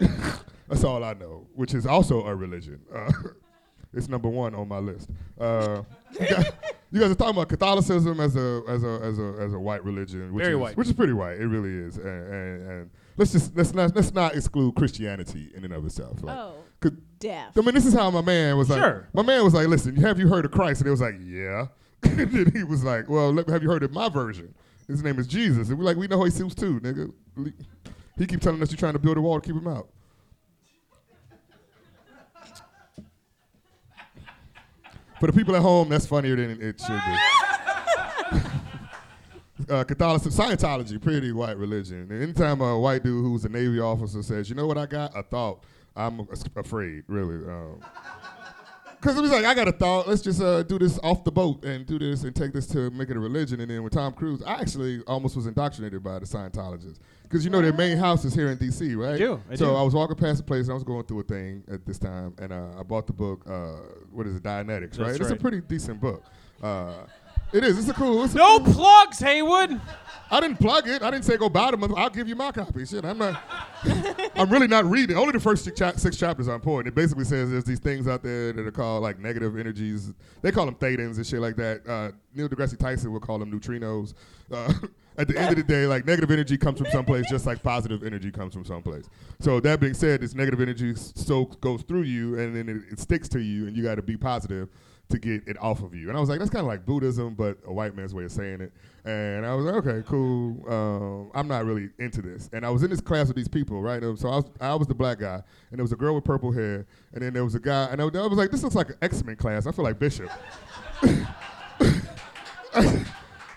[0.68, 2.80] that's all I know, which is also a religion.
[2.94, 3.12] Uh,
[3.96, 5.08] it's number one on my list.
[5.38, 6.52] Uh, you, guys,
[6.92, 9.84] you guys are talking about Catholicism as a as a as a as a white
[9.84, 10.76] religion, which Very is, white.
[10.76, 11.38] which is pretty white.
[11.40, 11.96] It really is.
[11.98, 16.22] And, and, and let's just let's not let's not exclude Christianity in and of itself.
[16.22, 17.56] Like, Oh, 'cause deaf.
[17.56, 18.80] I mean, this is how my man was like.
[18.80, 19.08] Sure.
[19.12, 21.66] My man was like, "Listen, have you heard of Christ?" And it was like, "Yeah."
[22.04, 24.54] and then he was like, "Well, let, have you heard of my version?
[24.86, 27.10] His name is Jesus." And we're like, "We know Jesus too, nigga."
[28.18, 29.88] He keep telling us you're trying to build a wall to keep him out.
[35.20, 37.16] For the people at home, that's funnier than it should be.
[39.70, 42.08] uh, Catholicism, Scientology, pretty white religion.
[42.10, 45.16] And anytime a white dude who's a Navy officer says, "You know what I got?
[45.16, 45.64] A thought,"
[45.96, 46.26] I'm
[46.56, 47.36] afraid, really.
[47.48, 47.80] Um,
[49.04, 50.08] Cause it was like I got a thought.
[50.08, 52.90] Let's just uh, do this off the boat and do this and take this to
[52.90, 53.60] make it a religion.
[53.60, 57.00] And then with Tom Cruise, I actually almost was indoctrinated by the Scientologists.
[57.28, 58.94] Cause you know their main house is here in D.C.
[58.94, 59.18] Right?
[59.18, 59.74] do, I so do.
[59.74, 61.98] I was walking past the place and I was going through a thing at this
[61.98, 63.44] time, and uh, I bought the book.
[63.46, 63.76] Uh,
[64.10, 64.42] what is it?
[64.42, 64.98] Dianetics.
[64.98, 65.08] Right?
[65.08, 66.22] That's It's a pretty decent book.
[67.54, 67.78] It is.
[67.78, 68.24] It's a cool.
[68.24, 69.80] It's a no cool- plugs, Haywood.
[70.28, 71.02] I didn't plug it.
[71.02, 71.94] I didn't say go buy them.
[71.94, 72.84] I'll give you my copy.
[72.84, 73.40] Shit, I'm not.
[74.34, 75.16] I'm really not reading.
[75.16, 76.92] Only the first six, cha- six chapters are important.
[76.92, 80.12] It basically says there's these things out there that are called like negative energies.
[80.42, 81.86] They call them thetans and shit like that.
[81.86, 84.14] Uh, Neil deGrasse Tyson would call them neutrinos.
[84.50, 84.72] Uh,
[85.16, 88.02] at the end of the day, like negative energy comes from someplace, just like positive
[88.02, 89.08] energy comes from someplace.
[89.38, 92.98] So that being said, this negative energy so goes through you, and then it, it
[92.98, 94.68] sticks to you, and you got to be positive
[95.10, 96.08] to get it off of you.
[96.08, 98.32] And I was like, that's kind of like Buddhism, but a white man's way of
[98.32, 98.72] saying it.
[99.04, 100.64] And I was like, okay, cool.
[100.72, 102.48] Um, I'm not really into this.
[102.52, 104.02] And I was in this class with these people, right?
[104.02, 106.24] Um, So I was, I was the black guy, and there was a girl with
[106.24, 108.88] purple hair, and then there was a guy, and I, was- like, this looks like
[108.88, 109.66] an X-Men class.
[109.66, 110.30] I feel like Bishop.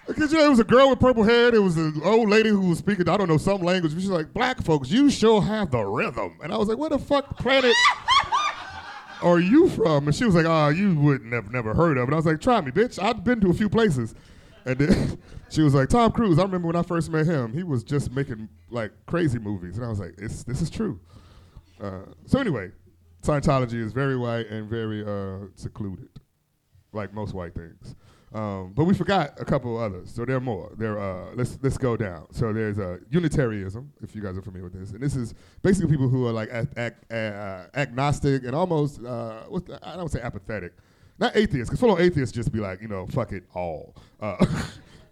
[0.07, 1.51] Because you know, it was a girl with purple hair.
[1.51, 3.91] There was an old lady who was speaking, I don't know, some language.
[3.93, 6.39] She's like, black folks, you sure have the rhythm.
[6.41, 7.73] And I was like, where the fuck planet
[9.21, 10.07] are you from?
[10.07, 12.13] And she was like, oh, you wouldn't have never heard of it.
[12.13, 13.01] I was like, try me, bitch.
[13.01, 14.15] I've been to a few places.
[14.65, 15.17] And then
[15.49, 16.39] she was like, Tom Cruise.
[16.39, 19.77] I remember when I first met him, he was just making like crazy movies.
[19.77, 20.99] And I was like, it's, this is true.
[21.81, 22.71] Uh, so anyway,
[23.21, 26.09] Scientology is very white and very uh, secluded,
[26.93, 27.95] like most white things.
[28.33, 30.69] Um, but we forgot a couple others, so there are more.
[30.77, 32.27] There, uh, let's let's go down.
[32.31, 35.89] So there's uh, Unitarianism, if you guys are familiar with this, and this is basically
[35.91, 40.19] people who are like ag- ag- uh, agnostic and almost uh, the, I don't say
[40.19, 40.73] apathetic,
[41.19, 43.95] not atheists, because full atheists just be like you know fuck it all.
[44.21, 44.35] Uh,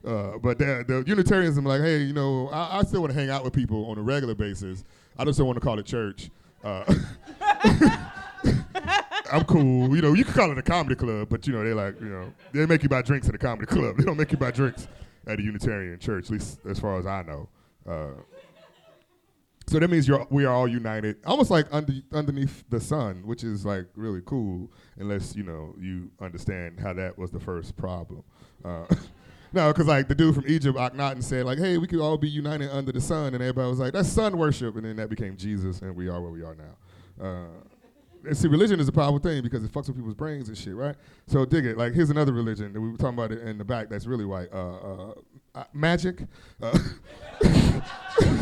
[0.05, 3.29] uh, but the, the Unitarianism like hey you know I, I still want to hang
[3.29, 4.83] out with people on a regular basis.
[5.17, 6.29] I just don't want to call it church.
[9.31, 9.95] I'm cool.
[9.95, 12.07] You know, you can call it a comedy club, but you know, they like, you
[12.07, 13.97] know, they make you buy drinks at a comedy club.
[13.97, 14.87] They don't make you buy drinks
[15.27, 17.49] at a Unitarian church, at least as far as I know.
[17.87, 18.21] Uh,
[19.67, 23.65] so that means we are all united, almost like under, underneath the sun, which is
[23.65, 28.23] like really cool, unless you know you understand how that was the first problem.
[28.63, 28.85] Uh,
[29.53, 32.29] no, because like the dude from Egypt, Akhenaten, said like, "Hey, we could all be
[32.29, 35.35] united under the sun," and everybody was like, "That's sun worship," and then that became
[35.35, 37.25] Jesus, and we are where we are now.
[37.25, 37.47] Uh,
[38.33, 40.95] see, religion is a powerful thing because it fucks with people's brains and shit, right?
[41.27, 41.77] So dig it.
[41.77, 44.25] Like, here's another religion that we were talking about it in the back that's really
[44.25, 44.47] white.
[44.53, 45.13] Uh, uh,
[45.55, 46.21] uh, magic.
[46.61, 46.77] Uh,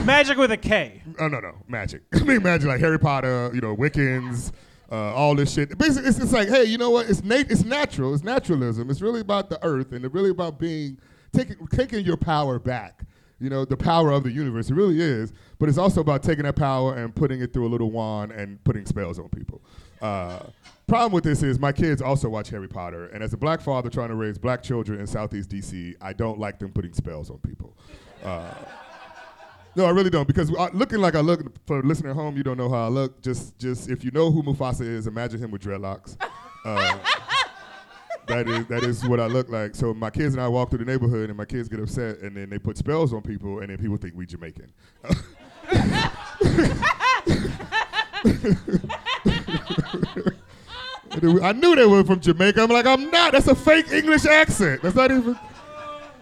[0.06, 1.02] Magic with a K.
[1.20, 2.04] oh no, no, magic.
[2.14, 3.52] I mean, magic like Harry Potter.
[3.54, 4.52] You know, Wiccans.
[4.92, 5.76] Uh, all this shit.
[5.78, 7.10] Basically, it's, it's like, hey, you know what?
[7.10, 8.14] It's nat- It's natural.
[8.14, 8.92] It's naturalism.
[8.92, 11.00] It's really about the earth, and it's really about being
[11.32, 13.04] taking taking your power back
[13.44, 14.70] You know, the power of the universe.
[14.70, 15.34] It really is.
[15.60, 18.64] But it's also about taking that power and putting it through a little wand and
[18.64, 19.62] putting spells on people.
[20.02, 20.40] Uh,
[20.88, 23.90] problem with this is my kids also watch Harry Potter, and as a black father
[23.90, 27.38] trying to raise black children in Southeast DC, I don't like them putting spells on
[27.40, 27.76] people.
[28.24, 28.54] Uh,
[29.76, 32.44] no, I really don't because uh, looking like I look for listening at home, you
[32.44, 33.22] don't know how I look.
[33.22, 36.16] Just, just if you know who Mufasa is, imagine him with dreadlocks.
[38.28, 39.76] That is that is what I look like.
[39.76, 42.36] So my kids and I walk through the neighborhood, and my kids get upset, and
[42.36, 44.72] then they put spells on people, and then people think we Jamaican.
[51.44, 52.62] I knew they were from Jamaica.
[52.62, 53.34] I'm like, I'm not.
[53.34, 54.82] That's a fake English accent.
[54.82, 55.38] That's not even.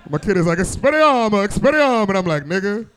[0.09, 2.09] My kid is like, Expelliarmus, Expelliarmus.
[2.09, 2.87] And I'm like, nigga.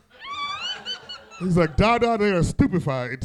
[1.39, 3.23] He's like, da da, they are stupefied.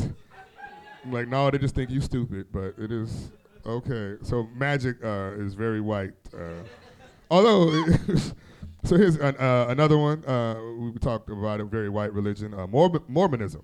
[1.05, 3.31] I'm like, no, they just think you stupid, but it is
[3.67, 4.17] okay.
[4.23, 6.13] So magic uh, is very white.
[6.35, 6.63] Uh,
[7.31, 7.71] although,
[8.85, 10.25] so here's an, uh, another one.
[10.25, 13.63] Uh, we talked about a very white religion, uh, Mormon, Mormonism.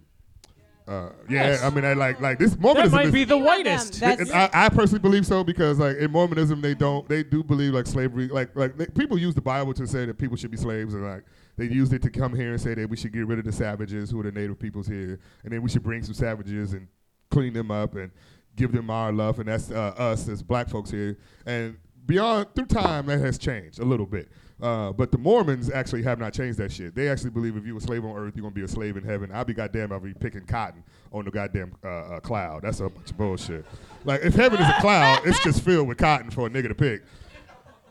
[0.89, 1.65] Uh, yeah, Yes.
[1.65, 2.93] I mean, I like like this Mormonism.
[2.93, 2.93] That Mormonism.
[2.97, 4.19] might is, be the Think about them.
[4.29, 4.35] whitest.
[4.55, 7.89] I, I personally believe so because like in Mormonism they don't they do believe like
[7.89, 10.95] slavery like like they, people use the Bible to say that people should be slaves
[10.95, 11.25] and like
[11.57, 13.51] they used it to come here and say that we should get rid of the
[13.51, 16.87] savages who are the native peoples here and then we should bring some savages and
[17.33, 18.13] clean them up and
[18.57, 21.77] give them our love and that's uh, us as black folks here and
[22.07, 24.29] beyond through time that has changed a little bit
[24.61, 26.95] uh, but the Mormons actually have not changed that shit.
[26.95, 29.05] They actually believe if you a slave on earth, you're gonna be a slave in
[29.05, 29.31] heaven.
[29.33, 32.63] I'll be goddamn, I'll be picking cotton on the goddamn uh, uh, cloud.
[32.63, 33.67] That's a bunch of bullshit.
[34.05, 36.75] Like if heaven is a cloud, it's just filled with cotton for a nigga to
[36.75, 37.03] pick,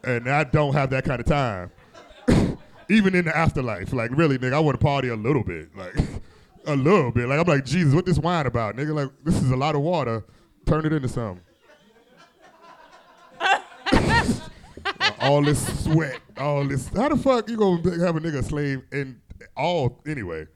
[0.04, 1.72] and I don't have that kind of time.
[2.90, 5.96] Even in the afterlife, like really, nigga, I want to party a little bit, like
[6.66, 7.28] a little bit.
[7.28, 8.96] Like I'm like, Jesus, what this wine about, nigga?
[8.96, 10.24] Like this is a lot of water.
[10.66, 11.42] Turn it into something.
[15.20, 16.88] all this sweat, all this.
[16.90, 19.22] How the fuck you gonna have a nigga slave in
[19.56, 20.48] all anyway?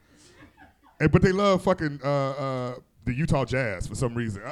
[0.98, 2.74] And, but they love fucking uh, uh,
[3.04, 4.42] the Utah Jazz for some reason.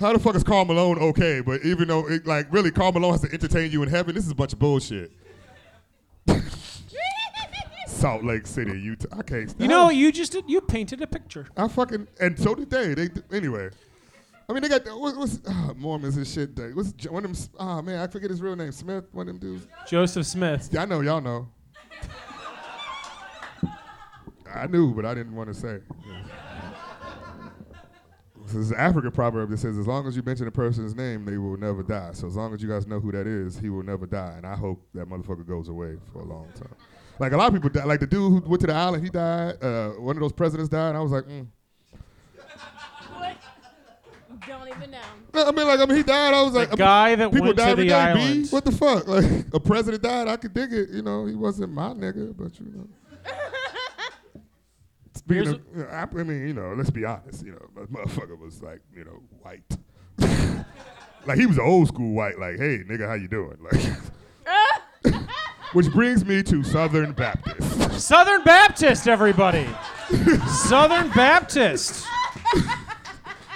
[0.00, 1.40] How the fuck is Karl Malone okay?
[1.40, 4.24] But even though it, like really Karl Malone has to entertain you in heaven, this
[4.24, 5.12] is a bunch of bullshit.
[8.04, 9.08] Salt Lake City, Utah.
[9.18, 9.54] I can't.
[9.58, 11.46] You know, you just did, you painted a picture.
[11.56, 12.92] I fucking and so did they.
[12.92, 13.70] They anyway.
[14.46, 16.54] I mean, they got what, what's ah, Mormons and shit.
[16.54, 16.72] Day.
[16.74, 17.50] What's one of them?
[17.58, 18.72] Oh man, I forget his real name.
[18.72, 19.06] Smith.
[19.12, 19.66] One of them dudes.
[19.88, 20.68] Joseph Smith.
[20.70, 21.48] Yeah, I know y'all know.
[24.54, 25.78] I knew, but I didn't want to say.
[28.44, 31.24] This is an African proverb that says, "As long as you mention a person's name,
[31.24, 33.70] they will never die." So as long as you guys know who that is, he
[33.70, 34.34] will never die.
[34.36, 36.76] And I hope that motherfucker goes away for a long time.
[37.18, 37.84] Like a lot of people, die.
[37.84, 39.62] like the dude who went to the island, he died.
[39.62, 40.90] Uh, one of those presidents died.
[40.90, 41.46] And I was like, mm.
[44.46, 45.00] Don't even know.
[45.32, 46.34] I mean, like I mean, he died.
[46.34, 48.42] I was like, The guy that people went die to every the day, island.
[48.42, 48.48] B.
[48.50, 49.08] What the fuck?
[49.08, 49.24] Like
[49.54, 50.90] a president died, I could dig it.
[50.90, 52.88] You know, he wasn't my nigga, but you know.
[55.14, 57.44] Speaking Here's of, I, I mean, you know, let's be honest.
[57.44, 59.76] You know, that motherfucker was like, you know, white.
[61.26, 62.38] like he was old school white.
[62.38, 63.56] Like, hey, nigga, how you doing?
[63.62, 63.82] Like,
[65.74, 68.00] which brings me to Southern Baptist.
[68.00, 69.68] Southern Baptist, everybody.
[70.46, 72.06] Southern Baptist.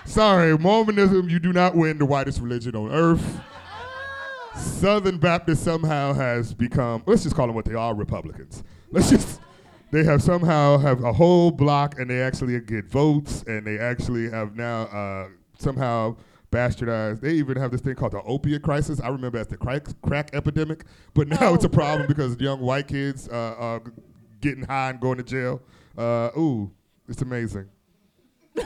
[0.05, 3.41] Sorry, Mormonism, you do not win the whitest religion on earth.
[4.57, 8.65] Southern Baptist somehow has become, let's just call them what they are, Republicans.
[8.91, 9.41] Let's just,
[9.93, 14.29] they have somehow have a whole block and they actually get votes and they actually
[14.29, 15.29] have now uh,
[15.59, 16.17] somehow
[16.51, 17.21] bastardized.
[17.21, 19.01] They even have this thing called the opiate crisis.
[19.01, 20.85] I remember as the crack, crack epidemic,
[21.15, 23.83] but now it's a problem because young white kids uh, are
[24.41, 25.63] getting high and going to jail.
[25.97, 26.71] Uh, ooh,
[27.09, 27.69] it's amazing.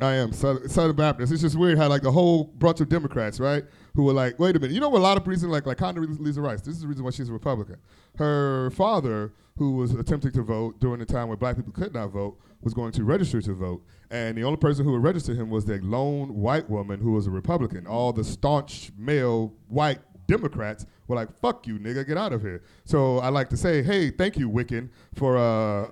[0.00, 1.32] I am Southern, Southern Baptist.
[1.32, 3.64] It's just weird how like the whole bunch of Democrats, right,
[3.94, 4.98] who were like, wait a minute, you know what?
[4.98, 6.60] A lot of reasons, like like Condoleezza Rice.
[6.60, 7.76] This is the reason why she's a Republican.
[8.16, 12.08] Her father, who was attempting to vote during the time when black people could not
[12.08, 15.50] vote, was going to register to vote, and the only person who would register him
[15.50, 17.86] was the lone white woman who was a Republican.
[17.86, 22.62] All the staunch male white Democrats were like, "Fuck you, nigga, get out of here."
[22.84, 25.36] So I like to say, hey, thank you, Wiccan, for.
[25.36, 25.90] Uh,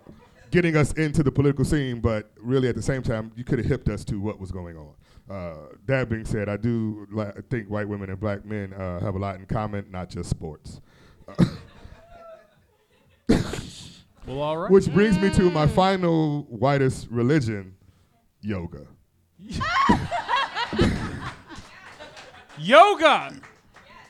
[0.52, 3.66] getting us into the political scene, but really at the same time, you could have
[3.66, 4.94] hipped us to what was going on.
[5.28, 5.56] Uh,
[5.86, 9.18] that being said, I do li- think white women and black men uh, have a
[9.18, 10.80] lot in common, not just sports.
[14.27, 14.70] Well, all right.
[14.70, 17.74] Which brings me to my final whitest religion,
[18.40, 18.86] yoga.
[22.59, 23.35] Yoga.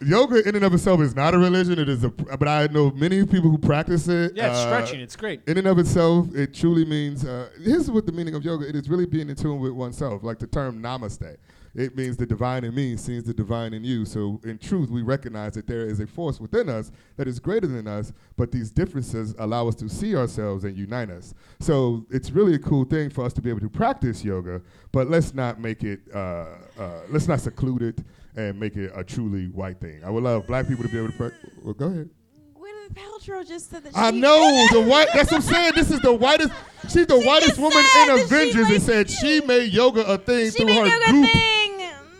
[0.01, 1.78] Yoga in and of itself is not a religion.
[1.78, 4.32] It is a, but I know many people who practice it.
[4.36, 5.01] Yeah, it's Uh, stretching.
[5.01, 5.40] It's great.
[5.48, 7.24] in and of itself, it truly means.
[7.24, 10.22] Uh, here's what the meaning of yoga: it is really being in tune with oneself,
[10.22, 11.36] like the term namaste.
[11.76, 14.04] It means the divine in me sees the divine in you.
[14.04, 17.66] So in truth, we recognize that there is a force within us that is greater
[17.66, 21.34] than us, but these differences allow us to see ourselves and unite us.
[21.60, 25.08] So it's really a cool thing for us to be able to practice yoga, but
[25.10, 26.46] let's not make it, uh,
[26.78, 27.98] uh, let's not seclude it
[28.36, 30.02] and make it a truly white thing.
[30.04, 31.50] I would love black people to be able to practice.
[31.62, 32.10] Well, go ahead.
[32.54, 33.92] Gwyneth Paltrow just said that.
[33.94, 35.08] I know the white.
[35.14, 35.72] That's what I'm saying.
[35.74, 36.52] This is the whitest.
[36.84, 40.58] She's the She whitest woman in Avengers, and said she made yoga a thing She
[40.58, 41.26] through made her yoga group.
[41.32, 41.55] thing.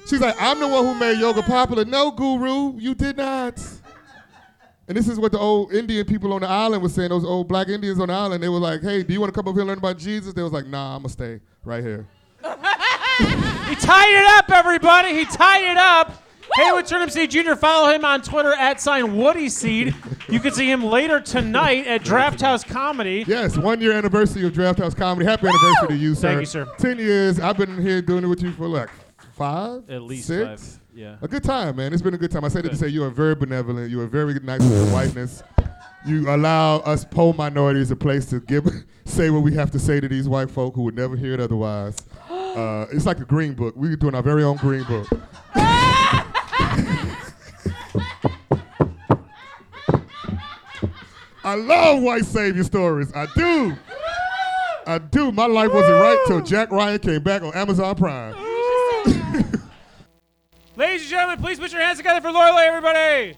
[0.06, 1.84] She's like, I'm the one who made yoga popular.
[1.84, 3.60] No, Guru, you did not.
[4.88, 7.08] And this is what the old Indian people on the island was saying.
[7.08, 9.40] Those old black Indians on the island, they were like, "Hey, do you want to
[9.40, 11.82] come up here and learn about Jesus?" They was like, "Nah, I'm gonna stay right
[11.82, 12.06] here."
[13.66, 15.14] He tied it up, everybody.
[15.14, 16.22] He tied it up.
[16.54, 17.54] Haywood Turnipseed Jr.
[17.54, 19.92] Follow him on Twitter at sign Woody Seed.
[20.28, 23.24] You can see him later tonight at Drafthouse Comedy.
[23.26, 25.26] Yes, one year anniversary of Drafthouse Comedy.
[25.26, 26.28] Happy anniversary to you, sir.
[26.28, 26.66] Thank you, sir.
[26.78, 27.40] Ten years.
[27.40, 28.90] I've been here doing it with you for like
[29.36, 30.44] five, At least six.
[30.74, 30.80] five.
[30.94, 31.16] Yeah.
[31.20, 31.92] A good time, man.
[31.92, 32.44] It's been a good time.
[32.44, 33.90] I say that to say you are very benevolent.
[33.90, 35.42] You are very nice with your whiteness.
[36.06, 38.66] You allow us poor minorities a place to give,
[39.04, 41.40] say what we have to say to these white folk who would never hear it
[41.40, 41.96] otherwise.
[42.56, 43.74] Uh, it's like a green book.
[43.76, 45.06] We're doing our very own green book.
[51.44, 53.12] I love white savior stories.
[53.14, 53.76] I do.
[54.86, 55.32] I do.
[55.32, 58.34] My life wasn't right till Jack Ryan came back on Amazon Prime.
[60.76, 63.36] Ladies and gentlemen, please put your hands together for Lorelei, everybody.